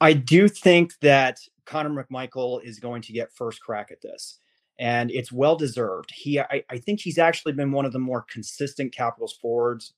I 0.00 0.14
do 0.14 0.48
think 0.48 0.98
that 1.00 1.38
Connor 1.64 2.04
McMichael 2.04 2.64
is 2.64 2.80
going 2.80 3.02
to 3.02 3.12
get 3.12 3.32
first 3.32 3.60
crack 3.60 3.90
at 3.92 4.00
this 4.00 4.40
and 4.78 5.10
it's 5.10 5.32
well 5.32 5.56
deserved. 5.56 6.10
He, 6.14 6.38
I, 6.38 6.62
I, 6.70 6.78
think 6.78 7.00
he's 7.00 7.18
actually 7.18 7.52
been 7.52 7.72
one 7.72 7.86
of 7.86 7.92
the 7.92 7.98
more 7.98 8.26
consistent 8.30 8.94
Capitals 8.94 9.38
forwards 9.40 9.94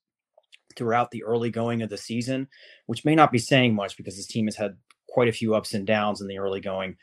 throughout 0.77 1.11
the 1.11 1.25
early 1.25 1.51
going 1.51 1.83
of 1.83 1.91
the 1.91 1.97
season, 1.97 2.49
which 2.87 3.05
may 3.05 3.15
not 3.15 3.33
be 3.33 3.39
saying 3.39 3.75
much 3.75 3.97
because 3.97 4.17
his 4.17 4.27
team 4.27 4.47
has 4.47 4.57
had 4.57 4.77
quite 5.09 5.29
a 5.29 5.33
few 5.33 5.55
ups 5.55 5.75
and 5.75 5.87
downs 5.87 6.21
in 6.21 6.29
the 6.29 6.39
early 6.39 6.61
going. 6.61 6.97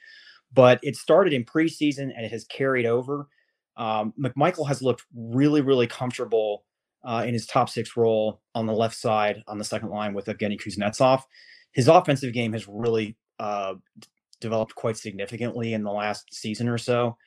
But 0.54 0.80
it 0.84 0.96
started 0.96 1.34
in 1.34 1.44
preseason 1.44 2.14
and 2.16 2.26
it 2.26 2.32
has 2.32 2.46
carried 2.46 2.86
over. 2.86 3.28
Um, 3.76 4.14
McMichael 4.18 4.68
has 4.68 4.82
looked 4.82 5.04
really, 5.14 5.62
really 5.62 5.88
comfortable 5.88 6.64
uh, 7.04 7.24
in 7.28 7.34
his 7.34 7.46
top 7.46 7.70
six 7.70 7.98
role 7.98 8.42
on 8.54 8.66
the 8.66 8.74
left 8.74 8.96
side 8.96 9.44
on 9.48 9.58
the 9.58 9.66
second 9.66 9.90
line 9.90 10.14
with 10.14 10.28
Evgeny 10.28 10.58
Kuznetsov. 10.60 11.24
His 11.74 11.90
offensive 11.90 12.32
game 12.32 12.54
has 12.54 12.68
really 12.70 13.18
uh, 13.38 13.74
developed 14.40 14.76
quite 14.76 14.96
significantly 14.96 15.74
in 15.74 15.84
the 15.84 15.92
last 15.92 16.34
season 16.34 16.70
or 16.70 16.78
so 16.78 17.18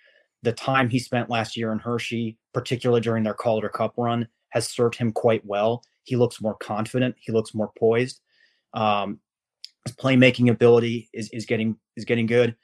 the 0.42 0.52
time 0.52 0.88
he 0.88 0.98
spent 0.98 1.30
last 1.30 1.56
year 1.56 1.72
in 1.72 1.78
Hershey, 1.78 2.36
particularly 2.54 3.00
during 3.00 3.24
their 3.24 3.34
Calder 3.34 3.68
Cup 3.68 3.94
run, 3.96 4.28
has 4.50 4.68
served 4.68 4.96
him 4.96 5.12
quite 5.12 5.44
well. 5.44 5.82
He 6.04 6.16
looks 6.16 6.40
more 6.40 6.56
confident. 6.56 7.16
He 7.18 7.32
looks 7.32 7.54
more 7.54 7.70
poised. 7.78 8.20
Um, 8.74 9.20
his 9.84 9.96
playmaking 9.96 10.50
ability 10.50 11.08
is 11.12 11.28
is 11.30 11.46
getting 11.46 11.76
is 11.96 12.04
getting 12.04 12.26
good. 12.26 12.56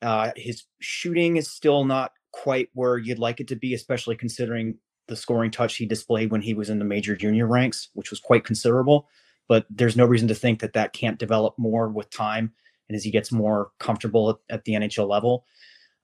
Uh, 0.00 0.32
his 0.36 0.64
shooting 0.80 1.36
is 1.36 1.50
still 1.50 1.84
not 1.84 2.12
quite 2.32 2.68
where 2.72 2.98
you'd 2.98 3.18
like 3.18 3.40
it 3.40 3.48
to 3.48 3.56
be, 3.56 3.74
especially 3.74 4.16
considering 4.16 4.76
the 5.08 5.16
scoring 5.16 5.50
touch 5.50 5.76
he 5.76 5.86
displayed 5.86 6.30
when 6.30 6.40
he 6.40 6.54
was 6.54 6.70
in 6.70 6.78
the 6.78 6.84
major 6.84 7.14
junior 7.14 7.46
ranks, 7.46 7.88
which 7.94 8.10
was 8.10 8.20
quite 8.20 8.44
considerable. 8.44 9.08
But 9.48 9.66
there's 9.68 9.96
no 9.96 10.06
reason 10.06 10.28
to 10.28 10.34
think 10.34 10.60
that 10.60 10.72
that 10.72 10.92
can't 10.92 11.18
develop 11.18 11.54
more 11.58 11.88
with 11.88 12.10
time 12.10 12.52
and 12.88 12.96
as 12.96 13.04
he 13.04 13.10
gets 13.10 13.32
more 13.32 13.70
comfortable 13.78 14.30
at, 14.30 14.36
at 14.50 14.64
the 14.64 14.72
NHL 14.72 15.08
level. 15.08 15.44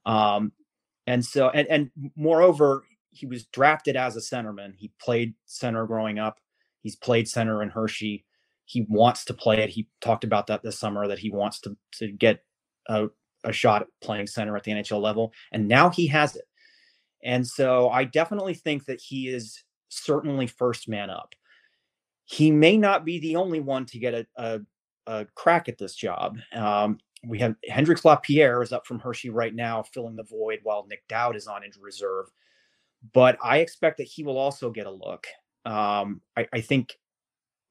Um, 0.05 0.51
and 1.09 1.25
so, 1.25 1.49
and, 1.49 1.67
and 1.69 1.89
moreover, 2.15 2.83
he 3.09 3.25
was 3.25 3.45
drafted 3.45 3.95
as 3.95 4.15
a 4.15 4.19
centerman. 4.19 4.75
He 4.77 4.91
played 5.01 5.33
center 5.47 5.87
growing 5.87 6.19
up. 6.19 6.37
He's 6.81 6.95
played 6.95 7.27
center 7.27 7.63
in 7.63 7.69
Hershey. 7.69 8.25
He 8.65 8.85
wants 8.87 9.25
to 9.25 9.33
play 9.33 9.57
it. 9.57 9.71
He 9.71 9.87
talked 10.01 10.23
about 10.23 10.45
that 10.47 10.61
this 10.61 10.77
summer 10.77 11.07
that 11.07 11.17
he 11.17 11.31
wants 11.31 11.61
to 11.61 11.75
to 11.93 12.11
get 12.11 12.43
a, 12.87 13.07
a 13.43 13.51
shot 13.51 13.81
at 13.81 13.87
playing 14.01 14.27
center 14.27 14.55
at 14.55 14.63
the 14.63 14.71
NHL 14.71 15.01
level, 15.01 15.33
and 15.51 15.67
now 15.67 15.89
he 15.89 16.05
has 16.05 16.35
it. 16.35 16.45
And 17.23 17.45
so, 17.45 17.89
I 17.89 18.03
definitely 18.03 18.53
think 18.53 18.85
that 18.85 19.01
he 19.01 19.29
is 19.29 19.63
certainly 19.89 20.45
first 20.45 20.87
man 20.87 21.09
up. 21.09 21.33
He 22.25 22.51
may 22.51 22.77
not 22.77 23.03
be 23.03 23.19
the 23.19 23.35
only 23.35 23.61
one 23.61 23.87
to 23.87 23.97
get 23.97 24.13
a, 24.13 24.27
a, 24.35 24.59
a 25.07 25.25
crack 25.33 25.69
at 25.69 25.79
this 25.79 25.95
job. 25.95 26.37
Um, 26.53 26.99
we 27.25 27.39
have 27.39 27.55
Hendrix 27.67 28.05
Lapierre 28.05 28.61
is 28.61 28.71
up 28.71 28.87
from 28.87 28.99
Hershey 28.99 29.29
right 29.29 29.53
now, 29.53 29.83
filling 29.83 30.15
the 30.15 30.23
void 30.23 30.59
while 30.63 30.85
Nick 30.87 31.07
Dowd 31.07 31.35
is 31.35 31.47
on 31.47 31.63
injury 31.63 31.83
reserve. 31.83 32.27
But 33.13 33.37
I 33.43 33.57
expect 33.59 33.97
that 33.97 34.05
he 34.05 34.23
will 34.23 34.37
also 34.37 34.69
get 34.69 34.87
a 34.87 34.91
look. 34.91 35.27
Um, 35.65 36.21
I, 36.37 36.47
I, 36.53 36.61
think 36.61 36.97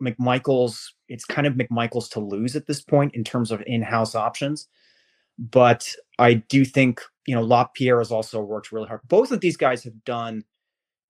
McMichael's 0.02 0.94
it's 1.08 1.24
kind 1.24 1.46
of 1.46 1.54
McMichael's 1.54 2.08
to 2.10 2.20
lose 2.20 2.54
at 2.54 2.66
this 2.66 2.80
point 2.82 3.14
in 3.14 3.24
terms 3.24 3.50
of 3.50 3.62
in-house 3.66 4.14
options. 4.14 4.68
But 5.38 5.94
I 6.18 6.34
do 6.34 6.64
think, 6.64 7.00
you 7.26 7.34
know, 7.34 7.42
LaPierre 7.42 7.98
has 7.98 8.12
also 8.12 8.40
worked 8.40 8.72
really 8.72 8.88
hard. 8.88 9.00
Both 9.08 9.30
of 9.30 9.40
these 9.40 9.56
guys 9.56 9.84
have 9.84 10.04
done 10.04 10.44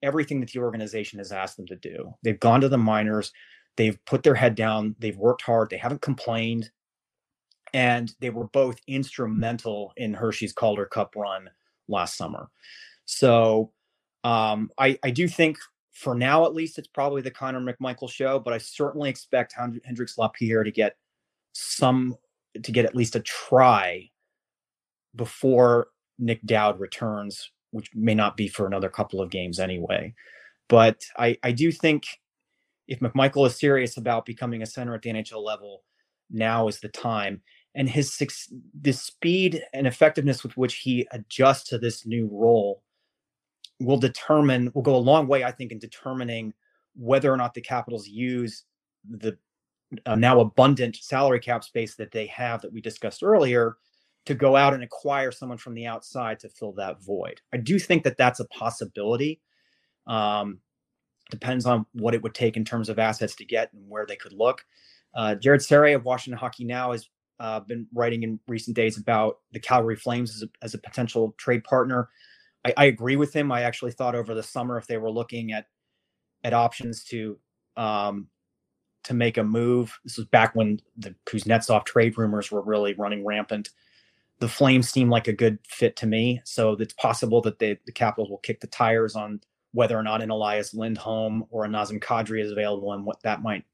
everything 0.03 0.41
that 0.41 0.51
the 0.51 0.61
organization 0.61 1.19
has 1.19 1.33
asked 1.33 1.57
them 1.57 1.67
to 1.67 1.77
do. 1.77 2.15
They've 2.23 2.39
gone 2.39 2.61
to 2.61 2.69
the 2.69 2.79
minors, 2.79 3.33
they've 3.77 4.03
put 4.05 4.23
their 4.23 4.35
head 4.35 4.55
down, 4.55 4.95
they've 4.99 5.17
worked 5.17 5.43
hard, 5.43 5.71
they 5.71 5.79
haven't 5.79 6.03
complained. 6.03 6.71
And 7.75 8.13
they 8.21 8.31
were 8.31 8.49
both 8.49 8.79
instrumental 8.87 9.93
in 9.97 10.15
Hershey's 10.15 10.53
Calder 10.53 10.87
Cup 10.87 11.15
run 11.17 11.51
last 11.89 12.17
summer. 12.17 12.51
So 13.05 13.73
um, 14.25 14.71
I, 14.79 14.99
I 15.03 15.11
do 15.11 15.29
think 15.29 15.59
for 15.93 16.15
now, 16.15 16.47
at 16.47 16.55
least, 16.55 16.79
it's 16.79 16.89
probably 16.89 17.23
the 17.23 17.31
Connor 17.31 17.61
McMichael 17.61 18.11
show, 18.11 18.39
but 18.39 18.53
I 18.53 18.59
certainly 18.59 19.11
expect 19.11 19.55
Hendrix 19.85 20.17
Lapierre 20.17 20.63
to 20.63 20.71
get 20.71 20.97
some, 21.53 22.17
to 22.63 22.71
get 22.71 22.85
at 22.85 22.95
least 22.95 23.17
a 23.17 23.21
try 23.21 24.09
before 25.17 25.89
Nick 26.19 26.45
Dowd 26.47 26.79
returns, 26.79 27.51
which 27.73 27.91
may 27.95 28.15
not 28.15 28.37
be 28.37 28.47
for 28.47 28.67
another 28.67 28.89
couple 28.89 29.21
of 29.21 29.31
games 29.31 29.59
anyway. 29.59 30.15
But 30.69 31.03
I, 31.19 31.37
I 31.43 31.51
do 31.51 31.73
think 31.73 32.07
if 32.87 33.01
McMichael 33.01 33.47
is 33.47 33.59
serious 33.59 33.97
about 33.97 34.25
becoming 34.25 34.63
a 34.63 34.67
center 34.67 34.95
at 34.95 35.03
the 35.03 35.11
NHL 35.11 35.45
level, 35.45 35.83
now 36.31 36.69
is 36.69 36.79
the 36.79 36.89
time. 36.89 37.43
And 37.79 37.89
his 37.89 38.13
the 38.81 38.93
speed 38.93 39.63
and 39.73 39.87
effectiveness 39.87 40.43
with 40.43 40.57
which 40.57 40.75
he 40.75 41.07
adjusts 41.13 41.69
to 41.69 41.79
this 41.79 42.05
new 42.05 42.29
role 42.31 42.83
will 43.79 43.99
determine 43.99 44.73
will 44.75 44.83
go 44.83 44.97
a 44.97 44.99
long 44.99 45.29
way, 45.29 45.45
I 45.45 45.53
think, 45.53 45.71
in 45.71 45.79
determining 45.79 46.53
whether 46.97 47.33
or 47.33 47.37
not 47.37 47.55
the 47.55 47.61
Capitals 47.61 48.09
use 48.09 48.65
the 49.09 49.39
uh, 50.07 50.17
now 50.17 50.41
abundant 50.41 50.97
salary 50.97 51.39
cap 51.39 51.63
space 51.63 51.95
that 51.95 52.11
they 52.11 52.27
have 52.27 52.61
that 52.63 52.73
we 52.73 52.81
discussed 52.81 53.23
earlier 53.23 53.77
to 54.27 54.35
go 54.35 54.57
out 54.57 54.75
and 54.75 54.83
acquire 54.83 55.31
someone 55.31 55.57
from 55.57 55.75
the 55.75 55.87
outside 55.87 56.41
to 56.41 56.49
fill 56.49 56.73
that 56.73 57.01
void. 57.03 57.41
I 57.53 57.59
do 57.59 57.79
think 57.79 58.03
that 58.03 58.17
that's 58.17 58.41
a 58.41 58.49
possibility. 58.49 59.41
Um, 60.09 60.59
depends 61.31 61.65
on 61.65 61.87
what 61.93 62.15
it 62.15 62.23
would 62.23 62.35
take 62.35 62.57
in 62.57 62.65
terms 62.65 62.89
of 62.89 62.99
assets 62.99 63.37
to 63.37 63.45
get 63.45 63.73
and 63.73 63.89
where 63.89 64.05
they 64.05 64.17
could 64.17 64.33
look. 64.33 64.65
Uh, 65.15 65.37
Jared 65.37 65.63
Serre 65.63 65.95
of 65.95 66.05
Washington 66.05 66.39
Hockey 66.39 66.65
Now 66.65 66.93
has 66.93 67.09
uh, 67.41 67.61
been 67.61 67.87
writing 67.95 68.23
in 68.23 68.41
recent 68.49 68.77
days 68.77 68.99
about 68.99 69.39
the 69.53 69.61
Calgary 69.61 69.97
Flames 69.97 70.35
as 70.35 70.43
a, 70.43 70.49
as 70.63 70.75
a 70.75 70.79
potential 70.79 71.35
trade 71.39 71.65
partner. 71.65 72.09
I, 72.65 72.75
I, 72.77 72.85
agree 72.87 73.17
with 73.17 73.35
him. 73.35 73.53
I 73.53 73.63
actually 73.63 73.93
thought 73.93 74.15
over 74.15 74.35
the 74.35 74.43
summer 74.43 74.77
if 74.77 74.87
they 74.87 74.97
were 74.97 75.11
looking 75.11 75.53
at 75.53 75.67
at 76.43 76.53
options 76.53 77.05
to 77.05 77.39
um, 77.77 78.29
to 79.05 79.15
make 79.15 79.39
a 79.39 79.45
move. 79.45 79.97
This 80.05 80.17
was 80.17 80.27
back 80.27 80.55
when 80.55 80.81
the 80.97 81.15
Kuznetsov 81.27 81.85
trade 81.85 82.19
rumors 82.19 82.51
were 82.51 82.63
really 82.63 82.95
running 82.95 83.25
rampant 83.25 83.71
the 84.41 84.49
Flames 84.49 84.89
seem 84.89 85.11
like 85.11 85.29
a 85.29 85.33
good 85.33 85.59
fit 85.67 85.97
to 85.97 86.07
me. 86.07 86.41
So 86.45 86.73
it's 86.73 86.95
possible 86.95 87.41
that 87.43 87.59
they, 87.59 87.79
the 87.87 87.93
Capitals 87.93 88.31
will 88.31 88.39
kick 88.39 88.61
the 88.61 88.67
tires 88.69 89.17
on 89.17 89.41
whether 89.73 89.99
or 89.99 90.03
not 90.03 90.23
an 90.23 90.31
Elias 90.31 90.75
Lindholm 90.75 91.45
or 91.51 91.65
a 91.65 91.69
Nazem 91.69 92.01
Kadri 92.01 92.43
is 92.43 92.53
available 92.53 92.93
and 92.93 93.05
what 93.05 93.23
that 93.23 93.43
might 93.43 93.65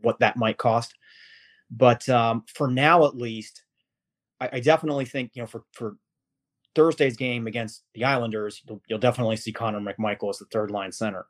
what 0.00 0.18
that 0.18 0.36
might 0.36 0.58
cost. 0.58 0.94
But 1.70 2.08
um, 2.08 2.44
for 2.52 2.68
now, 2.68 3.06
at 3.06 3.16
least, 3.16 3.62
I, 4.40 4.48
I, 4.54 4.60
definitely 4.60 5.04
think 5.04 5.32
you 5.34 5.42
know 5.42 5.46
for 5.46 5.62
for 5.72 5.96
Thursday's 6.74 7.16
game 7.16 7.46
against 7.46 7.84
the 7.94 8.04
Islanders, 8.04 8.62
you'll, 8.66 8.82
you'll 8.88 8.98
definitely 8.98 9.36
see 9.36 9.52
Connor 9.52 9.80
McMichael 9.80 10.30
as 10.30 10.38
the 10.38 10.46
third 10.46 10.70
line 10.70 10.92
center. 10.92 11.26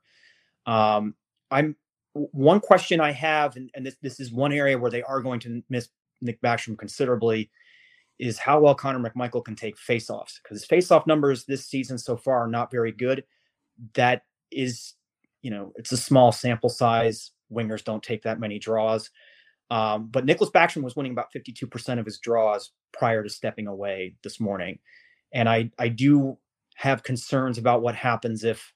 Um, 0.67 1.15
I'm 1.51 1.77
one 2.13 2.61
question 2.61 3.01
I 3.01 3.13
have, 3.13 3.57
and, 3.57 3.71
and 3.75 3.85
this 3.85 3.97
this 4.03 4.21
is 4.21 4.33
one 4.33 4.53
area 4.53 4.79
where 4.79 4.91
they 4.91 5.03
are 5.03 5.21
going 5.21 5.41
to 5.41 5.63
miss 5.69 5.89
Nick 6.21 6.41
Backstrom 6.41 6.79
considerably 6.79 7.51
is 8.19 8.39
how 8.39 8.61
well 8.61 8.75
Connor 8.75 9.11
McMichael 9.11 9.45
can 9.45 9.57
take 9.57 9.77
faceoffs 9.77 10.41
because 10.43 10.61
his 10.63 10.67
faceoff 10.67 11.07
numbers 11.07 11.45
this 11.45 11.67
season 11.67 11.97
so 11.97 12.17
far 12.17 12.45
are 12.45 12.49
not 12.49 12.71
very 12.71 12.93
good. 12.93 13.25
That 13.95 14.23
is, 14.51 14.95
you 15.41 15.51
know, 15.51 15.73
it's 15.77 15.93
a 15.93 15.97
small 15.97 16.31
sample 16.31 16.69
size. 16.69 17.31
Wingers 17.51 17.83
don't 17.83 18.03
take 18.03 18.23
that 18.25 18.39
many 18.39 18.59
draws. 18.59 19.11
Um, 19.71 20.09
but 20.09 20.25
Nicholas 20.25 20.51
Backstrom 20.51 20.83
was 20.83 20.97
winning 20.97 21.13
about 21.13 21.33
52% 21.33 21.99
of 21.99 22.05
his 22.05 22.19
draws 22.19 22.73
prior 22.93 23.23
to 23.23 23.31
stepping 23.31 23.69
away 23.69 24.17
this 24.25 24.41
morning. 24.41 24.79
And 25.33 25.49
I, 25.49 25.71
I 25.79 25.89
do 25.89 26.39
have 26.75 27.03
concerns 27.03 27.59
about 27.59 27.83
what 27.83 27.95
happens 27.95 28.45
if 28.45 28.73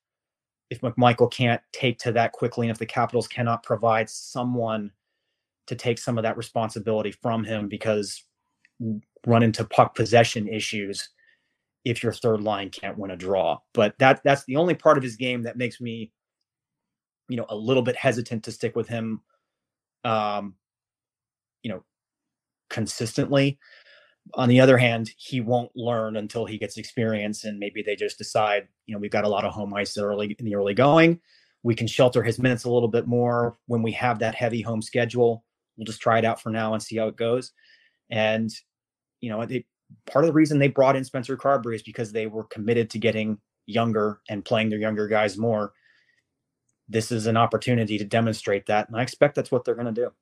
if 0.71 0.81
McMichael 0.81 1.31
can't 1.31 1.61
take 1.73 1.99
to 2.01 2.13
that 2.13 2.33
quickly 2.33 2.67
and 2.67 2.75
if 2.75 2.79
the 2.79 2.87
Capitals 2.87 3.29
cannot 3.29 3.63
provide 3.63 4.09
someone 4.09 4.91
to 5.67 5.75
take 5.75 5.99
some 5.99 6.19
of 6.19 6.23
that 6.23 6.37
responsibility 6.37 7.13
from 7.13 7.45
him 7.45 7.69
because 7.69 8.25
run 9.27 9.43
into 9.43 9.65
puck 9.65 9.95
possession 9.95 10.49
issues 10.49 11.11
if 11.85 12.03
your 12.03 12.13
third 12.13 12.41
line 12.41 12.71
can't 12.71 12.99
win 12.99 13.11
a 13.11 13.17
draw. 13.17 13.59
But 13.73 13.95
that 13.99 14.23
that's 14.25 14.45
the 14.45 14.57
only 14.57 14.75
part 14.75 14.97
of 14.97 15.05
his 15.05 15.17
game 15.17 15.43
that 15.43 15.57
makes 15.57 15.81
me, 15.81 16.13
you 17.29 17.37
know, 17.37 17.47
a 17.49 17.57
little 17.57 17.83
bit 17.83 17.97
hesitant 17.97 18.45
to 18.45 18.53
stick 18.53 18.75
with 18.75 18.89
him. 18.89 19.21
Um, 20.03 20.55
you 21.65 21.71
know, 21.71 21.83
consistently. 22.71 23.59
On 24.35 24.49
the 24.49 24.61
other 24.61 24.79
hand, 24.79 25.11
he 25.17 25.41
won't 25.41 25.73
learn 25.75 26.17
until 26.17 26.47
he 26.47 26.57
gets 26.57 26.77
experience, 26.79 27.45
and 27.45 27.59
maybe 27.59 27.83
they 27.83 27.97
just 27.97 28.17
decide, 28.17 28.69
you 28.87 28.95
know, 28.95 29.01
we've 29.01 29.11
got 29.11 29.25
a 29.25 29.29
lot 29.29 29.45
of 29.45 29.53
home 29.53 29.75
ice 29.75 29.99
early 29.99 30.37
in 30.39 30.45
the 30.45 30.55
early 30.55 30.75
going. 30.75 31.21
We 31.65 31.75
can 31.75 31.87
shelter 31.87 32.23
his 32.23 32.39
minutes 32.39 32.65
a 32.65 32.71
little 32.71 32.89
bit 32.89 33.07
more 33.07 33.57
when 33.67 33.83
we 33.83 33.93
have 33.93 34.21
that 34.21 34.35
heavy 34.35 34.63
home 34.63 34.83
schedule. 34.83 35.45
We'll 35.77 35.87
just 35.87 36.01
try 36.01 36.19
it 36.19 36.25
out 36.25 36.41
for 36.41 36.51
now 36.51 36.75
and 36.75 36.83
see 36.83 36.97
how 36.97 37.09
it 37.09 37.17
goes. 37.17 37.53
And 38.11 38.51
you 39.21 39.31
know, 39.31 39.45
they, 39.47 39.65
part 40.07 40.25
of 40.25 40.29
the 40.29 40.35
reason 40.35 40.59
they 40.59 40.69
brought 40.69 40.97
in 40.97 41.05
Spencer 41.05 41.37
Carbery 41.37 41.75
is 41.77 41.83
because 41.83 42.13
they 42.13 42.27
were 42.27 42.45
committed 42.45 42.91
to 42.91 42.99
getting 42.99 43.39
younger 43.67 44.21
and 44.29 44.45
playing 44.45 44.69
their 44.69 44.79
younger 44.79 45.09
guys 45.09 45.39
more. 45.39 45.73
This 46.89 47.11
is 47.11 47.27
an 47.27 47.39
opportunity 47.39 47.97
to 47.97 48.05
demonstrate 48.05 48.67
that, 48.67 48.89
and 48.89 48.97
I 48.97 49.03
expect 49.03 49.35
that's 49.35 49.51
what 49.51 49.65
they're 49.65 49.75
going 49.75 49.93
to 49.95 50.01
do. 50.03 50.13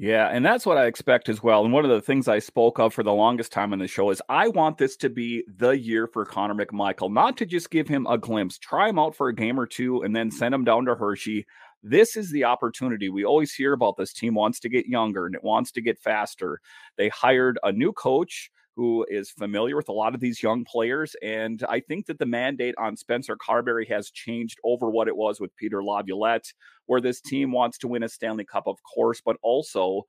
Yeah, 0.00 0.28
and 0.28 0.46
that's 0.46 0.64
what 0.64 0.78
I 0.78 0.86
expect 0.86 1.28
as 1.28 1.42
well. 1.42 1.64
And 1.64 1.72
one 1.72 1.84
of 1.84 1.90
the 1.90 2.00
things 2.00 2.28
I 2.28 2.38
spoke 2.38 2.78
of 2.78 2.94
for 2.94 3.02
the 3.02 3.12
longest 3.12 3.50
time 3.50 3.72
on 3.72 3.80
the 3.80 3.88
show 3.88 4.10
is 4.10 4.22
I 4.28 4.46
want 4.46 4.78
this 4.78 4.96
to 4.98 5.10
be 5.10 5.42
the 5.56 5.70
year 5.70 6.06
for 6.06 6.24
Connor 6.24 6.54
McMichael, 6.54 7.12
not 7.12 7.36
to 7.38 7.44
just 7.44 7.68
give 7.68 7.88
him 7.88 8.06
a 8.06 8.16
glimpse, 8.16 8.58
try 8.58 8.90
him 8.90 9.00
out 9.00 9.16
for 9.16 9.26
a 9.26 9.34
game 9.34 9.58
or 9.58 9.66
two, 9.66 10.02
and 10.02 10.14
then 10.14 10.30
send 10.30 10.54
him 10.54 10.62
down 10.62 10.84
to 10.84 10.94
Hershey. 10.94 11.46
This 11.82 12.16
is 12.16 12.30
the 12.30 12.44
opportunity. 12.44 13.08
We 13.08 13.24
always 13.24 13.52
hear 13.52 13.72
about 13.72 13.96
this 13.96 14.12
team 14.12 14.34
wants 14.34 14.60
to 14.60 14.68
get 14.68 14.86
younger 14.86 15.26
and 15.26 15.34
it 15.34 15.42
wants 15.42 15.72
to 15.72 15.80
get 15.80 15.98
faster. 15.98 16.60
They 16.96 17.08
hired 17.08 17.58
a 17.64 17.72
new 17.72 17.92
coach 17.92 18.52
who 18.78 19.04
is 19.10 19.28
familiar 19.28 19.74
with 19.74 19.88
a 19.88 19.92
lot 19.92 20.14
of 20.14 20.20
these 20.20 20.40
young 20.40 20.64
players. 20.64 21.16
And 21.20 21.64
I 21.68 21.80
think 21.80 22.06
that 22.06 22.20
the 22.20 22.26
mandate 22.26 22.76
on 22.78 22.96
Spencer 22.96 23.36
Carbery 23.36 23.88
has 23.88 24.12
changed 24.12 24.60
over 24.62 24.88
what 24.88 25.08
it 25.08 25.16
was 25.16 25.40
with 25.40 25.54
Peter 25.56 25.82
Laviolette, 25.82 26.52
where 26.86 27.00
this 27.00 27.20
team 27.20 27.50
wants 27.50 27.76
to 27.78 27.88
win 27.88 28.04
a 28.04 28.08
Stanley 28.08 28.44
Cup, 28.44 28.68
of 28.68 28.76
course, 28.84 29.20
but 29.20 29.36
also 29.42 30.02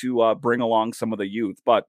to 0.00 0.22
uh, 0.22 0.34
bring 0.34 0.62
along 0.62 0.94
some 0.94 1.12
of 1.12 1.18
the 1.18 1.28
youth. 1.28 1.60
But 1.66 1.84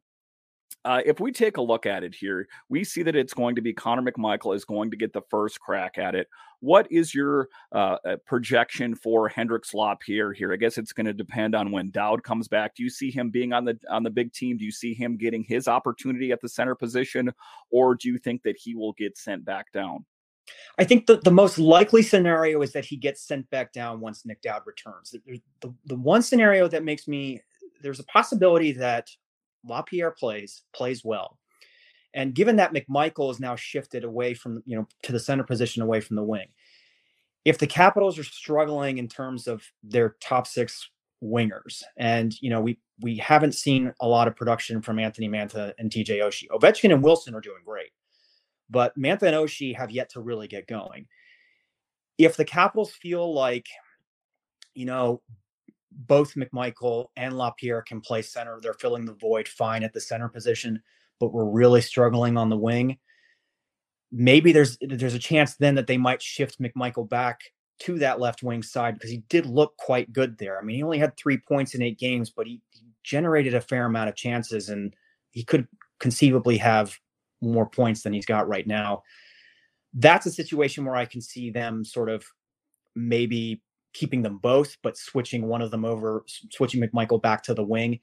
uh, 0.85 1.01
if 1.05 1.19
we 1.19 1.31
take 1.31 1.57
a 1.57 1.61
look 1.61 1.85
at 1.85 2.03
it 2.03 2.15
here, 2.15 2.47
we 2.69 2.83
see 2.83 3.03
that 3.03 3.15
it's 3.15 3.33
going 3.33 3.55
to 3.55 3.61
be 3.61 3.73
Connor 3.73 4.09
McMichael 4.09 4.55
is 4.55 4.65
going 4.65 4.91
to 4.91 4.97
get 4.97 5.13
the 5.13 5.21
first 5.29 5.59
crack 5.59 5.97
at 5.97 6.15
it. 6.15 6.27
What 6.59 6.87
is 6.91 7.13
your 7.13 7.49
uh, 7.71 7.97
uh 8.05 8.15
projection 8.25 8.95
for 8.95 9.27
Hendrix 9.27 9.73
Lapierre 9.73 10.33
here? 10.33 10.53
I 10.53 10.55
guess 10.55 10.77
it's 10.77 10.93
going 10.93 11.05
to 11.05 11.13
depend 11.13 11.55
on 11.55 11.71
when 11.71 11.91
Dowd 11.91 12.23
comes 12.23 12.47
back. 12.47 12.75
Do 12.75 12.83
you 12.83 12.89
see 12.89 13.11
him 13.11 13.29
being 13.29 13.53
on 13.53 13.65
the 13.65 13.77
on 13.89 14.03
the 14.03 14.09
big 14.09 14.33
team? 14.33 14.57
Do 14.57 14.65
you 14.65 14.71
see 14.71 14.93
him 14.93 15.17
getting 15.17 15.43
his 15.43 15.67
opportunity 15.67 16.31
at 16.31 16.41
the 16.41 16.49
center 16.49 16.73
position, 16.73 17.31
or 17.69 17.95
do 17.95 18.07
you 18.07 18.17
think 18.17 18.43
that 18.43 18.57
he 18.57 18.73
will 18.73 18.93
get 18.93 19.17
sent 19.17 19.45
back 19.45 19.71
down? 19.71 20.05
I 20.79 20.85
think 20.85 21.07
the, 21.07 21.17
the 21.17 21.31
most 21.31 21.59
likely 21.59 22.01
scenario 22.01 22.61
is 22.61 22.71
that 22.71 22.85
he 22.85 22.95
gets 22.95 23.21
sent 23.21 23.49
back 23.49 23.73
down 23.73 23.99
once 23.99 24.25
Nick 24.25 24.41
Dowd 24.41 24.61
returns. 24.65 25.11
The, 25.11 25.41
the, 25.59 25.73
the 25.85 25.95
one 25.95 26.21
scenario 26.21 26.67
that 26.69 26.85
makes 26.85 27.07
me 27.07 27.41
there's 27.81 27.99
a 27.99 28.05
possibility 28.05 28.71
that 28.73 29.09
LaPierre 29.65 30.11
plays, 30.11 30.63
plays 30.73 31.03
well. 31.03 31.37
And 32.13 32.33
given 32.33 32.55
that 32.55 32.73
McMichael 32.73 33.31
is 33.31 33.39
now 33.39 33.55
shifted 33.55 34.03
away 34.03 34.33
from, 34.33 34.63
you 34.65 34.75
know, 34.75 34.87
to 35.03 35.11
the 35.11 35.19
center 35.19 35.43
position 35.43 35.81
away 35.81 36.01
from 36.01 36.15
the 36.15 36.23
wing, 36.23 36.47
if 37.45 37.57
the 37.57 37.67
Capitals 37.67 38.17
are 38.19 38.23
struggling 38.23 38.97
in 38.97 39.07
terms 39.07 39.47
of 39.47 39.63
their 39.83 40.15
top 40.19 40.47
six 40.47 40.89
wingers, 41.23 41.81
and 41.95 42.33
you 42.41 42.49
know, 42.49 42.59
we 42.59 42.79
we 43.01 43.17
haven't 43.17 43.53
seen 43.53 43.93
a 44.01 44.07
lot 44.07 44.27
of 44.27 44.35
production 44.35 44.81
from 44.81 44.99
Anthony 44.99 45.29
Mantha 45.29 45.73
and 45.77 45.91
TJ 45.91 46.19
Oshie. 46.19 46.47
Ovechkin 46.49 46.91
and 46.91 47.03
Wilson 47.03 47.35
are 47.35 47.41
doing 47.41 47.61
great, 47.63 47.91
but 48.69 48.97
Mantha 48.97 49.23
and 49.23 49.35
Oshie 49.35 49.75
have 49.77 49.91
yet 49.91 50.09
to 50.09 50.21
really 50.21 50.47
get 50.47 50.67
going. 50.67 51.07
If 52.17 52.35
the 52.35 52.45
Capitals 52.45 52.91
feel 52.91 53.33
like, 53.33 53.67
you 54.73 54.85
know, 54.85 55.21
both 55.97 56.35
McMichael 56.35 57.07
and 57.15 57.37
LaPierre 57.37 57.81
can 57.81 58.01
play 58.01 58.21
center. 58.21 58.59
They're 58.61 58.73
filling 58.73 59.05
the 59.05 59.13
void 59.13 59.47
fine 59.47 59.83
at 59.83 59.93
the 59.93 60.01
center 60.01 60.29
position, 60.29 60.81
but 61.19 61.33
we're 61.33 61.49
really 61.49 61.81
struggling 61.81 62.37
on 62.37 62.49
the 62.49 62.57
wing. 62.57 62.97
Maybe 64.11 64.51
there's 64.51 64.77
there's 64.81 65.15
a 65.15 65.19
chance 65.19 65.55
then 65.55 65.75
that 65.75 65.87
they 65.87 65.97
might 65.97 66.21
shift 66.21 66.61
McMichael 66.61 67.09
back 67.09 67.41
to 67.79 67.99
that 67.99 68.19
left 68.19 68.43
wing 68.43 68.63
side 68.63 68.93
because 68.93 69.09
he 69.09 69.23
did 69.29 69.45
look 69.45 69.75
quite 69.77 70.13
good 70.13 70.37
there. 70.37 70.59
I 70.59 70.63
mean, 70.63 70.77
he 70.77 70.83
only 70.83 70.97
had 70.99 71.17
three 71.17 71.37
points 71.37 71.75
in 71.75 71.81
eight 71.81 71.99
games, 71.99 72.29
but 72.29 72.47
he, 72.47 72.61
he 72.71 72.85
generated 73.03 73.53
a 73.53 73.61
fair 73.61 73.85
amount 73.85 74.09
of 74.09 74.15
chances 74.15 74.69
and 74.69 74.95
he 75.31 75.43
could 75.43 75.67
conceivably 75.99 76.57
have 76.57 76.97
more 77.41 77.67
points 77.69 78.01
than 78.01 78.13
he's 78.13 78.25
got 78.25 78.47
right 78.47 78.65
now. 78.65 79.03
That's 79.93 80.25
a 80.25 80.31
situation 80.31 80.85
where 80.85 80.95
I 80.95 81.05
can 81.05 81.21
see 81.21 81.49
them 81.51 81.83
sort 81.83 82.09
of 82.09 82.25
maybe 82.95 83.61
keeping 83.93 84.21
them 84.21 84.37
both, 84.37 84.77
but 84.83 84.97
switching 84.97 85.47
one 85.47 85.61
of 85.61 85.71
them 85.71 85.85
over, 85.85 86.23
switching 86.51 86.81
McMichael 86.81 87.21
back 87.21 87.43
to 87.43 87.53
the 87.53 87.63
wing 87.63 87.99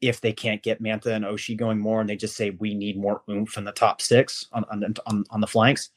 if 0.00 0.20
they 0.20 0.32
can't 0.32 0.62
get 0.62 0.82
Mantha 0.82 1.14
and 1.14 1.24
Oshie 1.24 1.56
going 1.56 1.78
more 1.78 2.00
and 2.00 2.08
they 2.08 2.16
just 2.16 2.36
say 2.36 2.50
we 2.50 2.74
need 2.74 2.98
more 2.98 3.22
oomph 3.28 3.58
in 3.58 3.64
the 3.64 3.72
top 3.72 4.00
six 4.00 4.46
on 4.52 4.64
on, 4.70 4.94
on, 5.06 5.24
on 5.30 5.40
the 5.40 5.46
flanks. 5.46 5.90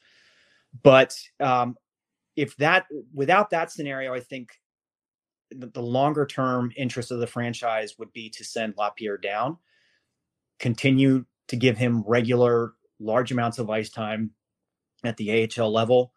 But 0.82 1.16
um, 1.40 1.76
if 2.36 2.56
that 2.56 2.86
without 3.14 3.50
that 3.50 3.70
scenario, 3.70 4.12
I 4.12 4.20
think 4.20 4.50
the, 5.50 5.68
the 5.68 5.82
longer 5.82 6.26
term 6.26 6.72
interest 6.76 7.10
of 7.10 7.20
the 7.20 7.26
franchise 7.26 7.94
would 7.98 8.12
be 8.12 8.28
to 8.30 8.44
send 8.44 8.74
Lapierre 8.76 9.18
down, 9.18 9.58
continue 10.58 11.24
to 11.48 11.56
give 11.56 11.78
him 11.78 12.04
regular 12.06 12.74
large 13.00 13.32
amounts 13.32 13.58
of 13.58 13.70
ice 13.70 13.90
time 13.90 14.30
at 15.02 15.16
the 15.16 15.48
AHL 15.58 15.72
level 15.72 16.12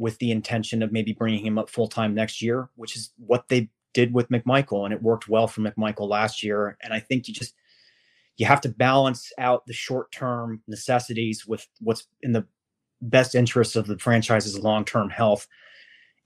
with 0.00 0.18
the 0.18 0.30
intention 0.30 0.82
of 0.82 0.92
maybe 0.92 1.12
bringing 1.12 1.44
him 1.44 1.58
up 1.58 1.68
full 1.68 1.86
time 1.86 2.14
next 2.14 2.40
year, 2.40 2.70
which 2.74 2.96
is 2.96 3.12
what 3.18 3.46
they 3.48 3.68
did 3.92 4.14
with 4.14 4.30
McMichael, 4.30 4.84
and 4.84 4.94
it 4.94 5.02
worked 5.02 5.28
well 5.28 5.46
for 5.46 5.60
McMichael 5.60 6.08
last 6.08 6.42
year. 6.42 6.78
And 6.82 6.94
I 6.94 7.00
think 7.00 7.28
you 7.28 7.34
just 7.34 7.54
you 8.38 8.46
have 8.46 8.62
to 8.62 8.70
balance 8.70 9.30
out 9.36 9.66
the 9.66 9.74
short 9.74 10.10
term 10.10 10.62
necessities 10.66 11.46
with 11.46 11.68
what's 11.80 12.08
in 12.22 12.32
the 12.32 12.46
best 13.02 13.34
interest 13.34 13.76
of 13.76 13.86
the 13.86 13.98
franchise's 13.98 14.58
long 14.58 14.86
term 14.86 15.10
health. 15.10 15.46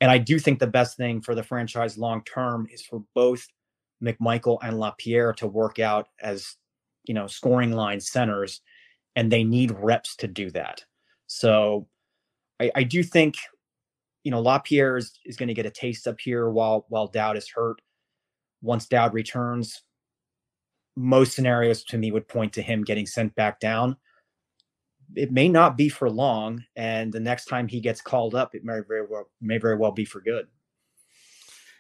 And 0.00 0.08
I 0.08 0.18
do 0.18 0.38
think 0.38 0.60
the 0.60 0.68
best 0.68 0.96
thing 0.96 1.20
for 1.20 1.34
the 1.34 1.42
franchise 1.42 1.98
long 1.98 2.22
term 2.22 2.68
is 2.70 2.80
for 2.80 3.02
both 3.12 3.44
McMichael 4.00 4.58
and 4.62 4.78
Lapierre 4.78 5.32
to 5.34 5.48
work 5.48 5.80
out 5.80 6.06
as 6.22 6.54
you 7.02 7.14
know 7.14 7.26
scoring 7.26 7.72
line 7.72 7.98
centers, 7.98 8.60
and 9.16 9.32
they 9.32 9.42
need 9.42 9.72
reps 9.72 10.14
to 10.16 10.28
do 10.28 10.48
that. 10.52 10.84
So 11.26 11.88
I, 12.60 12.70
I 12.76 12.82
do 12.84 13.02
think 13.02 13.34
you 14.24 14.30
know, 14.30 14.40
LaPierre 14.40 14.96
is, 14.96 15.20
is 15.24 15.36
going 15.36 15.48
to 15.48 15.54
get 15.54 15.66
a 15.66 15.70
taste 15.70 16.08
up 16.08 16.18
here 16.18 16.50
while 16.50 16.86
while 16.88 17.06
Dowd 17.06 17.36
is 17.36 17.48
hurt. 17.48 17.80
Once 18.62 18.86
Dowd 18.86 19.12
returns, 19.12 19.82
most 20.96 21.34
scenarios 21.34 21.84
to 21.84 21.98
me 21.98 22.10
would 22.10 22.26
point 22.26 22.52
to 22.54 22.62
him 22.62 22.82
getting 22.82 23.06
sent 23.06 23.34
back 23.34 23.60
down. 23.60 23.96
It 25.14 25.30
may 25.30 25.48
not 25.48 25.76
be 25.76 25.90
for 25.90 26.08
long, 26.10 26.64
and 26.74 27.12
the 27.12 27.20
next 27.20 27.44
time 27.44 27.68
he 27.68 27.80
gets 27.80 28.00
called 28.00 28.34
up, 28.34 28.54
it 28.54 28.64
may 28.64 28.80
very 28.88 29.06
well 29.06 29.30
may 29.40 29.58
very 29.58 29.76
well 29.76 29.92
be 29.92 30.06
for 30.06 30.20
good. 30.20 30.46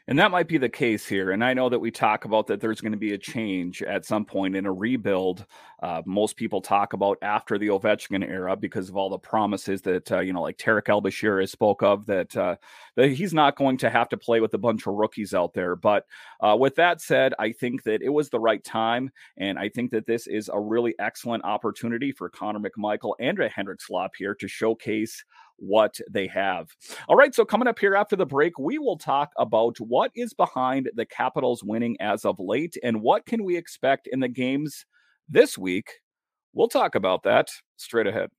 And 0.06 0.18
that 0.18 0.30
might 0.30 0.48
be 0.48 0.58
the 0.58 0.68
case 0.68 1.06
here. 1.06 1.30
And 1.30 1.42
I 1.42 1.54
know 1.54 1.70
that 1.70 1.78
we 1.78 1.90
talk 1.90 2.26
about 2.26 2.46
that 2.48 2.60
there's 2.60 2.82
going 2.82 2.92
to 2.92 2.98
be 2.98 3.14
a 3.14 3.18
change 3.18 3.82
at 3.82 4.04
some 4.04 4.26
point 4.26 4.54
in 4.54 4.66
a 4.66 4.72
rebuild. 4.72 5.46
Uh, 5.82 6.02
most 6.04 6.36
people 6.36 6.60
talk 6.60 6.92
about 6.92 7.16
after 7.22 7.56
the 7.56 7.68
Ovechkin 7.68 8.22
era 8.22 8.54
because 8.54 8.90
of 8.90 8.96
all 8.96 9.08
the 9.08 9.18
promises 9.18 9.80
that, 9.82 10.12
uh, 10.12 10.20
you 10.20 10.34
know, 10.34 10.42
like 10.42 10.58
Tarik 10.58 10.90
El-Bashir 10.90 11.40
has 11.40 11.50
spoke 11.50 11.82
of 11.82 12.04
that, 12.04 12.36
uh, 12.36 12.56
that 12.96 13.12
he's 13.12 13.32
not 13.32 13.56
going 13.56 13.78
to 13.78 13.88
have 13.88 14.10
to 14.10 14.18
play 14.18 14.40
with 14.40 14.52
a 14.52 14.58
bunch 14.58 14.86
of 14.86 14.92
rookies 14.92 15.32
out 15.32 15.54
there. 15.54 15.74
But 15.74 16.04
uh, 16.40 16.54
with 16.58 16.74
that 16.74 17.00
said, 17.00 17.32
I 17.38 17.52
think 17.52 17.82
that 17.84 18.02
it 18.02 18.10
was 18.10 18.28
the 18.28 18.40
right 18.40 18.62
time. 18.62 19.10
And 19.38 19.58
I 19.58 19.70
think 19.70 19.90
that 19.92 20.06
this 20.06 20.26
is 20.26 20.50
a 20.52 20.60
really 20.60 20.94
excellent 20.98 21.44
opportunity 21.44 22.12
for 22.12 22.28
Connor 22.28 22.60
McMichael 22.60 23.14
and 23.20 23.38
Hendrix 23.38 23.88
here 24.18 24.34
to 24.34 24.48
showcase 24.48 25.24
what 25.56 25.98
they 26.10 26.26
have. 26.26 26.68
All 27.08 27.16
right, 27.16 27.34
so 27.34 27.44
coming 27.44 27.68
up 27.68 27.78
here 27.78 27.94
after 27.94 28.16
the 28.16 28.26
break, 28.26 28.58
we 28.58 28.78
will 28.78 28.98
talk 28.98 29.30
about 29.38 29.78
what 29.78 30.10
is 30.14 30.34
behind 30.34 30.90
the 30.94 31.06
Capitals 31.06 31.62
winning 31.62 31.96
as 32.00 32.24
of 32.24 32.36
late 32.38 32.76
and 32.82 33.02
what 33.02 33.26
can 33.26 33.44
we 33.44 33.56
expect 33.56 34.06
in 34.06 34.20
the 34.20 34.28
games 34.28 34.84
this 35.28 35.56
week. 35.56 35.90
We'll 36.52 36.68
talk 36.68 36.94
about 36.94 37.22
that 37.24 37.48
straight 37.76 38.06
ahead. 38.06 38.30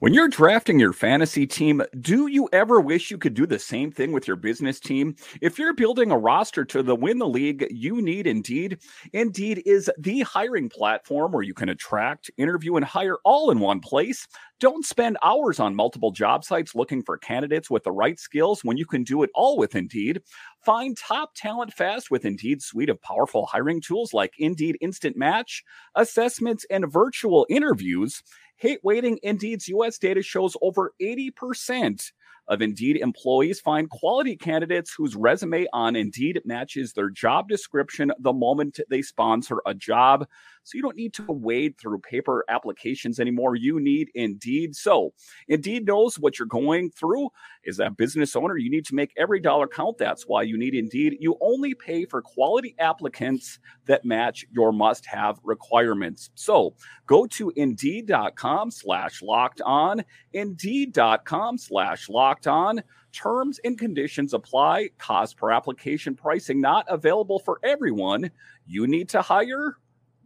When 0.00 0.14
you're 0.14 0.28
drafting 0.28 0.80
your 0.80 0.92
fantasy 0.92 1.46
team, 1.46 1.82
do 2.00 2.26
you 2.26 2.48
ever 2.52 2.80
wish 2.80 3.10
you 3.10 3.18
could 3.18 3.34
do 3.34 3.46
the 3.46 3.58
same 3.58 3.92
thing 3.92 4.10
with 4.10 4.26
your 4.26 4.36
business 4.36 4.80
team? 4.80 5.14
If 5.40 5.58
you're 5.58 5.74
building 5.74 6.10
a 6.10 6.18
roster 6.18 6.64
to 6.64 6.82
the 6.82 6.96
win 6.96 7.18
the 7.18 7.28
league, 7.28 7.66
you 7.70 8.02
need 8.02 8.26
Indeed. 8.26 8.78
Indeed 9.12 9.62
is 9.66 9.88
the 9.98 10.20
hiring 10.20 10.68
platform 10.68 11.32
where 11.32 11.44
you 11.44 11.54
can 11.54 11.68
attract, 11.68 12.30
interview, 12.36 12.76
and 12.76 12.84
hire 12.84 13.18
all 13.24 13.50
in 13.50 13.60
one 13.60 13.78
place. 13.78 14.26
Don't 14.58 14.84
spend 14.84 15.16
hours 15.22 15.60
on 15.60 15.74
multiple 15.74 16.10
job 16.10 16.44
sites 16.44 16.74
looking 16.74 17.02
for 17.02 17.16
candidates 17.16 17.70
with 17.70 17.84
the 17.84 17.92
right 17.92 18.18
skills 18.18 18.64
when 18.64 18.76
you 18.76 18.84
can 18.84 19.04
do 19.04 19.22
it 19.22 19.30
all 19.34 19.56
with 19.56 19.76
Indeed. 19.76 20.20
Find 20.64 20.96
top 20.96 21.30
talent 21.34 21.72
fast 21.72 22.10
with 22.10 22.24
Indeed's 22.24 22.66
suite 22.66 22.90
of 22.90 23.00
powerful 23.00 23.46
hiring 23.46 23.80
tools 23.80 24.12
like 24.12 24.34
Indeed 24.38 24.76
Instant 24.80 25.16
Match, 25.16 25.62
assessments, 25.94 26.66
and 26.70 26.92
virtual 26.92 27.46
interviews. 27.48 28.22
Hate 28.60 28.80
waiting. 28.82 29.18
Indeed's 29.22 29.68
US 29.68 29.96
data 29.96 30.20
shows 30.20 30.54
over 30.60 30.92
80% 31.00 32.12
of 32.46 32.60
Indeed 32.60 32.96
employees 32.96 33.58
find 33.58 33.88
quality 33.88 34.36
candidates 34.36 34.92
whose 34.92 35.16
resume 35.16 35.66
on 35.72 35.96
Indeed 35.96 36.42
matches 36.44 36.92
their 36.92 37.08
job 37.08 37.48
description 37.48 38.12
the 38.18 38.34
moment 38.34 38.80
they 38.90 39.00
sponsor 39.00 39.62
a 39.64 39.72
job. 39.72 40.26
So 40.64 40.76
you 40.76 40.82
don't 40.82 40.96
need 40.96 41.14
to 41.14 41.24
wade 41.28 41.78
through 41.78 42.00
paper 42.00 42.44
applications 42.48 43.18
anymore. 43.18 43.56
You 43.56 43.80
need 43.80 44.10
Indeed. 44.14 44.76
So 44.76 45.14
Indeed 45.48 45.86
knows 45.86 46.18
what 46.18 46.38
you're 46.38 46.46
going 46.46 46.90
through. 46.90 47.30
Is 47.64 47.76
that 47.76 47.96
business 47.96 48.34
owner? 48.36 48.56
You 48.56 48.70
need 48.70 48.86
to 48.86 48.94
make 48.94 49.12
every 49.16 49.40
dollar 49.40 49.66
count. 49.66 49.98
That's 49.98 50.26
why 50.26 50.42
you 50.42 50.58
need 50.58 50.74
Indeed. 50.74 51.16
You 51.20 51.36
only 51.40 51.74
pay 51.74 52.04
for 52.06 52.22
quality 52.22 52.74
applicants 52.78 53.58
that 53.86 54.04
match 54.04 54.46
your 54.50 54.72
must-have 54.72 55.38
requirements. 55.42 56.30
So 56.34 56.74
go 57.06 57.26
to 57.26 57.52
indeed.com 57.56 58.70
slash 58.70 59.22
locked 59.22 59.60
on, 59.62 60.04
indeed.com 60.32 61.58
slash 61.58 62.08
locked 62.08 62.46
on. 62.46 62.82
Terms 63.12 63.58
and 63.64 63.78
conditions 63.78 64.34
apply. 64.34 64.90
Cost 64.98 65.36
per 65.36 65.50
application 65.50 66.14
pricing 66.14 66.60
not 66.60 66.86
available 66.88 67.40
for 67.40 67.58
everyone. 67.64 68.30
You 68.66 68.86
need 68.86 69.08
to 69.10 69.20
hire 69.20 69.76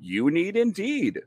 you 0.04 0.30
need 0.30 0.56
Indeed. 0.56 1.20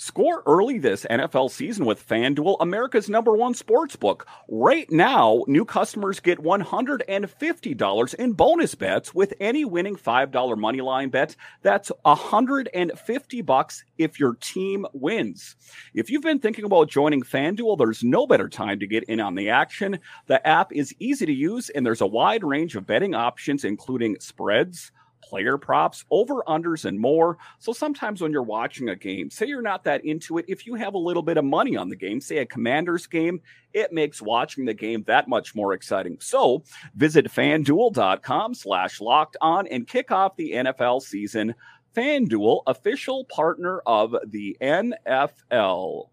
Score 0.00 0.44
early 0.46 0.78
this 0.78 1.04
NFL 1.10 1.50
season 1.50 1.84
with 1.84 2.06
FanDuel, 2.06 2.58
America's 2.60 3.08
number 3.08 3.32
one 3.32 3.52
sports 3.52 3.96
book. 3.96 4.28
Right 4.48 4.88
now, 4.92 5.42
new 5.48 5.64
customers 5.64 6.20
get 6.20 6.38
$150 6.38 8.14
in 8.14 8.32
bonus 8.32 8.74
bets 8.76 9.12
with 9.12 9.34
any 9.40 9.64
winning 9.64 9.96
$5 9.96 10.30
moneyline 10.30 11.10
bet. 11.10 11.34
That's 11.62 11.90
150 12.02 13.42
bucks 13.42 13.84
if 13.98 14.20
your 14.20 14.34
team 14.34 14.86
wins. 14.92 15.56
If 15.94 16.10
you've 16.10 16.22
been 16.22 16.38
thinking 16.38 16.64
about 16.64 16.88
joining 16.88 17.22
FanDuel, 17.22 17.76
there's 17.76 18.04
no 18.04 18.28
better 18.28 18.48
time 18.48 18.78
to 18.78 18.86
get 18.86 19.02
in 19.02 19.18
on 19.18 19.34
the 19.34 19.48
action. 19.48 19.98
The 20.28 20.46
app 20.46 20.72
is 20.72 20.94
easy 21.00 21.26
to 21.26 21.34
use 21.34 21.70
and 21.70 21.84
there's 21.84 22.02
a 22.02 22.06
wide 22.06 22.44
range 22.44 22.76
of 22.76 22.86
betting 22.86 23.16
options, 23.16 23.64
including 23.64 24.20
spreads 24.20 24.92
player 25.28 25.58
props, 25.58 26.04
over 26.10 26.42
unders, 26.48 26.84
and 26.84 26.98
more. 26.98 27.36
So 27.58 27.72
sometimes 27.72 28.20
when 28.20 28.32
you're 28.32 28.42
watching 28.42 28.88
a 28.88 28.96
game, 28.96 29.30
say 29.30 29.46
you're 29.46 29.62
not 29.62 29.84
that 29.84 30.04
into 30.04 30.38
it, 30.38 30.46
if 30.48 30.66
you 30.66 30.74
have 30.74 30.94
a 30.94 30.98
little 30.98 31.22
bit 31.22 31.36
of 31.36 31.44
money 31.44 31.76
on 31.76 31.88
the 31.88 31.96
game, 31.96 32.20
say 32.20 32.38
a 32.38 32.46
Commanders 32.46 33.06
game, 33.06 33.40
it 33.74 33.92
makes 33.92 34.22
watching 34.22 34.64
the 34.64 34.74
game 34.74 35.04
that 35.06 35.28
much 35.28 35.54
more 35.54 35.74
exciting. 35.74 36.16
So 36.20 36.64
visit 36.94 37.26
fanduel.com 37.26 38.54
slash 38.54 39.00
locked 39.00 39.36
on 39.40 39.66
and 39.66 39.86
kick 39.86 40.10
off 40.10 40.36
the 40.36 40.52
NFL 40.52 41.02
season. 41.02 41.54
FanDuel, 41.94 42.62
official 42.66 43.24
partner 43.24 43.80
of 43.84 44.14
the 44.26 44.56
NFL. 44.60 46.08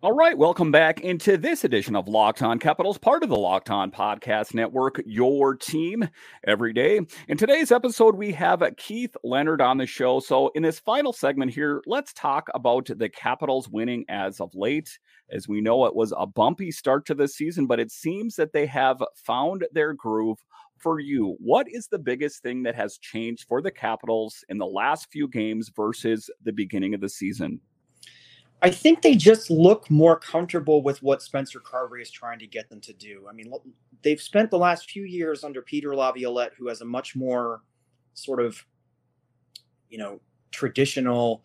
All 0.00 0.12
right, 0.12 0.38
welcome 0.38 0.70
back 0.70 1.00
into 1.00 1.36
this 1.36 1.64
edition 1.64 1.96
of 1.96 2.06
Locked 2.06 2.40
On 2.40 2.60
Capitals, 2.60 2.98
part 2.98 3.24
of 3.24 3.30
the 3.30 3.36
Locked 3.36 3.68
On 3.68 3.90
Podcast 3.90 4.54
Network, 4.54 5.02
your 5.04 5.56
team 5.56 6.08
every 6.46 6.72
day. 6.72 7.00
In 7.26 7.36
today's 7.36 7.72
episode, 7.72 8.14
we 8.14 8.30
have 8.30 8.62
Keith 8.76 9.16
Leonard 9.24 9.60
on 9.60 9.76
the 9.76 9.86
show. 9.86 10.20
So, 10.20 10.52
in 10.54 10.62
this 10.62 10.78
final 10.78 11.12
segment 11.12 11.52
here, 11.52 11.82
let's 11.84 12.12
talk 12.12 12.46
about 12.54 12.88
the 12.96 13.08
Capitals 13.08 13.68
winning 13.68 14.04
as 14.08 14.40
of 14.40 14.54
late. 14.54 15.00
As 15.32 15.48
we 15.48 15.60
know, 15.60 15.84
it 15.86 15.96
was 15.96 16.14
a 16.16 16.28
bumpy 16.28 16.70
start 16.70 17.04
to 17.06 17.14
the 17.16 17.26
season, 17.26 17.66
but 17.66 17.80
it 17.80 17.90
seems 17.90 18.36
that 18.36 18.52
they 18.52 18.66
have 18.66 19.02
found 19.16 19.66
their 19.72 19.94
groove. 19.94 20.38
For 20.76 21.00
you, 21.00 21.34
what 21.40 21.66
is 21.68 21.88
the 21.88 21.98
biggest 21.98 22.40
thing 22.40 22.62
that 22.62 22.76
has 22.76 22.98
changed 22.98 23.48
for 23.48 23.60
the 23.60 23.72
Capitals 23.72 24.44
in 24.48 24.58
the 24.58 24.66
last 24.66 25.08
few 25.10 25.26
games 25.26 25.72
versus 25.74 26.30
the 26.44 26.52
beginning 26.52 26.94
of 26.94 27.00
the 27.00 27.08
season? 27.08 27.60
I 28.60 28.70
think 28.70 29.02
they 29.02 29.14
just 29.14 29.50
look 29.50 29.88
more 29.90 30.18
comfortable 30.18 30.82
with 30.82 31.02
what 31.02 31.22
Spencer 31.22 31.60
Carbery 31.60 32.02
is 32.02 32.10
trying 32.10 32.40
to 32.40 32.46
get 32.46 32.68
them 32.68 32.80
to 32.82 32.92
do. 32.92 33.26
I 33.28 33.32
mean, 33.32 33.52
they've 34.02 34.20
spent 34.20 34.50
the 34.50 34.58
last 34.58 34.90
few 34.90 35.04
years 35.04 35.44
under 35.44 35.62
Peter 35.62 35.94
Laviolette, 35.94 36.52
who 36.58 36.68
has 36.68 36.80
a 36.80 36.84
much 36.84 37.14
more 37.14 37.62
sort 38.14 38.40
of, 38.40 38.64
you 39.88 39.98
know, 39.98 40.20
traditional 40.50 41.44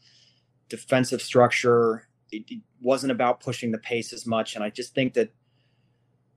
defensive 0.70 1.22
structure. 1.22 2.08
It, 2.32 2.46
it 2.50 2.62
wasn't 2.82 3.12
about 3.12 3.42
pushing 3.42 3.72
the 3.72 3.78
pace 3.78 4.12
as 4.12 4.26
much. 4.26 4.56
And 4.56 4.64
I 4.64 4.72
just 4.72 4.96
think 4.96 5.14
that 5.14 5.32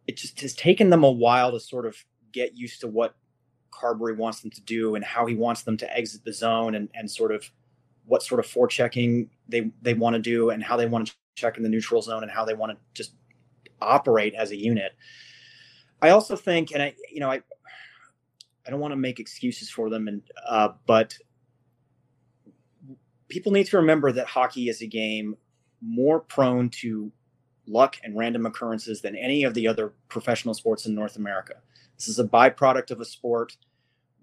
it 0.07 0.19
just 0.19 0.41
has 0.43 0.55
taken 0.55 0.91
them 0.91 1.05
a 1.05 1.11
while 1.11 1.53
to 1.53 1.61
sort 1.61 1.87
of 1.87 1.97
get 2.33 2.55
used 2.55 2.83
to 2.83 2.87
what 2.87 3.17
Carbery 3.71 4.15
wants 4.15 4.41
them 4.41 4.51
to 4.51 4.61
do 4.61 4.95
and 4.95 5.05
how 5.05 5.25
he 5.25 5.35
wants 5.35 5.63
them 5.63 5.79
to 5.79 5.97
exit 5.97 6.25
the 6.25 6.35
zone 6.35 6.75
and, 6.75 6.91
and 6.95 7.11
sort 7.11 7.33
of 7.33 7.51
what 8.07 8.23
sort 8.23 8.39
of 8.39 8.47
forechecking 8.47 9.29
they, 9.49 9.71
they 9.83 9.95
want 9.95 10.15
to 10.15 10.21
do 10.21 10.51
and 10.51 10.63
how 10.63 10.77
they 10.77 10.87
want 10.87 11.09
to 11.09 11.15
check 11.35 11.57
in 11.57 11.63
the 11.63 11.69
neutral 11.69 12.01
zone 12.01 12.23
and 12.23 12.33
how 12.33 12.45
they 12.45 12.55
want 12.55 12.73
to 12.73 12.79
just 12.95 13.15
operate 13.81 14.35
as 14.35 14.51
a 14.51 14.57
unit. 14.57 14.93
I 16.01 16.11
also 16.11 16.37
think, 16.37 16.73
and 16.73 16.83
I, 16.83 16.95
you 17.11 17.21
know, 17.21 17.31
I, 17.31 17.43
I 18.67 18.71
don't 18.71 18.81
want 18.81 18.93
to 18.93 18.97
make 18.97 19.21
excuses 19.21 19.71
for 19.71 19.89
them, 19.91 20.09
and 20.09 20.23
uh, 20.49 20.71
but 20.87 21.17
people 23.29 23.53
need 23.53 23.67
to 23.67 23.77
remember 23.77 24.13
that 24.13 24.27
hockey 24.27 24.69
is 24.69 24.83
a 24.83 24.87
game 24.87 25.37
more 25.81 26.21
prone 26.21 26.69
to 26.71 27.13
luck 27.67 27.97
and 28.03 28.17
random 28.17 28.47
occurrences 28.47 29.01
than 29.01 29.17
any 29.17 29.45
of 29.45 29.55
the 29.55 29.67
other 29.67 29.95
professional 30.09 30.55
sports 30.55 30.87
in 30.87 30.95
North 30.95 31.17
America. 31.17 31.55
This 31.97 32.09
is 32.09 32.19
a 32.19 32.25
byproduct 32.25 32.91
of 32.91 33.01
a 33.01 33.05
sport 33.05 33.57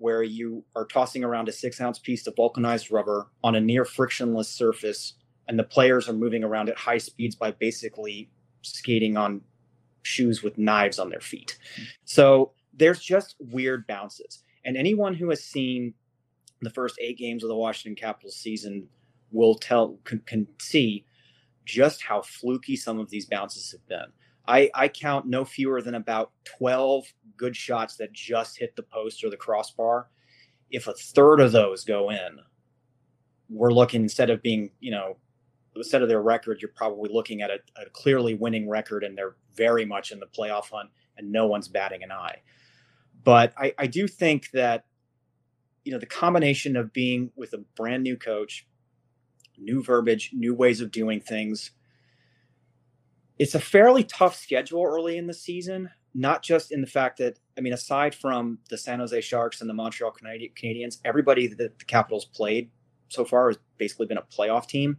where 0.04 0.22
you 0.22 0.66
are 0.76 0.86
tossing 0.86 1.24
around 1.24 1.48
a 1.48 1.52
six 1.54 1.80
ounce 1.80 1.98
piece 1.98 2.28
of 2.28 2.36
vulcanized 2.36 2.92
rubber 2.92 3.28
on 3.42 3.56
a 3.56 3.62
near 3.62 3.86
frictionless 3.86 4.50
surface, 4.50 5.14
and 5.48 5.58
the 5.58 5.64
players 5.64 6.10
are 6.10 6.14
moving 6.14 6.44
around 6.44 6.68
at 6.68 6.78
high 6.78 6.98
speeds 6.98 7.36
by 7.36 7.52
basically 7.52 8.30
skating 8.64 9.16
on 9.16 9.40
shoes 10.02 10.44
with 10.44 10.58
knives 10.58 11.00
on 11.00 11.10
their 11.10 11.22
feet. 11.22 11.58
So 12.04 12.52
there's 12.74 13.00
just 13.00 13.38
weird 13.40 13.88
bounces. 13.88 14.44
And 14.66 14.76
anyone 14.76 15.14
who 15.14 15.30
has 15.30 15.42
seen 15.42 15.94
the 16.62 16.70
first 16.70 17.00
eight 17.00 17.18
games 17.18 17.42
of 17.42 17.48
the 17.48 17.56
Washington 17.56 17.96
Capitals 17.96 18.36
season 18.36 18.90
will 19.32 19.56
tell 19.56 20.00
can, 20.04 20.20
can 20.26 20.48
see 20.60 21.06
just 21.64 22.04
how 22.04 22.22
fluky 22.22 22.76
some 22.76 23.00
of 23.00 23.10
these 23.10 23.26
bounces 23.26 23.72
have 23.72 23.88
been. 23.88 24.12
I, 24.48 24.70
I 24.76 24.88
count 24.88 25.26
no 25.26 25.46
fewer 25.46 25.82
than 25.82 25.96
about 25.96 26.32
12 26.58 27.06
good 27.38 27.56
shots 27.56 27.96
that 27.98 28.12
just 28.12 28.58
hit 28.58 28.76
the 28.76 28.84
post 28.84 29.24
or 29.24 29.30
the 29.30 29.38
crossbar. 29.38 30.10
If 30.70 30.88
a 30.88 30.94
third 30.94 31.40
of 31.40 31.52
those 31.52 31.86
go 31.86 32.10
in, 32.10 32.40
we're 33.50 33.72
looking 33.72 34.02
instead 34.02 34.30
of 34.30 34.42
being, 34.42 34.72
you 34.80 34.92
know, 34.92 35.18
instead 35.76 36.02
of 36.02 36.10
their 36.10 36.22
record, 36.22 36.62
you're 36.62 36.72
probably 36.76 37.10
looking 37.12 37.42
at 37.42 37.50
a, 37.50 37.60
a 37.82 37.90
clearly 37.92 38.36
winning 38.36 38.68
record 38.68 39.04
and 39.04 39.18
they're 39.18 39.36
very 39.56 39.86
much 39.86 40.12
in 40.12 40.20
the 40.20 40.28
playoff 40.28 40.70
hunt 40.72 40.90
and 41.18 41.32
no 41.32 41.48
one's 41.48 41.68
batting 41.68 42.04
an 42.04 42.12
eye. 42.12 42.42
But 43.24 43.54
I, 43.58 43.74
I 43.78 43.88
do 43.88 44.08
think 44.08 44.52
that, 44.52 44.86
you 45.86 45.92
know, 45.92 46.00
the 46.00 46.06
combination 46.06 46.76
of 46.76 46.92
being 46.92 47.32
with 47.36 47.54
a 47.54 47.60
brand 47.76 48.04
new 48.04 48.18
coach, 48.18 48.68
new 49.58 49.82
verbiage, 49.84 50.32
new 50.34 50.54
ways 50.54 50.82
of 50.82 50.92
doing 50.92 51.22
things, 51.22 51.72
it's 53.40 53.56
a 53.56 53.60
fairly 53.60 54.04
tough 54.04 54.36
schedule 54.36 54.84
early 54.84 55.18
in 55.18 55.28
the 55.28 55.34
season, 55.34 55.90
not 56.14 56.44
just 56.44 56.72
in 56.72 56.82
the 56.82 56.88
fact 56.88 57.18
that, 57.18 57.40
I 57.58 57.62
mean, 57.62 57.74
aside 57.74 58.14
from 58.14 58.60
the 58.70 58.78
San 58.78 59.00
Jose 59.00 59.20
Sharks 59.22 59.62
and 59.62 59.70
the 59.70 59.74
Montreal 59.74 60.14
Canadiens, 60.14 61.00
everybody 61.04 61.48
that 61.48 61.80
the 61.80 61.86
Capitals 61.86 62.26
played 62.26 62.70
so 63.10 63.26
far 63.26 63.50
has 63.50 63.58
basically 63.78 64.06
been 64.06 64.18
a 64.18 64.24
playoff 64.24 64.68
team. 64.68 64.98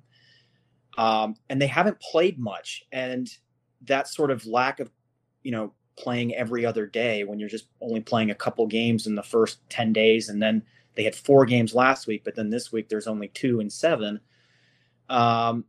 Um, 0.99 1.37
and 1.49 1.61
they 1.61 1.67
haven't 1.67 2.01
played 2.01 2.39
much. 2.39 2.85
And 2.93 3.29
that 3.83 4.09
sort 4.09 4.31
of 4.31 4.47
lack 4.47 4.81
of, 4.81 4.91
you 5.43 5.53
know, 5.53 5.73
playing 5.97 6.35
every 6.35 6.67
other 6.67 6.87
day 6.87 7.25
when 7.25 7.39
you're 7.39 7.49
just 7.49 7.69
only 7.81 8.01
playing 8.01 8.31
a 8.31 8.35
couple 8.35 8.67
games 8.67 9.07
in 9.07 9.15
the 9.15 9.23
first 9.23 9.59
10 9.71 9.93
days 9.93 10.29
and 10.29 10.43
then 10.43 10.63
they 10.97 11.05
had 11.05 11.15
four 11.15 11.47
games 11.47 11.75
last 11.75 12.07
week 12.07 12.23
but 12.25 12.35
then 12.35 12.51
this 12.51 12.73
week 12.73 12.89
there's 12.89 13.07
only 13.07 13.29
two 13.29 13.61
and 13.61 13.73
seven 13.73 14.19
um, 15.09 15.65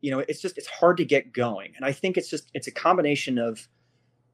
you 0.00 0.10
know 0.10 0.20
it's 0.28 0.40
just 0.40 0.58
it's 0.58 0.68
hard 0.68 0.96
to 0.96 1.04
get 1.04 1.32
going. 1.32 1.72
And 1.76 1.84
i 1.84 1.92
think 1.92 2.16
it's 2.16 2.30
just 2.30 2.50
it's 2.54 2.66
a 2.66 2.72
combination 2.72 3.38
of 3.38 3.68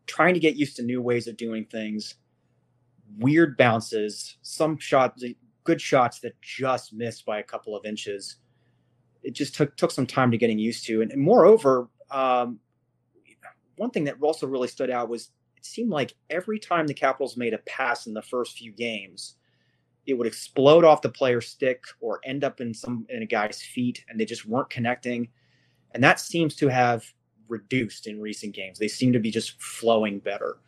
trying 0.07 0.35
to 0.35 0.41
get 0.41 0.57
used 0.57 0.77
to 0.77 0.83
new 0.83 1.01
ways 1.01 1.27
of 1.27 1.37
doing 1.37 1.65
things 1.65 2.15
weird 3.19 3.57
bounces 3.57 4.39
some 4.43 4.77
shots 4.79 5.23
good 5.65 5.81
shots 5.81 6.21
that 6.21 6.41
just 6.41 6.93
missed 6.93 7.27
by 7.27 7.39
a 7.39 7.43
couple 7.43 7.75
of 7.75 7.85
inches. 7.85 8.37
It 9.23 9.35
just 9.35 9.55
took 9.55 9.77
took 9.77 9.91
some 9.91 10.07
time 10.07 10.31
to 10.31 10.39
getting 10.39 10.59
used 10.59 10.87
to. 10.87 11.03
And, 11.03 11.11
and 11.11 11.21
moreover 11.21 11.89
um, 12.11 12.61
one 13.77 13.91
thing 13.91 14.05
that 14.05 14.17
also 14.21 14.47
really 14.47 14.69
stood 14.69 14.91
out 14.91 15.09
was 15.09 15.31
it 15.57 15.65
seemed 15.65 15.91
like 15.91 16.15
every 16.31 16.59
time 16.59 16.87
the 16.87 16.95
Capitals 16.95 17.37
made 17.37 17.55
a 17.55 17.59
pass 17.59 18.07
in 18.07 18.15
the 18.15 18.23
first 18.23 18.59
few 18.59 18.71
games, 18.71 19.37
it 20.07 20.15
would 20.15 20.27
explode 20.27 20.85
off 20.85 21.03
the 21.03 21.09
player's 21.09 21.49
stick 21.49 21.83
or 22.01 22.21
end 22.25 22.45
up 22.45 22.61
in 22.61 22.75
some 22.75 23.07
in 23.09 23.23
a 23.23 23.27
guy's 23.27 23.63
feet, 23.63 24.05
and 24.09 24.21
they 24.21 24.27
just 24.27 24.47
weren't 24.47 24.71
connecting. 24.71 25.29
And 25.95 26.05
that 26.05 26.21
seems 26.21 26.55
to 26.57 26.69
have 26.69 27.05
reduced 27.49 28.07
in 28.07 28.21
recent 28.21 28.55
games. 28.55 28.79
They 28.79 28.89
seem 28.89 29.13
to 29.13 29.19
be 29.19 29.31
just 29.31 29.61
flowing 29.63 30.19
better. 30.19 30.59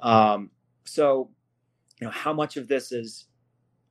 Um, 0.00 0.50
so, 0.84 1.30
you 2.00 2.06
know, 2.06 2.12
how 2.12 2.32
much 2.32 2.56
of 2.56 2.68
this 2.68 2.92
is, 2.92 3.26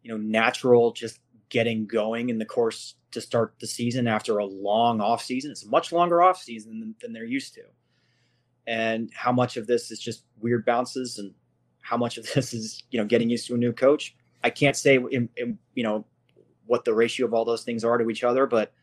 you 0.04 0.12
know, 0.12 0.18
natural, 0.18 0.92
just 0.92 1.20
getting 1.50 1.86
going 1.86 2.30
in 2.30 2.38
the 2.38 2.46
course 2.46 2.96
to 3.12 3.22
start 3.22 3.56
the 3.60 3.68
season 3.68 4.08
after 4.08 4.38
a 4.38 4.46
long 4.46 5.02
off 5.02 5.24
season? 5.24 5.52
It's 5.52 5.66
a 5.66 5.70
much 5.70 5.92
longer 5.92 6.22
off 6.22 6.42
season 6.42 6.80
than, 6.80 6.96
than 7.02 7.14
they're 7.14 7.26
used 7.26 7.54
to 7.56 7.64
and 8.68 9.10
how 9.14 9.32
much 9.32 9.58
of 9.58 9.68
this 9.68 9.92
is 9.92 10.00
just 10.00 10.24
weird 10.40 10.66
bounces 10.66 11.18
and 11.18 11.34
how 11.82 11.98
much 11.98 12.18
of 12.18 12.32
this 12.34 12.54
is 12.54 12.84
you 12.92 13.00
know 13.00 13.06
getting 13.06 13.30
used 13.30 13.48
to 13.48 13.56
a 13.56 13.58
new 13.58 13.74
coach 13.74 14.16
i 14.44 14.50
can't 14.50 14.76
say 14.76 14.98
in, 15.12 15.30
in 15.38 15.58
you 15.76 15.84
know 15.84 16.06
what 16.66 16.86
the 16.86 16.94
ratio 16.94 17.26
of 17.26 17.34
all 17.34 17.44
those 17.44 17.64
things 17.64 17.84
are 17.84 17.98
to 17.98 18.10
each 18.10 18.24
other 18.24 18.46
but 18.46 18.74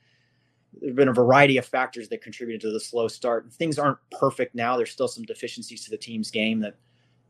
there 0.81 0.91
have 0.91 0.97
been 0.97 1.09
a 1.09 1.13
variety 1.13 1.57
of 1.57 1.65
factors 1.65 2.09
that 2.09 2.23
contributed 2.23 2.61
to 2.61 2.71
the 2.73 2.81
slow 2.81 3.09
start 3.09 3.53
things 3.53 3.79
aren't 3.79 3.99
perfect 4.11 4.55
now 4.55 4.77
there's 4.77 4.91
still 4.91 5.09
some 5.09 5.25
deficiencies 5.25 5.85
to 5.85 5.91
the 5.91 5.97
team's 5.97 6.31
game 6.31 6.61
that 6.61 6.75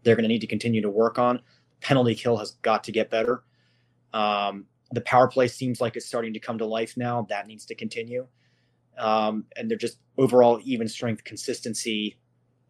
they're 0.02 0.16
going 0.16 0.22
to 0.22 0.28
need 0.28 0.40
to 0.40 0.46
continue 0.46 0.80
to 0.80 0.90
work 0.90 1.18
on 1.18 1.40
penalty 1.80 2.14
kill 2.14 2.36
has 2.36 2.52
got 2.62 2.84
to 2.84 2.92
get 2.92 3.10
better 3.10 3.42
um, 4.14 4.64
the 4.92 5.00
power 5.02 5.28
play 5.28 5.46
seems 5.46 5.80
like 5.80 5.96
it's 5.96 6.06
starting 6.06 6.32
to 6.32 6.40
come 6.40 6.58
to 6.58 6.66
life 6.66 6.96
now 6.96 7.26
that 7.28 7.46
needs 7.46 7.66
to 7.66 7.74
continue 7.74 8.26
um, 8.98 9.44
and 9.56 9.70
they're 9.70 9.78
just 9.78 9.98
overall 10.18 10.60
even 10.64 10.88
strength 10.88 11.24
consistency 11.24 12.16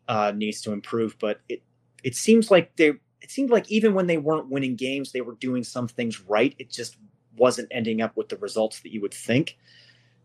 uh, 0.08 0.32
needs 0.34 0.60
to 0.62 0.72
improve. 0.72 1.16
But 1.18 1.40
it 1.48 1.62
it 2.04 2.14
seems 2.14 2.50
like 2.50 2.76
they 2.76 2.92
it 3.20 3.30
seemed 3.30 3.50
like 3.50 3.70
even 3.70 3.94
when 3.94 4.06
they 4.06 4.18
weren't 4.18 4.50
winning 4.50 4.76
games, 4.76 5.10
they 5.10 5.20
were 5.20 5.34
doing 5.34 5.64
some 5.64 5.88
things 5.88 6.20
right. 6.20 6.54
It 6.58 6.70
just 6.70 6.96
wasn't 7.36 7.68
ending 7.70 8.00
up 8.02 8.16
with 8.16 8.28
the 8.28 8.36
results 8.36 8.80
that 8.80 8.92
you 8.92 9.00
would 9.00 9.14
think. 9.14 9.56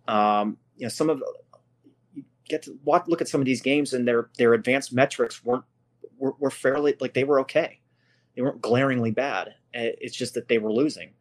Um, 0.07 0.57
you 0.77 0.85
know, 0.85 0.89
some 0.89 1.09
of 1.09 1.21
you 2.13 2.23
get 2.47 2.63
to 2.63 2.77
watch, 2.83 3.03
look 3.07 3.21
at 3.21 3.27
some 3.27 3.41
of 3.41 3.45
these 3.45 3.61
games, 3.61 3.93
and 3.93 4.07
their 4.07 4.29
their 4.37 4.53
advanced 4.53 4.93
metrics 4.93 5.43
weren't 5.43 5.63
were, 6.17 6.33
were 6.39 6.51
fairly 6.51 6.95
like 6.99 7.13
they 7.13 7.23
were 7.23 7.39
okay. 7.41 7.79
They 8.35 8.41
weren't 8.41 8.61
glaringly 8.61 9.11
bad. 9.11 9.55
Eh, 9.73 9.91
it's 9.99 10.15
just 10.15 10.33
that 10.33 10.47
they 10.47 10.57
were 10.57 10.71
losing, 10.71 11.11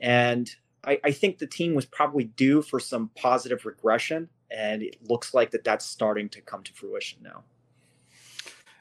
and 0.00 0.50
I, 0.84 1.00
I 1.04 1.10
think 1.12 1.38
the 1.38 1.46
team 1.46 1.74
was 1.74 1.86
probably 1.86 2.24
due 2.24 2.62
for 2.62 2.80
some 2.80 3.10
positive 3.16 3.66
regression, 3.66 4.28
and 4.50 4.82
it 4.82 4.96
looks 5.02 5.34
like 5.34 5.50
that 5.50 5.64
that's 5.64 5.84
starting 5.84 6.28
to 6.30 6.40
come 6.40 6.62
to 6.62 6.72
fruition 6.72 7.20
now. 7.22 7.44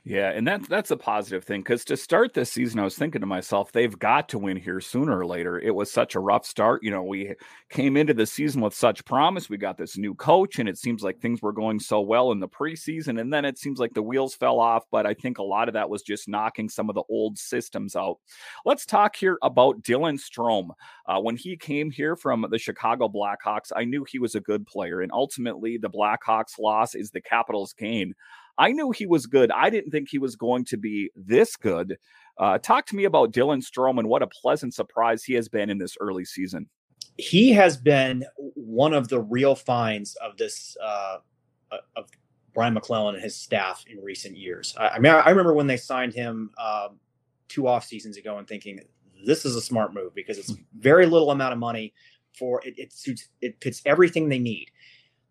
Yeah, 0.09 0.31
and 0.31 0.47
that's 0.47 0.67
that's 0.67 0.89
a 0.89 0.97
positive 0.97 1.43
thing 1.43 1.61
because 1.61 1.85
to 1.85 1.95
start 1.95 2.33
this 2.33 2.51
season, 2.51 2.79
I 2.79 2.83
was 2.83 2.95
thinking 2.97 3.21
to 3.21 3.27
myself, 3.27 3.71
they've 3.71 3.97
got 3.99 4.27
to 4.29 4.39
win 4.39 4.57
here 4.57 4.81
sooner 4.81 5.19
or 5.19 5.23
later. 5.27 5.59
It 5.59 5.75
was 5.75 5.91
such 5.91 6.15
a 6.15 6.19
rough 6.19 6.47
start. 6.47 6.81
You 6.83 6.89
know, 6.89 7.03
we 7.03 7.35
came 7.69 7.95
into 7.95 8.15
the 8.15 8.25
season 8.25 8.61
with 8.61 8.73
such 8.73 9.05
promise. 9.05 9.51
We 9.51 9.57
got 9.57 9.77
this 9.77 9.99
new 9.99 10.15
coach, 10.15 10.57
and 10.57 10.67
it 10.67 10.79
seems 10.79 11.03
like 11.03 11.19
things 11.19 11.43
were 11.43 11.53
going 11.53 11.79
so 11.79 12.01
well 12.01 12.31
in 12.31 12.39
the 12.39 12.47
preseason, 12.47 13.21
and 13.21 13.31
then 13.31 13.45
it 13.45 13.59
seems 13.59 13.77
like 13.77 13.93
the 13.93 14.01
wheels 14.01 14.33
fell 14.33 14.59
off. 14.59 14.83
But 14.91 15.05
I 15.05 15.13
think 15.13 15.37
a 15.37 15.43
lot 15.43 15.67
of 15.67 15.75
that 15.75 15.91
was 15.91 16.01
just 16.01 16.27
knocking 16.27 16.69
some 16.69 16.89
of 16.89 16.95
the 16.95 17.03
old 17.07 17.37
systems 17.37 17.95
out. 17.95 18.17
Let's 18.65 18.87
talk 18.87 19.15
here 19.15 19.37
about 19.43 19.83
Dylan 19.83 20.19
Strome. 20.19 20.69
Uh, 21.05 21.19
when 21.21 21.37
he 21.37 21.55
came 21.55 21.91
here 21.91 22.15
from 22.15 22.47
the 22.49 22.57
Chicago 22.57 23.09
Blackhawks, 23.09 23.71
I 23.75 23.83
knew 23.83 24.03
he 24.09 24.17
was 24.17 24.33
a 24.33 24.41
good 24.41 24.65
player, 24.65 25.01
and 25.01 25.11
ultimately, 25.11 25.77
the 25.77 25.87
Blackhawks' 25.87 26.57
loss 26.57 26.95
is 26.95 27.11
the 27.11 27.21
Capitals' 27.21 27.73
gain. 27.73 28.15
I 28.59 28.73
knew 28.73 28.91
he 28.91 29.05
was 29.05 29.25
good. 29.25 29.49
I 29.51 29.69
didn't 29.69 29.91
think 29.91 30.09
he 30.09 30.19
was 30.19 30.35
going 30.35 30.65
to 30.65 30.77
be 30.77 31.09
this 31.15 31.55
good. 31.55 31.97
Uh, 32.37 32.57
talk 32.57 32.85
to 32.87 32.95
me 32.95 33.05
about 33.05 33.31
Dylan 33.31 33.63
Strome 33.63 33.99
and 33.99 34.09
what 34.09 34.21
a 34.21 34.27
pleasant 34.27 34.73
surprise 34.73 35.23
he 35.23 35.33
has 35.33 35.47
been 35.47 35.69
in 35.69 35.77
this 35.77 35.95
early 35.99 36.25
season. 36.25 36.67
He 37.17 37.51
has 37.53 37.77
been 37.77 38.25
one 38.35 38.93
of 38.93 39.07
the 39.07 39.21
real 39.21 39.55
finds 39.55 40.15
of 40.15 40.37
this 40.37 40.77
uh, 40.83 41.17
uh 41.71 41.77
of 41.95 42.09
Brian 42.53 42.73
MacLellan 42.73 43.15
and 43.15 43.23
his 43.23 43.35
staff 43.35 43.85
in 43.87 44.01
recent 44.01 44.37
years. 44.37 44.75
I, 44.77 44.89
I 44.89 44.99
mean, 44.99 45.13
I, 45.13 45.29
remember 45.29 45.53
when 45.53 45.67
they 45.67 45.77
signed 45.77 46.13
him 46.13 46.51
uh, 46.57 46.89
two 47.47 47.67
off 47.67 47.85
seasons 47.85 48.17
ago 48.17 48.37
and 48.37 48.47
thinking 48.47 48.79
this 49.25 49.45
is 49.45 49.55
a 49.55 49.61
smart 49.61 49.93
move 49.93 50.13
because 50.15 50.37
it's 50.37 50.53
very 50.77 51.05
little 51.05 51.31
amount 51.31 51.53
of 51.53 51.59
money 51.59 51.93
for 52.37 52.61
it, 52.65 52.73
it 52.77 52.93
suits 52.93 53.29
it 53.41 53.55
fits 53.61 53.81
everything 53.85 54.27
they 54.27 54.39
need. 54.39 54.71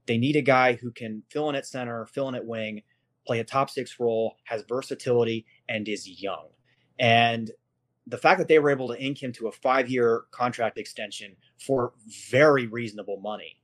They 0.06 0.16
need 0.16 0.36
a 0.36 0.42
guy 0.42 0.74
who 0.74 0.90
can 0.90 1.22
fill 1.28 1.50
in 1.50 1.54
at 1.54 1.66
center, 1.66 2.06
fill 2.06 2.28
in 2.28 2.34
at 2.34 2.46
wing, 2.46 2.82
play 3.28 3.40
a 3.40 3.44
top 3.44 3.68
six 3.68 4.00
role, 4.00 4.36
has 4.44 4.64
versatility, 4.66 5.44
and 5.68 5.86
is 5.86 6.08
young. 6.08 6.48
And 6.98 7.50
the 8.06 8.16
fact 8.16 8.38
that 8.38 8.48
they 8.48 8.58
were 8.58 8.70
able 8.70 8.88
to 8.88 8.98
ink 8.98 9.22
him 9.22 9.32
to 9.34 9.48
a 9.48 9.52
five-year 9.52 10.24
contract 10.30 10.78
extension 10.78 11.36
for 11.60 11.92
very 12.30 12.66
reasonable 12.66 13.20
money 13.20 13.58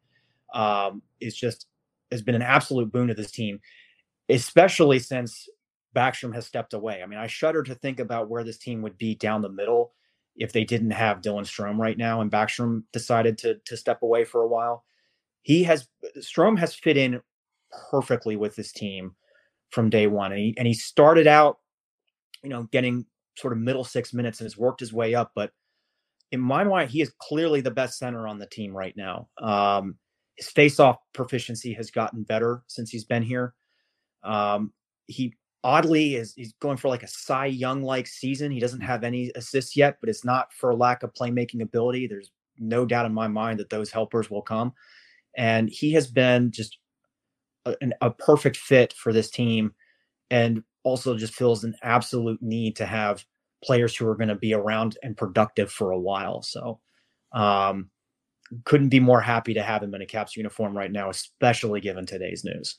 um, 0.52 1.00
is 1.18 1.34
just 1.34 1.66
has 2.12 2.20
been 2.20 2.34
an 2.34 2.42
absolute 2.42 2.92
boon 2.92 3.08
to 3.08 3.14
this 3.14 3.30
team, 3.30 3.58
especially 4.28 4.98
since 4.98 5.48
Backstrom 5.96 6.34
has 6.34 6.46
stepped 6.46 6.74
away. 6.74 7.02
I 7.02 7.06
mean, 7.06 7.18
I 7.18 7.26
shudder 7.26 7.62
to 7.62 7.74
think 7.74 7.98
about 8.00 8.28
where 8.28 8.44
this 8.44 8.58
team 8.58 8.82
would 8.82 8.98
be 8.98 9.14
down 9.14 9.40
the 9.40 9.48
middle 9.48 9.92
if 10.36 10.52
they 10.52 10.64
didn't 10.64 10.90
have 10.90 11.22
Dylan 11.22 11.46
Strome 11.46 11.78
right 11.78 11.96
now 11.96 12.20
and 12.20 12.30
Backstrom 12.30 12.82
decided 12.92 13.38
to 13.38 13.54
to 13.64 13.76
step 13.76 14.02
away 14.02 14.24
for 14.24 14.42
a 14.42 14.48
while. 14.48 14.84
He 15.42 15.64
has 15.64 15.88
Strome 16.18 16.58
has 16.58 16.74
fit 16.74 16.98
in 16.98 17.22
perfectly 17.90 18.36
with 18.36 18.56
this 18.56 18.72
team 18.72 19.14
from 19.74 19.90
day 19.90 20.06
one, 20.06 20.32
and 20.32 20.40
he 20.40 20.54
and 20.56 20.66
he 20.66 20.74
started 20.74 21.26
out, 21.26 21.58
you 22.42 22.48
know, 22.48 22.62
getting 22.70 23.04
sort 23.36 23.52
of 23.52 23.58
middle 23.58 23.84
six 23.84 24.14
minutes 24.14 24.40
and 24.40 24.46
has 24.46 24.56
worked 24.56 24.80
his 24.80 24.92
way 24.92 25.14
up. 25.14 25.32
But 25.34 25.50
in 26.30 26.40
my 26.40 26.62
mind, 26.64 26.90
he 26.90 27.02
is 27.02 27.12
clearly 27.20 27.60
the 27.60 27.70
best 27.70 27.98
center 27.98 28.28
on 28.28 28.38
the 28.38 28.46
team 28.46 28.72
right 28.72 28.96
now. 28.96 29.28
Um, 29.42 29.96
his 30.36 30.48
face-off 30.48 30.96
proficiency 31.12 31.72
has 31.74 31.90
gotten 31.90 32.22
better 32.22 32.62
since 32.66 32.90
he's 32.90 33.04
been 33.04 33.22
here. 33.22 33.54
Um, 34.22 34.72
he 35.06 35.34
oddly 35.62 36.14
is 36.14 36.34
he's 36.34 36.54
going 36.60 36.76
for 36.76 36.88
like 36.88 37.02
a 37.02 37.08
Cy 37.08 37.46
Young 37.46 37.82
like 37.82 38.06
season. 38.06 38.52
He 38.52 38.60
doesn't 38.60 38.80
have 38.80 39.02
any 39.04 39.32
assists 39.34 39.76
yet, 39.76 39.96
but 40.00 40.08
it's 40.08 40.24
not 40.24 40.52
for 40.52 40.74
lack 40.74 41.02
of 41.02 41.12
playmaking 41.14 41.62
ability. 41.62 42.06
There's 42.06 42.30
no 42.58 42.86
doubt 42.86 43.06
in 43.06 43.14
my 43.14 43.28
mind 43.28 43.58
that 43.58 43.70
those 43.70 43.90
helpers 43.90 44.30
will 44.30 44.42
come. 44.42 44.72
And 45.36 45.68
he 45.68 45.92
has 45.92 46.06
been 46.06 46.52
just 46.52 46.78
a, 47.66 47.74
a 48.00 48.10
perfect 48.10 48.56
fit 48.56 48.92
for 48.92 49.12
this 49.12 49.30
team 49.30 49.74
and 50.30 50.62
also 50.82 51.16
just 51.16 51.34
feels 51.34 51.64
an 51.64 51.74
absolute 51.82 52.42
need 52.42 52.76
to 52.76 52.86
have 52.86 53.24
players 53.62 53.96
who 53.96 54.06
are 54.06 54.16
going 54.16 54.28
to 54.28 54.34
be 54.34 54.54
around 54.54 54.98
and 55.02 55.16
productive 55.16 55.70
for 55.70 55.90
a 55.90 55.98
while. 55.98 56.42
So, 56.42 56.80
um, 57.32 57.90
couldn't 58.64 58.90
be 58.90 59.00
more 59.00 59.20
happy 59.20 59.54
to 59.54 59.62
have 59.62 59.82
him 59.82 59.94
in 59.94 60.02
a 60.02 60.06
Caps 60.06 60.36
uniform 60.36 60.76
right 60.76 60.92
now, 60.92 61.10
especially 61.10 61.80
given 61.80 62.06
today's 62.06 62.44
news. 62.44 62.78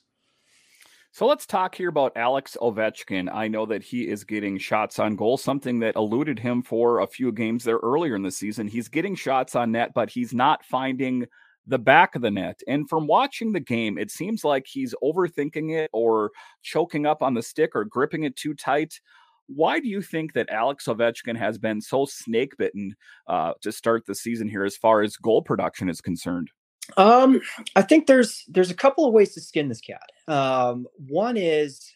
So 1.16 1.26
let's 1.26 1.46
talk 1.46 1.74
here 1.74 1.88
about 1.88 2.12
Alex 2.14 2.58
Ovechkin. 2.60 3.32
I 3.32 3.48
know 3.48 3.64
that 3.66 3.82
he 3.82 4.06
is 4.06 4.22
getting 4.22 4.58
shots 4.58 4.98
on 4.98 5.16
goal, 5.16 5.38
something 5.38 5.78
that 5.78 5.96
eluded 5.96 6.38
him 6.38 6.62
for 6.62 7.00
a 7.00 7.06
few 7.06 7.32
games 7.32 7.64
there 7.64 7.78
earlier 7.78 8.16
in 8.16 8.22
the 8.22 8.30
season. 8.30 8.68
He's 8.68 8.88
getting 8.88 9.14
shots 9.14 9.56
on 9.56 9.72
net, 9.72 9.92
but 9.94 10.10
he's 10.10 10.34
not 10.34 10.62
finding 10.64 11.26
the 11.66 11.78
back 11.78 12.14
of 12.14 12.22
the 12.22 12.30
net. 12.30 12.60
And 12.68 12.88
from 12.88 13.06
watching 13.06 13.52
the 13.52 13.60
game, 13.60 13.98
it 13.98 14.10
seems 14.10 14.44
like 14.44 14.66
he's 14.66 14.94
overthinking 15.02 15.76
it 15.76 15.90
or 15.92 16.30
choking 16.62 17.06
up 17.06 17.22
on 17.22 17.34
the 17.34 17.42
stick 17.42 17.70
or 17.74 17.84
gripping 17.84 18.24
it 18.24 18.36
too 18.36 18.54
tight. 18.54 19.00
Why 19.48 19.78
do 19.78 19.88
you 19.88 20.02
think 20.02 20.32
that 20.32 20.48
Alex 20.50 20.86
Ovechkin 20.86 21.36
has 21.36 21.58
been 21.58 21.80
so 21.80 22.04
snake 22.04 22.56
bitten 22.56 22.96
uh, 23.28 23.52
to 23.62 23.70
start 23.70 24.04
the 24.06 24.14
season 24.14 24.48
here 24.48 24.64
as 24.64 24.76
far 24.76 25.02
as 25.02 25.16
goal 25.16 25.42
production 25.42 25.88
is 25.88 26.00
concerned? 26.00 26.50
Um, 26.96 27.40
I 27.74 27.82
think 27.82 28.06
there's 28.06 28.44
there's 28.48 28.70
a 28.70 28.74
couple 28.74 29.06
of 29.06 29.12
ways 29.12 29.34
to 29.34 29.40
skin 29.40 29.68
this 29.68 29.80
cat. 29.80 30.08
Um, 30.28 30.86
one 31.08 31.36
is, 31.36 31.92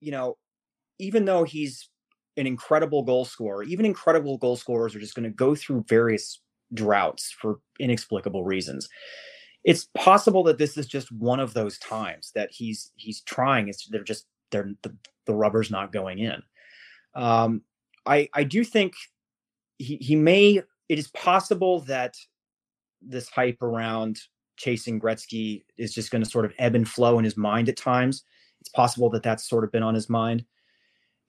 you 0.00 0.12
know, 0.12 0.36
even 0.98 1.24
though 1.24 1.44
he's 1.44 1.88
an 2.36 2.46
incredible 2.46 3.02
goal 3.02 3.24
scorer, 3.24 3.64
even 3.64 3.84
incredible 3.84 4.38
goal 4.38 4.56
scorers 4.56 4.94
are 4.94 5.00
just 5.00 5.14
going 5.14 5.24
to 5.28 5.34
go 5.34 5.54
through 5.54 5.84
various 5.88 6.40
droughts 6.74 7.34
for 7.40 7.60
inexplicable 7.78 8.44
reasons. 8.44 8.88
It's 9.64 9.88
possible 9.94 10.42
that 10.44 10.58
this 10.58 10.76
is 10.76 10.86
just 10.86 11.12
one 11.12 11.40
of 11.40 11.54
those 11.54 11.78
times 11.78 12.32
that 12.34 12.50
he's 12.50 12.92
he's 12.96 13.20
trying. 13.22 13.68
It's 13.68 13.86
they're 13.88 14.02
just 14.02 14.26
they're 14.50 14.70
the, 14.82 14.96
the 15.26 15.34
rubber's 15.34 15.70
not 15.70 15.92
going 15.92 16.18
in. 16.18 16.42
Um, 17.14 17.62
I 18.06 18.28
I 18.34 18.44
do 18.44 18.64
think 18.64 18.94
he 19.78 19.96
he 19.96 20.16
may. 20.16 20.62
It 20.88 20.98
is 20.98 21.08
possible 21.08 21.80
that 21.82 22.16
this 23.02 23.28
hype 23.28 23.62
around 23.62 24.20
chasing 24.56 25.00
Gretzky 25.00 25.64
is 25.78 25.94
just 25.94 26.10
going 26.10 26.22
to 26.22 26.28
sort 26.28 26.44
of 26.44 26.52
ebb 26.58 26.74
and 26.74 26.88
flow 26.88 27.18
in 27.18 27.24
his 27.24 27.36
mind 27.36 27.68
at 27.68 27.76
times. 27.76 28.24
It's 28.60 28.68
possible 28.68 29.08
that 29.10 29.22
that's 29.22 29.48
sort 29.48 29.64
of 29.64 29.72
been 29.72 29.82
on 29.82 29.94
his 29.94 30.10
mind. 30.10 30.44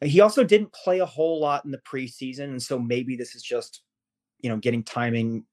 He 0.04 0.20
also 0.20 0.44
didn't 0.44 0.74
play 0.74 1.00
a 1.00 1.06
whole 1.06 1.40
lot 1.40 1.64
in 1.64 1.72
the 1.72 1.78
preseason, 1.80 2.46
and 2.46 2.62
so 2.62 2.80
maybe 2.80 3.16
this 3.16 3.36
is 3.36 3.44
just, 3.44 3.84
you 4.42 4.50
know, 4.50 4.58
getting 4.58 4.84
timing, 4.84 5.46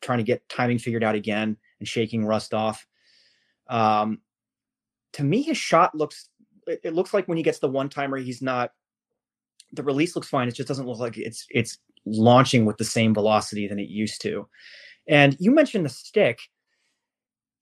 trying 0.00 0.18
to 0.18 0.24
get 0.24 0.48
timing 0.48 0.78
figured 0.78 1.04
out 1.04 1.14
again 1.14 1.56
and 1.78 1.88
shaking 1.88 2.24
rust 2.24 2.54
off. 2.54 2.86
Um, 3.68 4.20
to 5.14 5.24
me, 5.24 5.42
his 5.42 5.56
shot 5.56 5.94
looks. 5.94 6.28
It 6.66 6.94
looks 6.94 7.12
like 7.12 7.26
when 7.26 7.36
he 7.36 7.42
gets 7.42 7.58
the 7.58 7.68
one 7.68 7.88
timer, 7.88 8.16
he's 8.16 8.42
not. 8.42 8.72
The 9.72 9.82
release 9.82 10.14
looks 10.14 10.28
fine. 10.28 10.48
It 10.48 10.54
just 10.54 10.68
doesn't 10.68 10.86
look 10.86 10.98
like 10.98 11.16
it's 11.16 11.46
it's 11.50 11.78
launching 12.04 12.64
with 12.64 12.76
the 12.78 12.84
same 12.84 13.14
velocity 13.14 13.66
than 13.66 13.78
it 13.78 13.88
used 13.88 14.20
to. 14.22 14.48
And 15.06 15.36
you 15.38 15.50
mentioned 15.50 15.84
the 15.84 15.90
stick. 15.90 16.40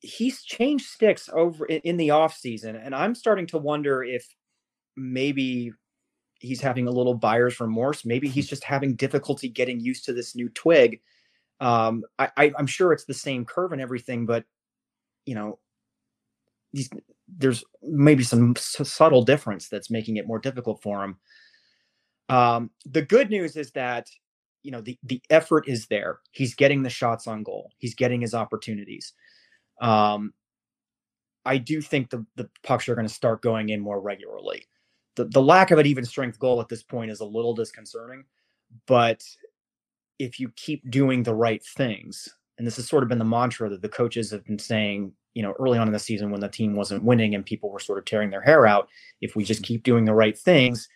He's 0.01 0.43
changed 0.43 0.87
sticks 0.87 1.29
over 1.33 1.67
in, 1.67 1.81
in 1.81 1.97
the 1.97 2.11
off 2.11 2.37
season, 2.37 2.77
and 2.77 2.95
I'm 2.95 3.15
starting 3.15 3.47
to 3.49 3.59
wonder 3.59 4.03
if 4.03 4.27
maybe 4.97 5.73
he's 6.41 6.61
having 6.61 6.89
a 6.89 6.91
little 6.91 7.15
buyer's 7.15 7.61
remorse. 7.61 8.05
Maybe 8.05 8.29
he's 8.29 8.49
just 8.49 8.65
having 8.65 8.97
difficulty 8.97 9.49
getting 9.49 9.79
used 9.79 10.05
to 10.07 10.13
this 10.13 10.35
new 10.35 10.49
twig. 10.49 11.01
Um, 11.61 12.03
I, 12.19 12.31
I, 12.37 12.53
am 12.59 12.67
sure 12.67 12.93
it's 12.93 13.05
the 13.05 13.15
same 13.15 13.45
curve 13.45 13.73
and 13.73 13.81
everything, 13.83 14.25
but 14.25 14.45
you 15.27 15.35
know, 15.35 15.59
these, 16.73 16.89
there's 17.29 17.63
maybe 17.83 18.25
some 18.25 18.57
subtle 18.57 19.23
difference 19.23 19.69
that's 19.69 19.91
making 19.91 20.17
it 20.17 20.27
more 20.27 20.39
difficult 20.39 20.83
for 20.83 21.05
him. 21.05 21.19
Um, 22.31 22.71
the 22.87 23.03
good 23.03 23.29
news 23.29 23.57
is 23.57 23.73
that 23.73 24.09
you 24.63 24.71
know 24.71 24.81
the 24.81 24.99
the 25.03 25.21
effort 25.31 25.69
is 25.69 25.87
there. 25.87 26.21
He's 26.33 26.55
getting 26.55 26.83
the 26.83 26.91
shots 26.91 27.27
on 27.27 27.43
goal. 27.43 27.73
He's 27.79 27.95
getting 27.95 28.21
his 28.21 28.35
opportunities. 28.35 29.13
Um, 29.81 30.33
I 31.45 31.59
do 31.59 31.81
think 31.81 32.11
the 32.11 32.25
the 32.37 32.49
pucks 32.63 32.89
are 32.89 32.95
going 32.95 33.09
to 33.09 33.13
start 33.13 33.43
going 33.43 33.69
in 33.69 33.81
more 33.81 34.01
regularly. 34.01 34.67
The 35.17 35.25
the 35.25 35.43
lack 35.43 35.71
of 35.71 35.79
an 35.79 35.87
even 35.87 36.05
strength 36.05 36.39
goal 36.39 36.61
at 36.61 36.69
this 36.69 36.83
point 36.83 37.11
is 37.11 37.21
a 37.21 37.25
little 37.25 37.55
disconcerting, 37.55 38.25
but 38.87 39.23
if 40.19 40.39
you 40.39 40.51
keep 40.57 40.89
doing 40.91 41.23
the 41.23 41.35
right 41.35 41.65
things, 41.65 42.29
and 42.59 42.67
this 42.67 42.77
has 42.77 42.89
sort 42.89 43.03
of 43.03 43.09
been 43.09 43.19
the 43.19 43.25
mantra 43.25 43.69
that 43.71 43.83
the 43.83 43.89
coaches 43.89 44.31
have 44.31 44.45
been 44.45 44.59
saying, 44.59 45.13
you 45.35 45.43
know, 45.43 45.55
early 45.59 45.79
on 45.79 45.87
in 45.87 45.93
the 45.93 45.99
season 45.99 46.31
when 46.31 46.41
the 46.41 46.49
team 46.49 46.75
wasn't 46.75 47.03
winning 47.03 47.35
and 47.35 47.45
people 47.47 47.71
were 47.71 47.81
sort 47.81 47.99
of 47.99 48.05
tearing 48.05 48.31
their 48.31 48.43
hair 48.43 48.67
out, 48.67 48.89
if 49.21 49.35
we 49.35 49.45
just 49.45 49.63
mm-hmm. 49.63 49.67
keep 49.67 49.83
doing 49.83 50.05
the 50.05 50.15
right 50.15 50.39
things, 50.39 50.89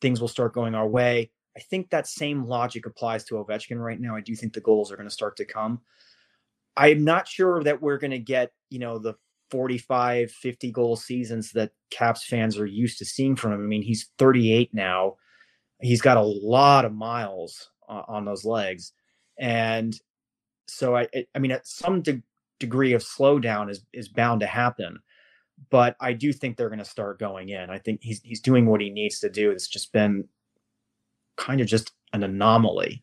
things 0.00 0.20
will 0.20 0.28
start 0.28 0.54
going 0.54 0.74
our 0.74 0.88
way 0.88 1.30
I 1.56 1.60
think 1.60 1.90
that 1.90 2.06
same 2.06 2.46
logic 2.46 2.86
applies 2.86 3.24
to 3.24 3.34
Ovechkin 3.34 3.78
right 3.78 4.00
now. 4.00 4.16
I 4.16 4.20
do 4.20 4.34
think 4.34 4.52
the 4.52 4.60
goals 4.60 4.90
are 4.90 4.96
going 4.96 5.08
to 5.08 5.14
start 5.14 5.36
to 5.36 5.44
come. 5.44 5.80
I'm 6.76 7.04
not 7.04 7.28
sure 7.28 7.62
that 7.64 7.82
we're 7.82 7.98
going 7.98 8.12
to 8.12 8.18
get, 8.18 8.52
you 8.70 8.78
know, 8.78 8.98
the 8.98 9.14
45, 9.52 10.30
50 10.30 10.72
goal 10.72 10.96
seasons 10.96 11.52
that 11.52 11.72
Caps 11.90 12.24
fans 12.24 12.58
are 12.58 12.64
used 12.64 12.96
to 12.98 13.04
seeing 13.04 13.36
from 13.36 13.52
him. 13.52 13.62
I 13.62 13.66
mean, 13.66 13.82
he's 13.82 14.08
38 14.18 14.72
now. 14.72 15.16
He's 15.82 16.00
got 16.00 16.16
a 16.16 16.22
lot 16.22 16.86
of 16.86 16.94
miles 16.94 17.68
on, 17.86 18.02
on 18.08 18.24
those 18.24 18.46
legs. 18.46 18.94
And 19.38 19.94
so 20.68 20.96
I 20.96 21.06
I 21.34 21.38
mean 21.38 21.50
at 21.50 21.66
some 21.66 22.00
de- 22.00 22.22
degree 22.60 22.94
of 22.94 23.02
slowdown 23.02 23.70
is 23.70 23.84
is 23.92 24.08
bound 24.08 24.40
to 24.40 24.46
happen. 24.46 24.98
But 25.70 25.96
I 26.00 26.14
do 26.14 26.32
think 26.32 26.56
they're 26.56 26.70
going 26.70 26.78
to 26.78 26.84
start 26.84 27.18
going 27.18 27.50
in. 27.50 27.68
I 27.68 27.76
think 27.76 28.00
he's 28.02 28.22
he's 28.22 28.40
doing 28.40 28.64
what 28.64 28.80
he 28.80 28.88
needs 28.88 29.20
to 29.20 29.28
do. 29.28 29.50
It's 29.50 29.68
just 29.68 29.92
been 29.92 30.24
kind 31.36 31.60
of 31.60 31.66
just 31.66 31.92
an 32.14 32.22
anomaly. 32.22 33.02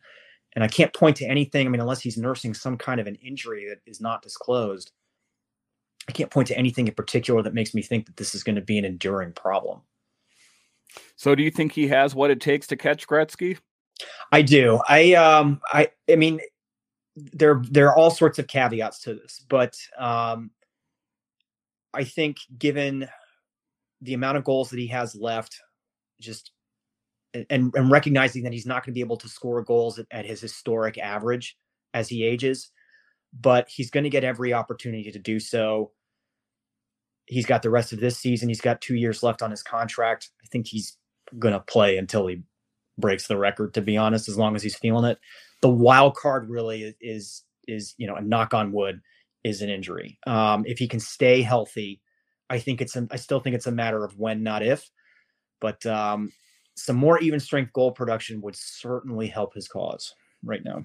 And 0.56 0.64
I 0.64 0.68
can't 0.68 0.92
point 0.92 1.16
to 1.18 1.26
anything, 1.26 1.68
I 1.68 1.70
mean, 1.70 1.80
unless 1.80 2.00
he's 2.00 2.18
nursing 2.18 2.54
some 2.54 2.76
kind 2.76 3.00
of 3.00 3.06
an 3.06 3.14
injury 3.16 3.68
that 3.68 3.78
is 3.86 4.00
not 4.00 4.20
disclosed. 4.20 4.90
I 6.08 6.12
can't 6.12 6.30
point 6.30 6.48
to 6.48 6.58
anything 6.58 6.88
in 6.88 6.94
particular 6.94 7.42
that 7.42 7.54
makes 7.54 7.74
me 7.74 7.82
think 7.82 8.06
that 8.06 8.16
this 8.16 8.34
is 8.34 8.42
going 8.42 8.56
to 8.56 8.62
be 8.62 8.78
an 8.78 8.84
enduring 8.84 9.32
problem. 9.32 9.80
So 11.16 11.34
do 11.34 11.42
you 11.42 11.50
think 11.50 11.72
he 11.72 11.88
has 11.88 12.14
what 12.14 12.30
it 12.30 12.40
takes 12.40 12.66
to 12.68 12.76
catch 12.76 13.06
Gretzky? 13.06 13.58
I 14.32 14.42
do. 14.42 14.80
I 14.88 15.14
um 15.14 15.60
I 15.72 15.90
I 16.10 16.16
mean 16.16 16.40
there 17.16 17.62
there 17.70 17.88
are 17.88 17.96
all 17.96 18.10
sorts 18.10 18.38
of 18.38 18.46
caveats 18.46 19.00
to 19.00 19.14
this, 19.14 19.44
but 19.48 19.76
um 19.98 20.50
I 21.92 22.04
think 22.04 22.38
given 22.58 23.08
the 24.00 24.14
amount 24.14 24.38
of 24.38 24.44
goals 24.44 24.70
that 24.70 24.78
he 24.78 24.86
has 24.88 25.14
left, 25.14 25.60
just 26.20 26.52
and, 27.34 27.72
and 27.74 27.90
recognizing 27.90 28.42
that 28.44 28.52
he's 28.52 28.66
not 28.66 28.84
going 28.84 28.92
to 28.92 28.96
be 28.96 29.00
able 29.00 29.16
to 29.18 29.28
score 29.28 29.62
goals 29.62 29.98
at, 29.98 30.06
at 30.10 30.26
his 30.26 30.40
historic 30.40 30.98
average 30.98 31.56
as 31.94 32.08
he 32.08 32.24
ages, 32.24 32.70
but 33.32 33.68
he's 33.68 33.90
going 33.90 34.04
to 34.04 34.10
get 34.10 34.24
every 34.24 34.52
opportunity 34.52 35.10
to 35.10 35.18
do 35.18 35.38
so. 35.38 35.92
He's 37.26 37.46
got 37.46 37.62
the 37.62 37.70
rest 37.70 37.92
of 37.92 38.00
this 38.00 38.18
season. 38.18 38.48
He's 38.48 38.60
got 38.60 38.80
two 38.80 38.96
years 38.96 39.22
left 39.22 39.42
on 39.42 39.50
his 39.50 39.62
contract. 39.62 40.30
I 40.42 40.46
think 40.50 40.66
he's 40.66 40.96
going 41.38 41.54
to 41.54 41.60
play 41.60 41.96
until 41.96 42.26
he 42.26 42.42
breaks 42.98 43.28
the 43.28 43.36
record. 43.36 43.74
To 43.74 43.80
be 43.80 43.96
honest, 43.96 44.28
as 44.28 44.36
long 44.36 44.56
as 44.56 44.62
he's 44.62 44.76
feeling 44.76 45.10
it, 45.10 45.18
the 45.62 45.70
wild 45.70 46.16
card 46.16 46.48
really 46.50 46.96
is 47.00 47.44
is, 47.68 47.94
you 47.98 48.06
know 48.06 48.16
a 48.16 48.20
knock 48.20 48.52
on 48.52 48.72
wood 48.72 49.00
is 49.44 49.62
an 49.62 49.70
injury. 49.70 50.18
Um, 50.26 50.64
if 50.66 50.78
he 50.78 50.88
can 50.88 51.00
stay 51.00 51.42
healthy, 51.42 52.00
I 52.48 52.58
think 52.58 52.80
it's 52.80 52.96
a, 52.96 53.06
I 53.10 53.16
still 53.16 53.40
think 53.40 53.54
it's 53.54 53.66
a 53.66 53.72
matter 53.72 54.04
of 54.04 54.18
when, 54.18 54.42
not 54.42 54.62
if. 54.62 54.90
But 55.60 55.84
um, 55.86 56.32
some 56.76 56.96
more 56.96 57.20
even 57.20 57.40
strength 57.40 57.72
goal 57.72 57.92
production 57.92 58.40
would 58.42 58.56
certainly 58.56 59.28
help 59.28 59.54
his 59.54 59.68
cause 59.68 60.14
right 60.42 60.64
now. 60.64 60.84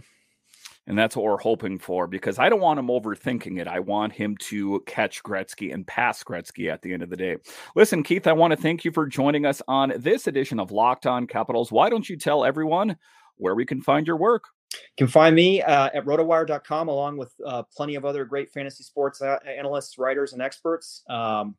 And 0.88 0.98
that's 0.98 1.16
what 1.16 1.26
we're 1.26 1.38
hoping 1.38 1.80
for 1.80 2.06
because 2.06 2.38
I 2.38 2.48
don't 2.48 2.62
want 2.62 2.80
him 2.80 2.88
overthinking 2.88 3.60
it. 3.60 3.68
I 3.68 3.80
want 3.80 4.14
him 4.14 4.38
to 4.42 4.84
catch 4.86 5.24
Gretzky 5.24 5.74
and 5.74 5.86
pass 5.86 6.24
Gretzky 6.24 6.72
at 6.72 6.84
the 6.84 6.94
end 6.94 7.02
of 7.02 7.10
the 7.10 7.18
day. 7.18 7.38
Listen, 7.76 8.04
Keith, 8.04 8.28
I 8.28 8.34
want 8.34 8.52
to 8.52 8.58
thank 8.58 8.86
you 8.86 8.92
for 8.92 9.08
joining 9.08 9.46
us 9.46 9.62
on 9.68 9.94
this 9.98 10.28
edition 10.28 10.60
of 10.60 10.72
Locked 10.72 11.08
On 11.08 11.26
Capitals. 11.26 11.72
Why 11.72 11.90
don't 11.90 12.08
you 12.08 12.18
tell 12.18 12.46
everyone 12.46 12.98
where 13.38 13.56
we 13.56 13.66
can 13.66 13.82
find 13.82 14.06
your 14.06 14.18
work? 14.18 14.46
You 14.74 15.06
can 15.06 15.08
find 15.08 15.36
me 15.36 15.62
uh, 15.62 15.90
at 15.94 16.06
rotowire.com 16.06 16.88
along 16.88 17.18
with 17.18 17.34
uh, 17.46 17.64
plenty 17.76 17.96
of 17.96 18.06
other 18.06 18.26
great 18.26 18.52
fantasy 18.52 18.84
sports 18.84 19.22
uh, 19.22 19.38
analysts, 19.46 19.98
writers, 19.98 20.34
and 20.34 20.42
experts. 20.42 21.04
Um, 21.10 21.56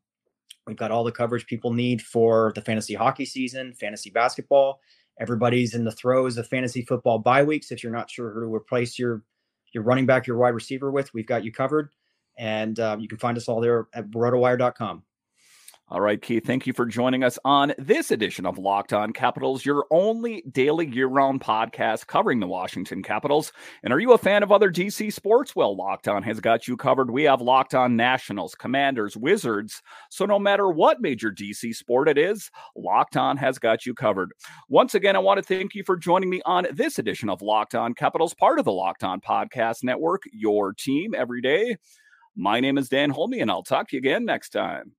we've 0.66 0.76
got 0.76 0.90
all 0.90 1.04
the 1.04 1.12
coverage 1.12 1.46
people 1.46 1.72
need 1.72 2.02
for 2.02 2.52
the 2.54 2.62
fantasy 2.62 2.94
hockey 2.94 3.24
season, 3.24 3.72
fantasy 3.74 4.10
basketball, 4.10 4.80
Everybody's 5.18 5.74
in 5.74 5.84
the 5.84 5.92
throes 5.92 6.36
of 6.36 6.46
fantasy 6.46 6.82
football 6.82 7.18
bye 7.18 7.42
weeks. 7.42 7.70
If 7.70 7.82
you're 7.82 7.92
not 7.92 8.10
sure 8.10 8.32
who 8.32 8.40
to 8.40 8.54
replace 8.54 8.98
your 8.98 9.22
your 9.72 9.82
running 9.82 10.06
back, 10.06 10.26
your 10.26 10.36
wide 10.36 10.50
receiver 10.54 10.90
with, 10.90 11.12
we've 11.12 11.26
got 11.26 11.44
you 11.44 11.52
covered. 11.52 11.90
And 12.38 12.78
um, 12.80 13.00
you 13.00 13.08
can 13.08 13.18
find 13.18 13.36
us 13.36 13.48
all 13.48 13.60
there 13.60 13.88
at 13.94 14.10
rotowire.com. 14.10 15.02
All 15.88 16.00
right, 16.00 16.20
Keith, 16.20 16.44
thank 16.44 16.66
you 16.66 16.72
for 16.72 16.84
joining 16.84 17.22
us 17.22 17.38
on 17.44 17.72
this 17.78 18.10
edition 18.10 18.44
of 18.44 18.58
Locked 18.58 18.92
On 18.92 19.12
Capitals, 19.12 19.64
your 19.64 19.86
only 19.92 20.42
daily 20.50 20.84
year 20.84 21.06
round 21.06 21.40
podcast 21.40 22.08
covering 22.08 22.40
the 22.40 22.48
Washington 22.48 23.04
Capitals. 23.04 23.52
And 23.84 23.92
are 23.92 24.00
you 24.00 24.12
a 24.12 24.18
fan 24.18 24.42
of 24.42 24.50
other 24.50 24.68
DC 24.68 25.12
sports? 25.12 25.54
Well, 25.54 25.76
Locked 25.76 26.08
On 26.08 26.24
has 26.24 26.40
got 26.40 26.66
you 26.66 26.76
covered. 26.76 27.12
We 27.12 27.22
have 27.22 27.40
Locked 27.40 27.76
On 27.76 27.94
Nationals, 27.94 28.56
Commanders, 28.56 29.16
Wizards. 29.16 29.80
So 30.10 30.26
no 30.26 30.40
matter 30.40 30.68
what 30.68 31.00
major 31.00 31.30
DC 31.30 31.72
sport 31.76 32.08
it 32.08 32.18
is, 32.18 32.50
Locked 32.74 33.16
On 33.16 33.36
has 33.36 33.60
got 33.60 33.86
you 33.86 33.94
covered. 33.94 34.32
Once 34.68 34.96
again, 34.96 35.14
I 35.14 35.20
want 35.20 35.38
to 35.38 35.44
thank 35.44 35.76
you 35.76 35.84
for 35.84 35.96
joining 35.96 36.30
me 36.30 36.42
on 36.44 36.66
this 36.72 36.98
edition 36.98 37.28
of 37.28 37.42
Locked 37.42 37.76
On 37.76 37.94
Capitals, 37.94 38.34
part 38.34 38.58
of 38.58 38.64
the 38.64 38.72
Locked 38.72 39.04
On 39.04 39.20
Podcast 39.20 39.84
Network, 39.84 40.24
your 40.32 40.72
team 40.72 41.14
every 41.14 41.40
day. 41.40 41.76
My 42.34 42.58
name 42.58 42.76
is 42.76 42.88
Dan 42.88 43.10
Holme, 43.10 43.34
and 43.34 43.52
I'll 43.52 43.62
talk 43.62 43.90
to 43.90 43.96
you 43.96 44.00
again 44.00 44.24
next 44.24 44.48
time. 44.48 44.96